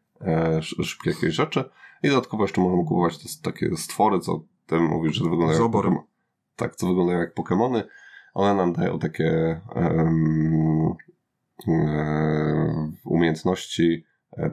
[0.59, 1.65] sz- szybkie jakieś rzeczy.
[2.03, 5.73] I dodatkowo jeszcze możemy kupować te, takie stwory, co ty mówisz, że wyglądają jak.
[5.73, 6.03] Pokemon.
[6.57, 7.85] Tak, co wyglądają jak Pokemony.
[8.35, 10.95] One nam dają takie em,
[11.69, 14.05] e, umiejętności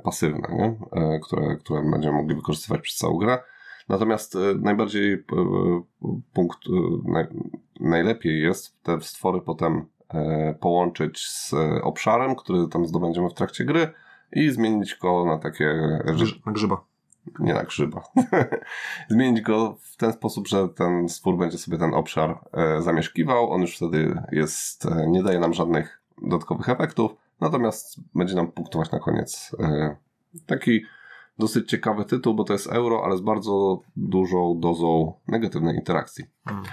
[0.04, 0.76] pasywne, nie?
[1.02, 3.40] E, które, które będziemy mogli wykorzystywać przez całą grę.
[3.90, 5.22] Natomiast e, najbardziej e,
[6.34, 7.28] punkt, e, naj,
[7.80, 13.66] najlepiej jest te stwory potem e, połączyć z e, obszarem, który tam zdobędziemy w trakcie
[13.66, 13.88] gry
[14.34, 15.74] i zmienić go na takie
[16.46, 16.84] Na grzyba.
[17.40, 18.04] nie na grzyba.
[19.10, 23.52] Zmienić go w ten sposób, że ten stwór będzie sobie ten obszar e, zamieszkiwał.
[23.52, 27.12] On już wtedy jest, e, nie daje nam żadnych dodatkowych efektów,
[27.42, 29.56] natomiast będzie nam punktować na koniec.
[29.60, 29.96] E,
[30.46, 30.82] taki
[31.40, 36.26] dosyć ciekawy tytuł, bo to jest euro, ale z bardzo dużą dozą negatywnej interakcji.
[36.52, 36.64] Mm.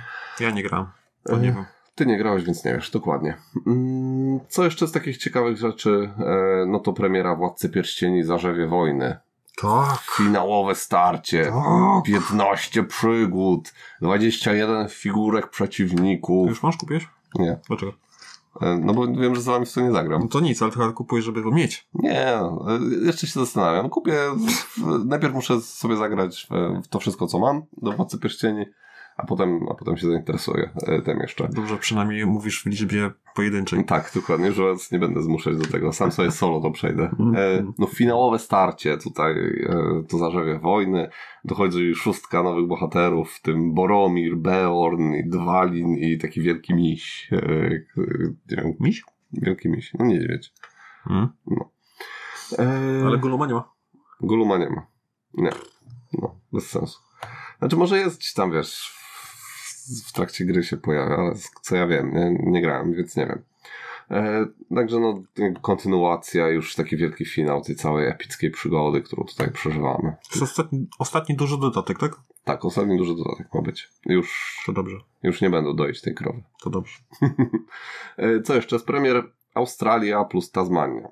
[0.41, 0.87] Ja nie gram.
[1.25, 1.65] To E, nie wiem.
[1.95, 3.37] Ty nie grałeś, więc nie wiesz, dokładnie.
[3.67, 6.11] Mm, Co jeszcze z takich ciekawych rzeczy?
[6.19, 9.17] E, No to premiera Władcy Pierścieni Zarzewie Wojny.
[9.63, 9.99] Tak.
[10.17, 11.45] Finałowe starcie.
[11.45, 12.05] Tak.
[12.05, 16.49] 15 przygód, 21 figurek przeciwników.
[16.49, 17.09] Już masz, kupiłeś?
[17.35, 17.59] Nie.
[17.69, 17.93] Dlaczego?
[18.61, 20.29] E, No bo wiem, że z wami w to nie No zagram.
[20.29, 21.89] to nic, ale tylko kupujesz, żeby to mieć.
[21.95, 22.51] Nie, e,
[23.07, 23.89] jeszcze się zastanawiam.
[23.91, 24.19] Kupię,
[25.05, 26.49] najpierw muszę sobie zagrać
[26.85, 28.65] w to wszystko, co mam do Władcy Pierścieni,
[29.19, 31.49] a potem, a potem się zainteresuję e, tym jeszcze.
[31.49, 33.85] Dobrze, przynajmniej mówisz w liczbie pojedynczej.
[33.85, 34.63] Tak, dokładnie, że
[34.93, 35.93] nie będę zmuszać do tego.
[35.93, 37.03] Sam sobie solo to przejdę.
[37.03, 37.73] E, Mhm.
[37.79, 39.33] no finałowe starcie tutaj
[39.69, 41.09] e, to zarzewie wojny.
[41.45, 47.31] Dochodzi szóstka nowych bohaterów, w tym Boromir, Beorn, i Dwalin i taki wielki miś.
[48.51, 49.05] Nie wiem, Miś?
[49.33, 50.53] wielki miś, no niedźwiedź.
[51.07, 51.29] Mhm.
[52.59, 53.73] E, Ale Goluma nie ma.
[54.21, 54.87] Guluma nie ma.
[55.35, 55.51] Nie.
[56.13, 56.99] No, bez sensu.
[57.59, 58.98] Znaczy może jest tam, wiesz,
[60.07, 63.43] w, trakcie gry się pojawia, ale co ja wiem, nie, nie grałem, więc nie wiem.
[64.11, 65.23] E, także no,
[65.63, 70.13] kontynuacja, już taki wielki finał tej całej epickiej przygody, którą tutaj przeżywamy.
[70.13, 72.13] To jest ostatni, ostatni duży dodatek, tak?
[72.45, 73.89] Tak, ostatni duży dodatek ma być.
[74.07, 76.43] Już, To dobrze, już nie będą doić tej krowy.
[76.63, 76.99] to dobrze.
[78.17, 78.79] E, Co jeszcze?
[78.79, 81.09] Z premier Australia plus Tasmania.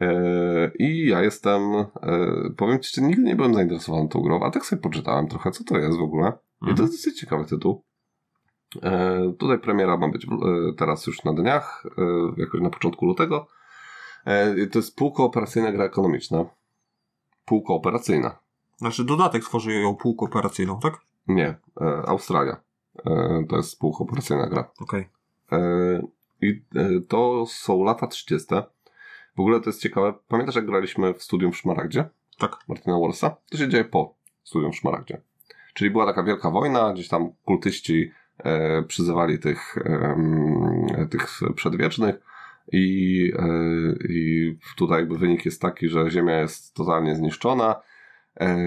[0.00, 1.86] E, I ja jestem, e,
[2.56, 5.64] powiem Ci, że nigdy nie byłem zainteresowany tą grą, a tak sobie poczytałem trochę, co
[5.64, 6.28] to jest w ogóle.
[6.28, 6.88] I to Mhm.
[6.88, 7.84] jest dosyć ciekawy tytuł.
[8.82, 10.28] E, tutaj premiera ma być e,
[10.76, 13.46] teraz już na dniach, e, jakoś na początku lutego.
[14.72, 16.44] To jest półkooperacyjna gra ekonomiczna.
[17.44, 18.38] Półkooperacyjna.
[18.76, 21.00] Znaczy dodatek tworzy ją półkooperacyjną, tak?
[21.28, 21.54] Nie,
[22.06, 22.56] Australia.
[23.48, 24.70] To jest półkooperacyjna gra.
[24.80, 25.08] Okej.
[25.52, 25.58] E,
[26.42, 26.62] I
[27.08, 28.46] to są lata 30.
[29.36, 30.14] W ogóle to jest ciekawe.
[30.28, 32.08] Pamiętasz, jak graliśmy w studium w Szmaragdzie?
[32.38, 32.56] Tak.
[32.68, 33.36] Martina Wallsa?
[33.50, 35.20] To się dzieje po studium w Szmaragdzie.
[35.74, 38.12] Czyli była taka wielka wojna, gdzieś tam kultyści
[38.88, 39.76] przyzywali tych,
[41.10, 42.20] tych przedwiecznych
[42.72, 43.48] i, e,
[44.08, 47.80] i tutaj jakby wynik jest taki, że Ziemia jest totalnie zniszczona.
[48.40, 48.58] E,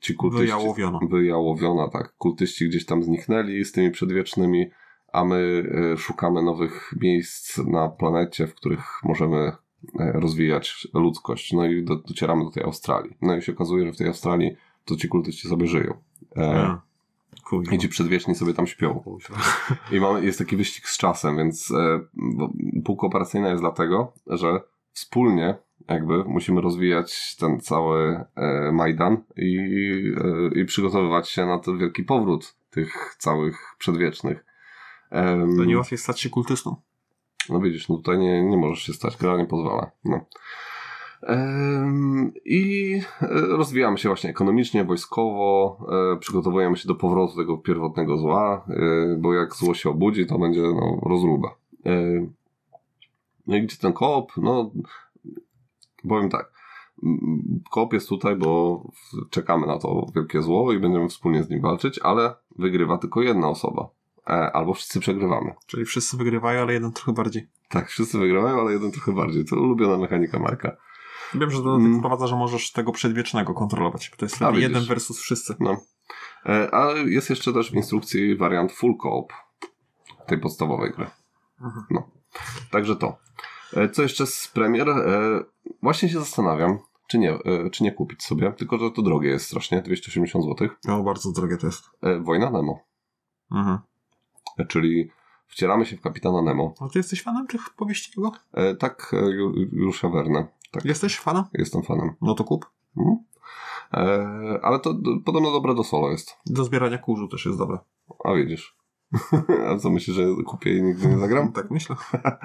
[0.00, 0.98] ci kultyści, Wyjałowiona.
[1.10, 2.14] Wyjałowiona, tak.
[2.18, 4.70] Kultyści gdzieś tam zniknęli z tymi przedwiecznymi,
[5.12, 9.52] a my e, szukamy nowych miejsc na planecie, w których możemy e,
[10.12, 11.52] rozwijać ludzkość.
[11.52, 13.16] No i do, docieramy do tej Australii.
[13.22, 15.94] No i się okazuje, że w tej Australii to ci kultyści sobie żyją.
[16.36, 16.76] E,
[17.52, 17.74] Kuźwa.
[17.74, 19.04] I ci przedwieczni sobie tam śpią.
[19.92, 22.00] I jest taki wyścig z czasem, więc e,
[22.84, 24.60] półkooperacyjna jest dlatego, że
[24.92, 25.54] wspólnie
[25.88, 29.58] jakby musimy rozwijać ten cały e, Majdan i,
[30.54, 34.44] e, i przygotowywać się na ten wielki powrót tych całych przedwiecznych.
[35.56, 36.76] To nie łatwiej stać się kultystą.
[37.48, 39.90] no widzisz, no tutaj nie, nie możesz się stać, gra nie pozwala.
[40.04, 40.26] No.
[42.44, 45.78] I e, rozwijamy się właśnie ekonomicznie, wojskowo,
[46.14, 50.38] e, przygotowujemy się do powrotu tego pierwotnego zła, e, bo jak zło się obudzi, to
[50.38, 51.54] będzie no, rozruba.
[53.46, 54.32] No i gdzie ten koop?
[54.36, 54.70] No,
[56.08, 56.52] powiem tak.
[57.70, 58.82] Koop jest tutaj, bo
[59.30, 63.48] czekamy na to wielkie zło i będziemy wspólnie z nim walczyć, ale wygrywa tylko jedna
[63.48, 63.88] osoba.
[64.52, 65.54] Albo wszyscy przegrywamy.
[65.66, 67.46] Czyli wszyscy wygrywają, ale jeden trochę bardziej.
[67.68, 69.44] Tak, wszyscy wygrają, ale jeden trochę bardziej.
[69.44, 70.76] To ulubiona mechanika Marka.
[71.34, 71.98] Wiem, że dodatek Mm.
[71.98, 74.10] wprowadza, że możesz tego przedwiecznego kontrolować.
[74.16, 75.54] To jest A, wtedy jeden versus wszyscy.
[75.60, 75.76] No.
[76.46, 79.32] E, Ale jest jeszcze też w instrukcji wariant full co-op
[80.26, 81.06] tej podstawowej gry.
[81.60, 81.84] Mhm.
[81.90, 82.10] No.
[82.70, 83.16] Także to.
[83.76, 84.88] E, Co jeszcze z premier?
[84.88, 84.94] E,
[85.82, 86.78] Właśnie się zastanawiam,
[87.08, 87.38] czy nie,
[87.72, 90.68] czy nie kupić sobie, tylko że to drogie jest strasznie, 280 zł.
[90.84, 91.84] No, bardzo drogie to jest.
[92.20, 92.80] Wojna Nemo,
[93.52, 93.78] Mhm.
[94.68, 95.10] Czyli
[95.46, 96.74] wcielamy się w kapitana Nemo.
[96.80, 98.32] A ty jesteś fanem tych powieści jego?
[98.78, 100.46] Tak, Ju- Juliusza Verne.
[100.72, 101.44] Tak, Jesteś fanem?
[101.54, 102.14] jestem fanem.
[102.22, 102.66] No to kup.
[102.96, 103.16] Mhm.
[103.94, 104.94] E, Ale to
[105.24, 106.36] podobno dobre do solo jest.
[106.46, 107.78] Do zbierania kurzu też jest dobre.
[108.24, 108.76] A widzisz.
[109.68, 111.52] A co myślisz, że kupię i nigdy nie zagram?
[111.52, 111.96] Tak myślę.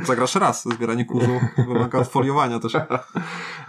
[0.03, 0.63] Zagrasz raz.
[0.65, 2.73] Zbieranie kurzu wymaga odfoliowania też.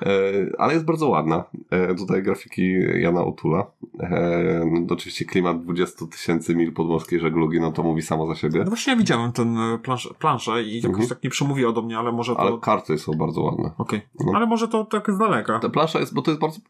[0.02, 0.10] E,
[0.58, 1.44] ale jest bardzo ładna.
[1.70, 3.66] E, tutaj grafiki Jana Otula.
[4.00, 8.60] E, no, oczywiście klimat 20 tysięcy mil podmorskiej żeglugi, no to mówi samo za siebie.
[8.60, 11.08] No właśnie ja widziałem ten e, plansz, planszę i jakoś Mhm.
[11.08, 12.40] tak nie przemówiło do mnie, ale może to...
[12.40, 12.60] Ale Okej.
[12.60, 13.70] karty są bardzo ładne.
[13.78, 14.32] No.
[14.34, 15.58] Ale może to tak z daleka.
[15.58, 16.60] Ta plansza jest, bo to jest bardzo,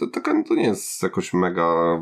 [0.00, 0.06] to,
[0.48, 2.00] to nie jest jakoś mega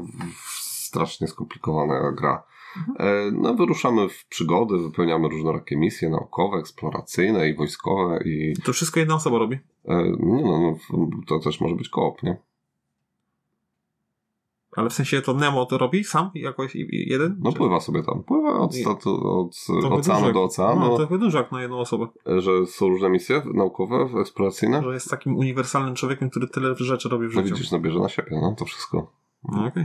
[0.95, 2.43] strasznie skomplikowana gra.
[2.77, 2.97] Mhm.
[2.99, 9.01] E, no, wyruszamy w przygody, wypełniamy różnorakie misje naukowe, eksploracyjne i wojskowe i To wszystko
[9.01, 9.57] jedna osoba robi.
[9.89, 12.37] e, nie no, no, to też może być koop, nie?
[14.77, 17.37] Ale w sensie to Nemo to robi sam jakoś jeden?
[17.41, 18.23] No Czy- pływa sobie tam.
[18.23, 19.55] Pływa od, statu, od
[19.93, 22.07] oceanu do oceanu, No, dużo jak na jedną osobę.
[22.39, 24.83] że są różne misje naukowe, eksploracyjne.
[24.83, 27.55] Że jest takim uniwersalnym człowiekiem, który tyle rzeczy robi w No życiu.
[27.55, 29.13] widzisz, no bierze na siebie, no to wszystko.
[29.45, 29.85] No, okej.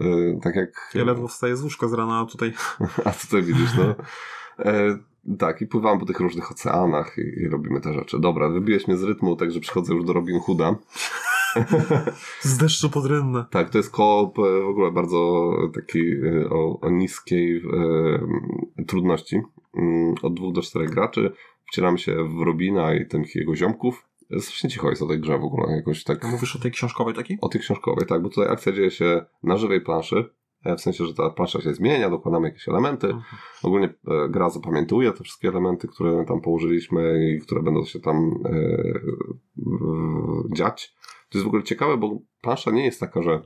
[0.00, 0.90] E, tak jak...
[0.94, 2.52] Ja ledwo wstaję z łóżka z rana, a tutaj...
[3.04, 3.94] A tutaj widzisz, no.
[4.58, 4.98] E,
[5.38, 8.20] tak, i pływamy po tych różnych oceanach i, i robimy te rzeczy.
[8.20, 10.74] Dobra, wybiłeś mnie z rytmu, także przechodzę już do Robin Hooda.
[12.40, 13.04] Z deszczu pod.
[13.50, 16.00] Tak, to jest koop e, w ogóle bardzo taki
[16.50, 17.62] o, o niskiej
[18.86, 19.42] trudności.
[19.76, 21.32] Mm, Od dwóch do czterech graczy.
[21.72, 24.09] Wcieramy się w Robina i tych jego ziomków.
[24.38, 26.24] Strasznie cicho jest o tej grze w ogóle, jakoś tak...
[26.24, 27.38] Mówisz o tej książkowej takiej?
[27.40, 30.24] O tej książkowej, tak, bo tutaj akcja dzieje się na żywej planszy.
[30.64, 33.06] e, w sensie, że ta plansza się zmienia, dokładamy jakieś elementy.
[33.06, 33.24] Mhm.
[33.62, 38.34] Ogólnie e, gra zapamiętuje te wszystkie elementy, które tam położyliśmy i które będą się tam
[38.44, 38.82] e,
[40.52, 40.94] dziać.
[41.28, 43.42] To jest w ogóle ciekawe, bo plansza nie jest taka, że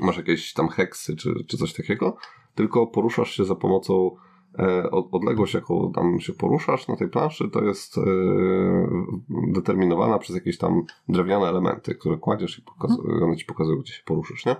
[0.00, 2.16] masz jakieś tam heksy czy, czy coś takiego,
[2.54, 4.16] tylko poruszasz się za pomocą
[4.90, 8.02] odległość, jaką tam się poruszasz na tej planszy, to jest e,
[9.52, 14.02] determinowana przez jakieś tam drewniane elementy, które kładziesz i pokaz- one ci pokazują, gdzie się
[14.04, 14.56] poruszysz, nie?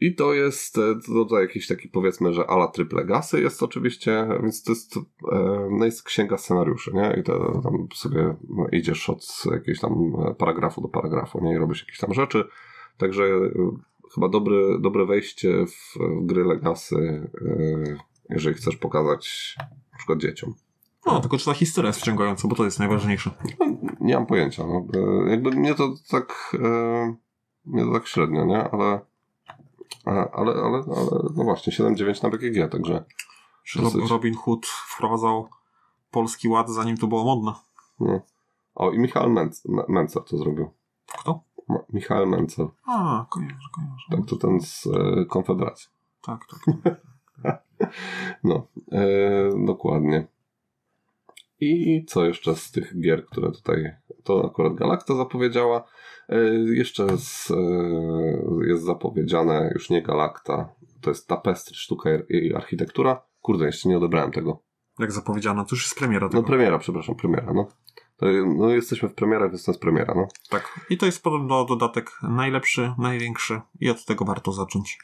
[0.00, 0.94] I to jest e,
[1.28, 5.84] to jakiś taki powiedzmy, że ala tryb legacy jest oczywiście, więc to jest, e, no
[5.84, 7.16] jest księga scenariuszy, nie?
[7.20, 11.54] I to tam sobie no, idziesz od jakiegoś tam paragrafu do paragrafu, nie?
[11.54, 12.44] I robisz jakieś tam rzeczy.
[12.98, 13.50] Także e,
[14.14, 17.96] chyba dobry, dobre wejście w, w gry legacy, e,
[18.30, 19.54] jeżeli chcesz pokazać
[19.92, 20.54] na przykład dzieciom.
[21.06, 23.30] No, tylko czy ta historia jest wciągająca, bo to jest najważniejsze.
[23.60, 23.66] No,
[24.00, 24.64] nie mam pojęcia.
[24.66, 24.86] No.
[25.26, 27.16] E, Jakby mnie to tak e,
[27.64, 28.70] mnie to tak średnio, nie?
[28.70, 29.00] Ale
[30.04, 30.82] ale, ale, ale
[31.36, 33.04] no właśnie, 7-9 na BGG, także
[33.76, 34.10] Dosyć.
[34.10, 35.48] Robin Hood wprowadzał
[36.10, 37.52] polski ład, zanim to było modne.
[38.00, 38.20] no.
[38.74, 40.70] O, i Michał Menc, Mencer to zrobił.
[41.06, 41.40] Kto?
[41.92, 44.06] Michał Mencer, A, kojarzę, kojarzę.
[44.10, 45.88] tak, to ten z e, Konfederacji.
[46.26, 46.92] tak, tak.
[48.44, 49.04] No, e,
[49.66, 50.26] dokładnie.
[51.60, 55.84] I co jeszcze z tych gier, które tutaj, to akurat Galacta zapowiedziała.
[56.28, 57.54] E, jeszcze z, e,
[58.66, 60.68] jest zapowiedziane już nie Galacta,
[61.00, 63.22] to jest Tapestry, sztuka i architektura.
[63.42, 64.62] Kurde, jeszcze nie odebrałem tego.
[64.98, 66.42] Jak zapowiedziano, to już jest premiera No tego.
[66.42, 67.68] premiera, przepraszam, premiera, no.
[68.16, 68.26] To,
[68.56, 70.28] no jesteśmy w premierach, więc to jest premiera, no.
[70.50, 70.80] tak.
[70.90, 74.98] I to jest podobno dodatek najlepszy, największy i od tego warto zacząć.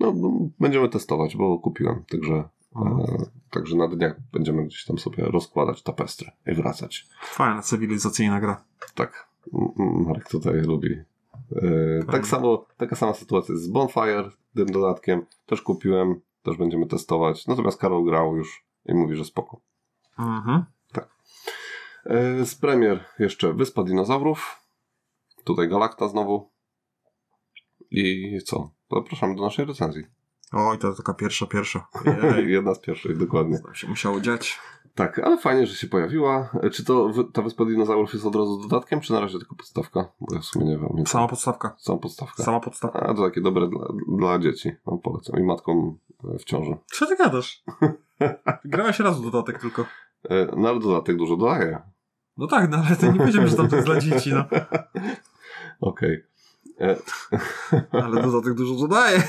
[0.00, 0.12] No,
[0.60, 3.00] będziemy testować, bo kupiłem, także, Mhm.
[3.00, 7.06] e, także na dniach będziemy gdzieś tam sobie rozkładać tapestry i wracać.
[7.22, 8.64] Fajna, cywilizacyjna gra.
[8.94, 9.28] Tak,
[9.76, 10.92] Marek tutaj lubi.
[11.56, 15.26] E, tak samo, taka sama sytuacja jest z Bonfire, tym dodatkiem.
[15.46, 17.46] Też kupiłem, też będziemy testować.
[17.46, 19.60] Natomiast Karol grał już i mówi, że spoko.
[20.18, 20.64] Mhm.
[22.10, 24.60] E, z premier jeszcze Wyspa Dinozaurów.
[25.44, 26.50] Tutaj Galakta znowu.
[27.90, 28.70] I co?
[28.90, 30.06] Zapraszam do naszej recenzji.
[30.52, 31.86] Oj, to taka pierwsza, pierwsza.
[32.46, 33.58] Jedna z pierwszych, dokładnie.
[33.58, 34.58] tam się musiało dziać.
[34.94, 36.50] Tak, ale fajnie, że się pojawiła.
[36.62, 40.12] E, Czy to ta Wyspa Dinozaurów jest od razu dodatkiem, czy na razie tylko podstawka?
[40.20, 41.06] Bo ja w sumie nie wiem.
[41.06, 41.74] Sama podstawka.
[41.78, 42.42] Sama podstawka.
[42.42, 43.00] Sama podstawka.
[43.00, 44.72] A, to takie dobre dla, dla dzieci.
[44.86, 45.40] No, polecam.
[45.40, 45.98] I matkom
[46.34, 46.76] e, w ciąży.
[46.86, 47.64] Co ty gadasz?
[48.64, 49.84] Grałeś raz w dodatek tylko.
[50.56, 51.82] No ale dodatek dużo daje.
[52.36, 54.44] No tak, no ale to nie powiedziałem, że tam to jest dla dzieci, no.
[55.80, 56.24] Okej.
[56.80, 56.96] E,
[58.02, 59.22] Ale dodatek dużo dodaje.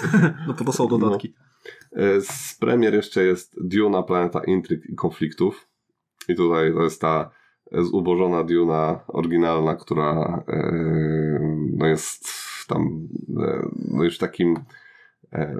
[0.47, 1.33] No po to są dodatki.
[1.95, 5.67] E, Z premier jeszcze jest Duna, Planeta Intryg i Konfliktów.
[6.29, 7.31] I tutaj to jest ta
[7.71, 10.59] zubożona Duna oryginalna, która e,
[11.77, 12.27] no jest
[12.67, 13.07] tam
[13.89, 14.55] no już takim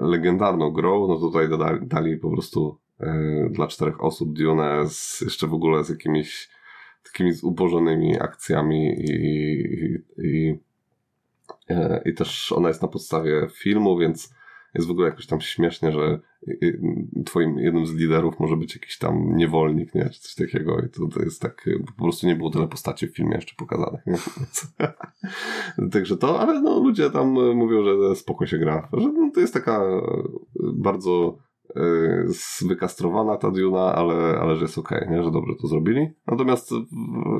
[0.00, 1.08] legendarną grą.
[1.08, 2.78] No tutaj dodali, dali po prostu
[3.50, 6.48] dla czterech osób Dune z, jeszcze w ogóle z jakimiś
[7.04, 10.58] takimi zubożonymi akcjami i, i, i,
[11.68, 14.34] e, i też ona jest na podstawie filmu, więc
[14.74, 16.20] jest w ogóle jakoś tam śmiesznie, że
[17.26, 20.10] twoim jednym z liderów może być jakiś tam niewolnik, nie?
[20.10, 20.80] Czy coś takiego.
[20.80, 24.00] I to, to jest tak, po prostu nie było tyle postaci w filmie jeszcze pokazanych,
[25.92, 28.88] Także to, ale no ludzie tam mówią, że spoko się gra.
[28.92, 29.84] Że no, to jest taka
[30.72, 31.38] bardzo
[32.68, 35.22] wykastrowana ta Duna, ale, ale że jest okej, nie?
[35.22, 36.10] Że dobrze to zrobili.
[36.26, 36.74] Natomiast y,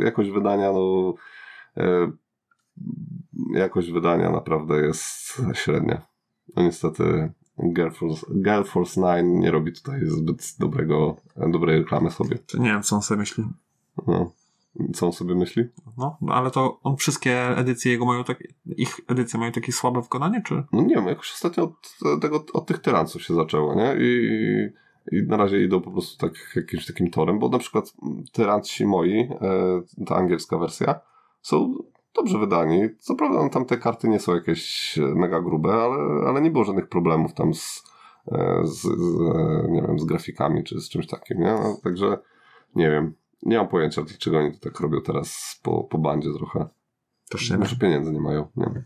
[0.04, 1.14] jakość wydania, no
[1.76, 2.12] y,
[3.58, 6.02] jakość wydania naprawdę jest średnia.
[6.56, 7.32] No niestety
[7.74, 12.38] Girl Force, Girl Force 9 nie robi tutaj zbyt dobrego, dobrej reklamy sobie.
[12.58, 13.44] Nie wiem, co on sobie myśli.
[14.06, 14.32] No.
[14.94, 15.64] Co on sobie myśli?
[15.96, 20.02] No, no, ale to on wszystkie edycje jego mają takie, ich edycje mają takie słabe
[20.02, 20.64] wykonanie, czy?
[20.72, 23.96] No nie wiem, jakoś ostatnio od, tego, od tych tyranców się zaczęło, nie?
[24.00, 24.70] I,
[25.12, 27.92] I na razie idą po prostu tak jakimś takim torem, bo na przykład
[28.32, 31.00] tyranci moi, e, ta angielska wersja,
[31.42, 31.74] są
[32.14, 32.88] dobrze wydani.
[32.98, 36.88] Co prawda tam te karty nie są jakieś mega grube, ale, ale nie było żadnych
[36.88, 37.84] problemów tam z,
[38.32, 41.52] e, z, z e, nie wiem, z grafikami czy z czymś takim, nie?
[41.52, 42.18] No, także
[42.74, 43.14] nie wiem.
[43.42, 46.68] Nie mam pojęcia, dlaczego oni to tak robią teraz po, po bandzie trochę.
[47.30, 48.48] Też nie Może pieniędzy nie mają.
[48.56, 48.84] Nie wiem.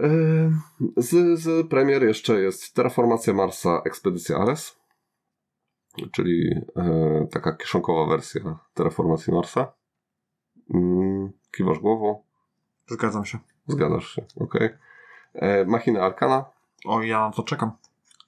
[0.00, 4.80] Yy, Z, z premier jeszcze jest Terraformacja Marsa Ekspedycja Ares,
[6.12, 9.72] czyli e, taka kieszonkowa wersja Terraformacji Marsa.
[10.74, 12.22] Mm, kiwasz głową,
[12.86, 13.38] Zgadzam się.
[13.66, 14.54] zgadzasz się, ok.
[15.34, 16.44] E, Machina Arkana,
[16.84, 17.72] O, ja na to czekam.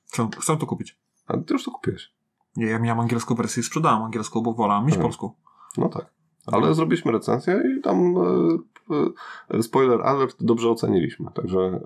[0.06, 0.98] Chcę, chcę to kupić.
[1.27, 2.12] a ty już to kupiłeś.
[2.56, 5.02] Nie, ja miałem angielską wersję i sprzedałem angielską, bo wolałem mieć Mhm.
[5.08, 5.30] polską.
[5.78, 6.06] No tak.
[6.46, 8.14] Ale zrobiliśmy recenzję i tam
[9.56, 11.80] y, spoiler alert, dobrze oceniliśmy, także y,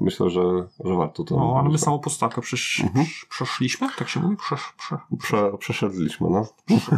[0.00, 0.42] myślę, że,
[0.84, 1.36] że warto to.
[1.36, 3.06] No, ale my samą postawkę przesz, mhm.
[3.28, 3.88] przeszliśmy?
[3.98, 4.36] Tak się mówi?
[4.36, 4.98] Przesz, prze...
[5.18, 6.46] Prze, przeszedliśmy, no.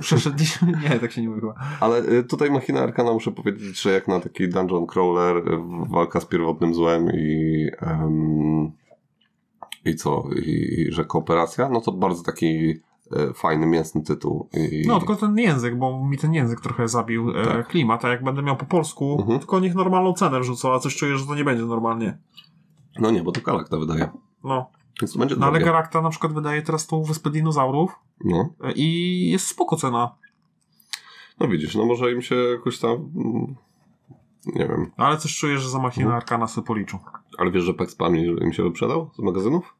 [0.01, 0.73] Przeszedliśmy?
[0.91, 1.55] Nie, tak się nie mówi chyba.
[1.81, 5.43] Ale y, tutaj Machina Arkana muszę powiedzieć, że jak na taki dungeon crawler, y,
[5.89, 8.73] walka z pierwotnym złem i um,
[9.85, 10.25] i co?
[10.37, 10.51] I,
[10.81, 12.81] I, że kooperacja, no to bardzo taki
[13.13, 14.49] e, fajny, mięsny tytuł.
[14.53, 14.83] I...
[14.87, 17.69] No, tylko ten język, bo mi ten język trochę zabił e, tak.
[17.69, 19.39] klimat, a jak będę miał po polsku, mhm.
[19.39, 22.19] tylko niech normalną cenę wrzucą, a coś czuję, że to nie będzie normalnie.
[22.99, 24.09] No nie, bo to Galakta wydaje.
[24.45, 24.71] No.
[25.01, 28.51] Więc to będzie no, ale Galakta na przykład wydaje teraz tą Wyspę Dinozaurów no.
[28.75, 30.15] i jest spoko cena.
[31.41, 33.11] No widzisz, no może im się jakoś tam...
[34.55, 34.91] Nie wiem.
[34.97, 36.17] Ale coś czuję, że za machinę mhm.
[36.17, 36.99] Arkana sobie policzą.
[37.39, 39.75] Ale wiesz, że Pax Pamni im się wyprzedał z magazynów?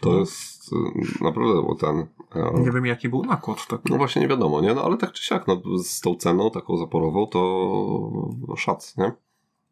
[0.00, 0.18] To no.
[0.18, 2.06] jest y, naprawdę było ten...
[2.34, 2.50] Ja...
[2.60, 3.66] Nie wiem, jaki był nakład.
[3.66, 3.80] Tak.
[3.90, 4.74] No właśnie nie wiadomo, nie?
[4.74, 9.12] No ale tak czy siak, no, z tą ceną taką zaporową, to szac, nie?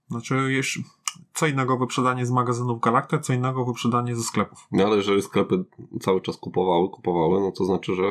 [0.08, 0.80] Znaczy, jeszcze
[1.34, 4.68] co innego wyprzedanie z magazynów Galacta, co innego wyprzedanie ze sklepów.
[4.72, 5.64] No ale jeżeli sklepy
[6.00, 8.02] cały czas kupowały, kupowały, no to znaczy, że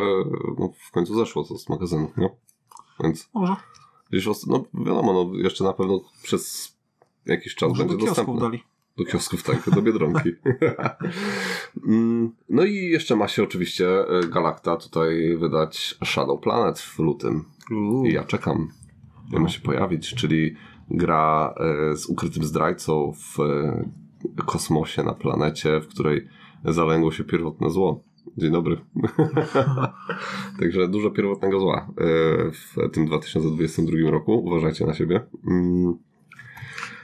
[0.58, 2.30] no, w końcu zeszło to z magazynów, nie?
[3.00, 3.30] Więc...
[3.34, 3.56] Może.
[4.12, 6.76] Gdzieś, no wiadomo, no jeszcze na pewno przez
[7.26, 8.40] jakiś czas Może będzie do dostępne.
[8.40, 8.64] dali.
[8.98, 10.30] Do kiosków, tak, do Biedronki.
[11.88, 17.46] Mm, no i jeszcze ma się oczywiście e, Galacta tutaj wydać Shadow Planet w lutym.
[18.06, 18.70] I ja czekam.
[19.32, 20.56] Nie ma się pojawić, czyli
[20.90, 23.90] gra e, z ukrytym zdrajcą w e,
[24.46, 26.28] kosmosie na planecie, w której
[26.66, 28.04] zalęgło się pierwotne zło.
[28.38, 28.78] Dzień dobry.
[30.60, 31.88] Także dużo pierwotnego zła
[32.52, 34.34] w tym 2022 roku.
[34.34, 35.22] Uważajcie na siebie.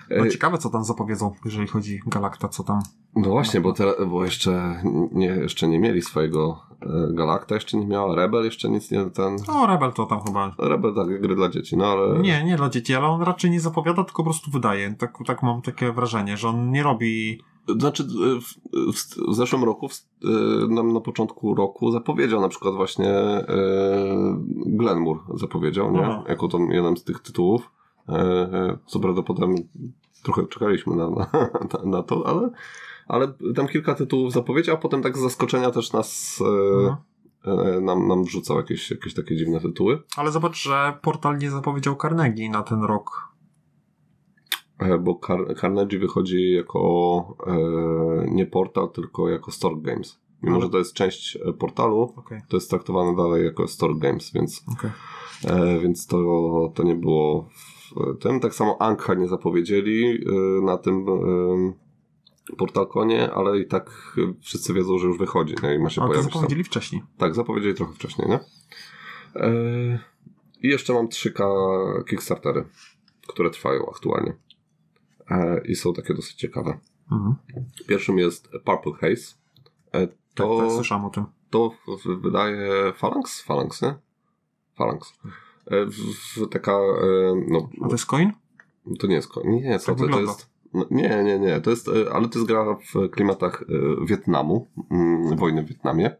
[0.09, 2.79] No ciekawe, co tam zapowiedzą, jeżeli chodzi Galakta, co tam.
[3.15, 7.87] No właśnie, bo, te, bo jeszcze, nie, jeszcze nie mieli swojego e, Galakta, jeszcze nie
[7.87, 9.35] miała Rebel, jeszcze nic nie ten.
[9.47, 10.55] No, Rebel to tam chyba.
[10.59, 12.19] Rebel tak, gry dla dzieci, no ale.
[12.19, 14.95] Nie, nie dla dzieci, ale on raczej nie zapowiada, tylko po prostu wydaje.
[14.95, 17.41] Tak, tak mam takie wrażenie, że on nie robi.
[17.79, 18.53] Znaczy, e, w,
[18.93, 20.27] w, w zeszłym roku, w, e,
[20.67, 23.45] na, na początku roku zapowiedział na przykład właśnie e,
[24.65, 26.05] Glenmore zapowiedział, nie?
[26.05, 26.23] Aha.
[26.29, 27.74] Jako tam jeden z tych tytułów.
[28.09, 29.55] E, co prawda potem
[30.23, 31.27] trochę czekaliśmy na, na,
[31.85, 32.49] na to, ale,
[33.07, 36.39] ale tam kilka tytułów zapowiedzi, a potem tak z zaskoczenia też nas
[37.45, 40.01] e, nam, nam wrzucał jakieś, jakieś takie dziwne tytuły.
[40.17, 43.35] Ale zobacz, że portal nie zapowiedział Carnegie na ten rok.
[44.99, 47.55] Bo Car Carnegie wychodzi jako e,
[48.31, 50.21] nie portal, tylko jako Store Games.
[50.43, 50.65] Mimo, Ale...
[50.65, 52.41] że to jest część portalu, okay.
[52.49, 54.91] to jest traktowane dalej jako Store Games, więc, okay.
[55.43, 56.17] e, więc to,
[56.75, 57.49] to nie było
[58.19, 58.39] tym.
[58.39, 64.97] Tak samo Anka nie zapowiedzieli y, na tym y, portalkonie, ale i tak wszyscy wiedzą,
[64.97, 65.55] że już wychodzi.
[65.63, 66.27] No i ma się ale pojawić.
[66.27, 66.69] to zapowiedzieli tam.
[66.69, 67.03] wcześniej.
[67.17, 68.39] Tak, zapowiedzieli trochę wcześniej, nie?
[69.35, 69.99] E,
[70.61, 71.43] I jeszcze mam 3K
[72.09, 72.65] Kickstartery,
[73.27, 74.35] które trwają aktualnie.
[75.29, 76.79] E, I są takie dosyć ciekawe.
[77.11, 77.35] Mhm.
[77.87, 79.35] Pierwszym jest Purple Haze.
[79.93, 81.25] E, to, tak, tak, słyszałem o tym.
[81.49, 81.71] To
[82.21, 83.41] wydaje Phalanx?
[83.41, 83.95] Phalanx, nie?
[84.75, 85.13] Phalanx.
[85.71, 87.69] E, w, taka, e, no...
[87.81, 88.31] A to jest coin?
[88.99, 89.51] To nie jest coin.
[89.51, 90.49] Nie, nie, co tak to, to jest...
[90.73, 91.61] No, nie, nie, nie.
[91.61, 93.63] To jest, e, ale to jest gra w klimatach
[94.05, 96.15] Wietnamu, mm, wojny w Wietnamie.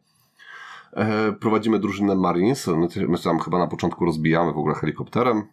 [1.40, 2.68] Prowadzimy drużynę Marines.
[3.08, 5.44] My tam chyba na początku rozbijamy w ogóle helikopterem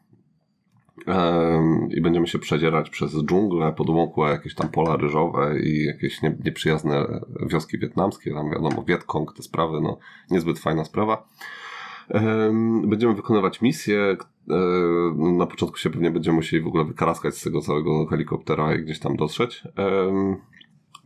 [1.90, 7.78] i będziemy się przedzierać przez dżunglę, podłąkłe jakieś tam pola ryżowe i jakieś nieprzyjazne wioski
[7.78, 9.98] wietnamskie, tam wiadomo, Wietkong, te sprawy, no
[10.30, 11.28] niezbyt fajna sprawa.
[12.84, 14.16] Będziemy wykonywać misje.
[15.16, 18.98] Na początku się pewnie będziemy musieli w ogóle wykaraskać z tego całego helikoptera i gdzieś
[18.98, 19.64] tam dotrzeć.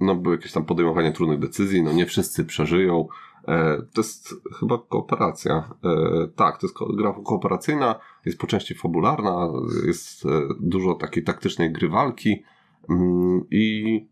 [0.00, 3.08] No, były jakieś tam podejmowanie trudnych decyzji, no nie wszyscy przeżyją.
[3.48, 5.70] E, to jest chyba kooperacja.
[5.84, 9.52] E, tak, to jest gra kooperacyjna, jest po części fabularna,
[9.86, 10.28] jest e,
[10.60, 12.42] dużo takiej taktycznej gry walki
[12.90, 14.06] mm, i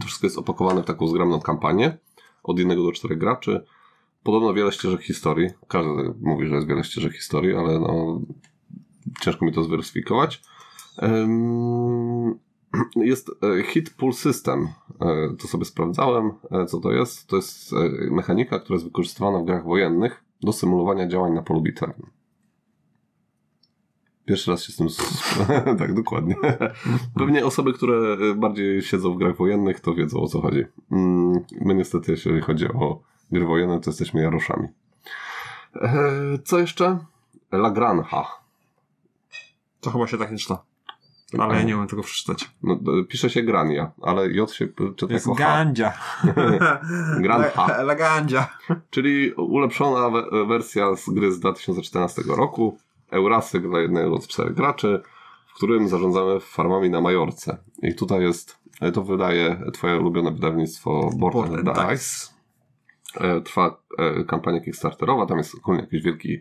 [0.00, 1.98] to wszystko jest opakowane w taką zgromną kampanię
[2.42, 3.64] od jednego do czterech graczy.
[4.22, 5.50] Podobno wiele ścieżek historii.
[5.68, 5.90] Każdy
[6.20, 8.20] mówi, że jest wiele ścieżek historii, ale no,
[9.20, 10.42] ciężko mi to zweryfikować.
[12.96, 14.68] Jest e, Hit Pull System.
[15.00, 17.26] E, to sobie sprawdzałem, e, co to jest.
[17.26, 17.72] To jest
[18.10, 22.10] mechanika, która jest wykorzystywana w grach wojennych do symulowania działań na polu bitewnym.
[24.24, 24.88] Pierwszy raz się z tym.
[25.78, 26.36] tak, dokładnie.
[27.18, 30.64] Pewnie osoby, które bardziej siedzą w grach wojennych, to wiedzą o co chodzi.
[30.92, 33.02] Mm, my niestety, jeżeli chodzi o
[33.32, 34.68] gry wojenne, to jesteśmy Jaroszami.
[36.44, 36.98] Co jeszcze?
[37.52, 38.26] La Granja.
[39.80, 40.62] To chyba się tak nie czyta.
[41.38, 42.50] Ale ja nie umiem tego przeczytać.
[42.62, 42.78] No,
[43.08, 45.92] pisze się Grania, ale J się czyta Jest jako Gandzia.
[47.22, 47.52] Granja.
[47.78, 48.48] La Gandzia.
[48.90, 50.10] Czyli ulepszona
[50.48, 52.78] wersja z gry z 2014 roku.
[53.10, 55.02] Eurasy dla jednego z czterech graczy.
[55.46, 57.58] w którym zarządzamy farmami na Majorce.
[57.82, 58.58] I tutaj jest,
[58.94, 62.26] to wydaje twoje ulubione wydawnictwo Border Border Dice.
[62.26, 62.39] E,
[63.44, 66.40] Trwa e, kampania Kickstarterowa, tam jest ogólnie jakiś wielki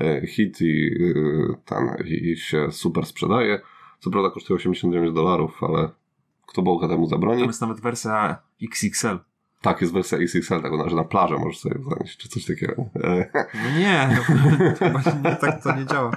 [0.00, 0.90] e, hit i,
[1.50, 3.60] e, ten, i się super sprzedaje.
[3.98, 5.88] Co prawda kosztuje 89 dolarów, ale
[6.46, 7.40] kto Boga temu zabroni?
[7.40, 9.18] Tam jest nawet wersja XXL.
[9.62, 12.84] Tak, jest wersja XXL, tak, że na plażę możesz sobie zanieść, czy coś takiego.
[13.04, 14.18] E, No nie,
[15.24, 16.10] nie, tak to nie działa.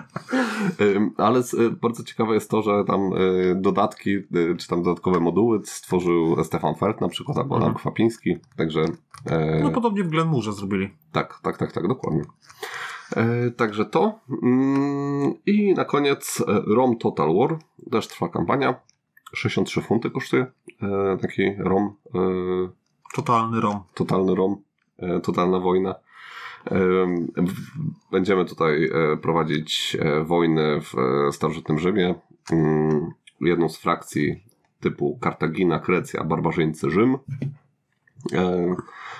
[1.17, 5.61] Ale y, bardzo ciekawe jest to, że tam y, dodatki, y, czy tam dodatkowe moduły
[5.65, 7.63] stworzył Stefan Feld na przykład, albo Mhm.
[7.71, 8.85] Adam Kwapiński, także
[9.25, 10.89] e, No podobnie w Glenmurze zrobili.
[11.11, 12.21] tak, tak, tak, tak, dokładnie.
[13.15, 14.19] E, także to.
[14.43, 17.57] Mm, I na koniec e, ROM Total War,
[17.91, 18.75] też trwa kampania.
[19.35, 20.45] 63 funty kosztuje
[20.81, 22.19] e, taki ROM, e,
[23.13, 23.79] Totalny rom.
[23.93, 24.55] totalny ROM,
[24.99, 25.95] e, totalna wojna.
[26.71, 26.79] E,
[28.11, 30.93] Będziemy tutaj e, prowadzić wojny w
[31.35, 32.15] starożytnym Rzymie.
[32.51, 33.11] Mm,
[33.41, 34.43] Jedną z frakcji
[34.79, 37.17] typu Kartagina, Krecja, barbarzyńcy Rzym.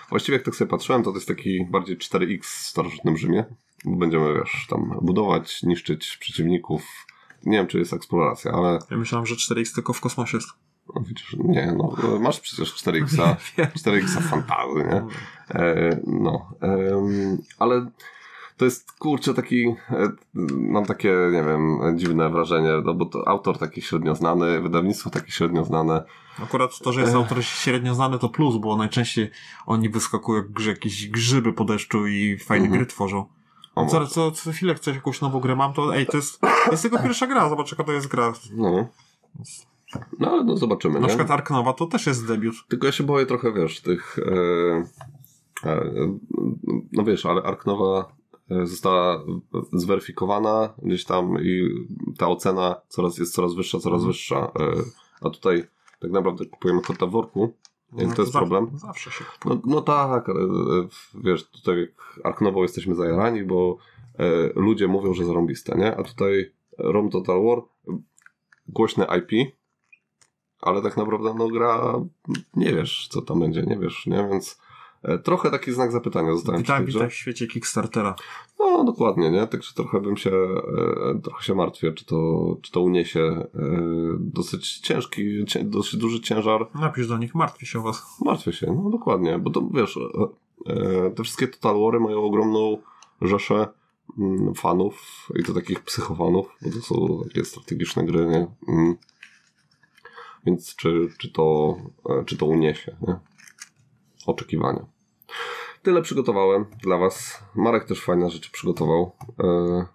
[0.09, 3.45] Właściwie jak tak sobie patrzyłem, to to jest taki bardziej 4X w starożytnym Rzymie.
[3.85, 6.83] Będziemy, wiesz, tam budować, niszczyć przeciwników.
[7.45, 10.49] Nie wiem, czy jest eksploracja, ale Ja myślałem, że 4X tylko w kosmosie jest.
[10.95, 15.03] No, widzisz, nie, no, masz przecież 4X, 4X fantazy, nie?
[15.59, 17.89] E, no, em, ale
[18.57, 20.09] to jest kurczę taki, e,
[20.53, 25.31] mam takie, nie wiem, dziwne wrażenie, no bo to autor taki średnio znany, wydawnictwo takie
[25.31, 26.03] średnio znane.
[26.43, 29.29] Akurat to, że jest autor średnio znany to plus, bo najczęściej
[29.65, 32.79] oni wyskakują jak grze, jakieś grzyby po deszczu i fajne Mhm.
[32.81, 33.25] gry tworzą.
[33.89, 36.83] Co, co, co chwilę chcesz jakąś nową grę mam, to ej, to jest, to jest
[36.83, 38.33] jego pierwsza gra, zobacz jaka to jest gra.
[38.55, 38.87] No,
[40.19, 41.07] no ale no zobaczymy, Na nie?
[41.07, 42.55] przykład Ark Nova to też jest debiut.
[42.67, 45.91] Tylko ja się boję trochę, wiesz, tych, e, e,
[46.91, 48.15] no wiesz, ale Arknowa
[48.51, 49.23] e, została
[49.73, 51.69] zweryfikowana gdzieś tam i
[52.17, 54.07] ta ocena coraz, jest coraz wyższa, coraz Mhm.
[54.11, 54.51] wyższa.
[54.59, 54.73] E,
[55.21, 55.63] a tutaj
[55.99, 57.53] tak naprawdę kupujemy kota w worku.
[57.91, 58.67] No to jest zawsze- problem.
[58.79, 59.55] Zawsze się kupuje.
[59.55, 60.33] No, no tak, e,
[61.15, 61.87] wiesz, tutaj
[62.23, 63.77] Arknową jesteśmy zajarani, bo
[64.19, 64.25] e,
[64.55, 65.97] ludzie mówią, że zarąbiste, nie?
[65.97, 67.61] A tutaj Rom Total War,
[68.67, 69.53] głośne IP,
[70.63, 71.93] ale tak naprawdę no gra,
[72.55, 74.27] nie wiesz co tam będzie, nie wiesz, nie?
[74.31, 74.61] Więc
[75.03, 78.15] e, trochę taki znak zapytania zostałem Witam, witam w świecie Kickstartera.
[78.59, 79.47] No dokładnie, nie?
[79.47, 82.17] Także trochę bym się, e, trochę się martwię, czy to,
[82.61, 83.47] czy to uniesie e,
[84.19, 88.03] dosyć ciężki, cię, dosyć duży ciężar Napisz do nich, martwię się o was.
[88.25, 92.77] Martwię się, no dokładnie, bo to wiesz, e, e, te wszystkie Total Wary mają ogromną
[93.21, 93.67] rzeszę
[94.19, 98.47] mm, fanów i to takich psychofanów, bo to są takie strategiczne gry, nie?
[100.45, 101.75] Więc czy, czy, to,
[102.09, 103.15] e, czy to uniesie, nie?
[104.25, 104.85] Oczekiwania.
[105.81, 107.43] Tyle przygotowałem dla was.
[107.55, 109.11] Marek też fajne rzeczy przygotował.
[109.43, 109.85] E,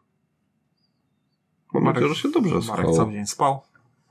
[1.75, 2.97] Mam nadzieję, że się dobrze Marek słuchało.
[2.97, 3.61] cały dzień spał.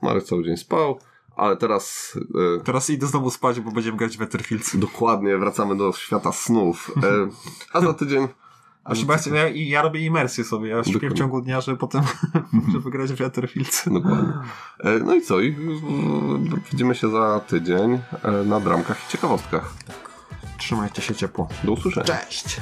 [0.02, 0.98] Marek cały dzień spał,
[1.36, 2.16] ale teraz
[2.58, 4.76] e, Teraz idę znowu spać, bo będziemy grać w Etherfields.
[4.76, 6.92] Dokładnie, wracamy do świata snów.
[7.02, 7.28] E,
[7.72, 8.28] a za tydzień.
[8.88, 10.68] A bardzo, ja, ja robię imersję sobie.
[10.70, 12.02] Ja śpię w ciągu dnia, żeby potem
[12.72, 13.88] żeby grać w Etherfields.
[13.92, 14.32] Dokładnie.
[14.78, 15.40] E, no i co?
[15.40, 15.56] I,
[16.70, 19.74] widzimy się za tydzień e, na dramkach i ciekawostkach.
[20.58, 21.48] Trzymajcie się ciepło.
[21.64, 22.06] Do usłyszenia.
[22.06, 22.60] Cześć!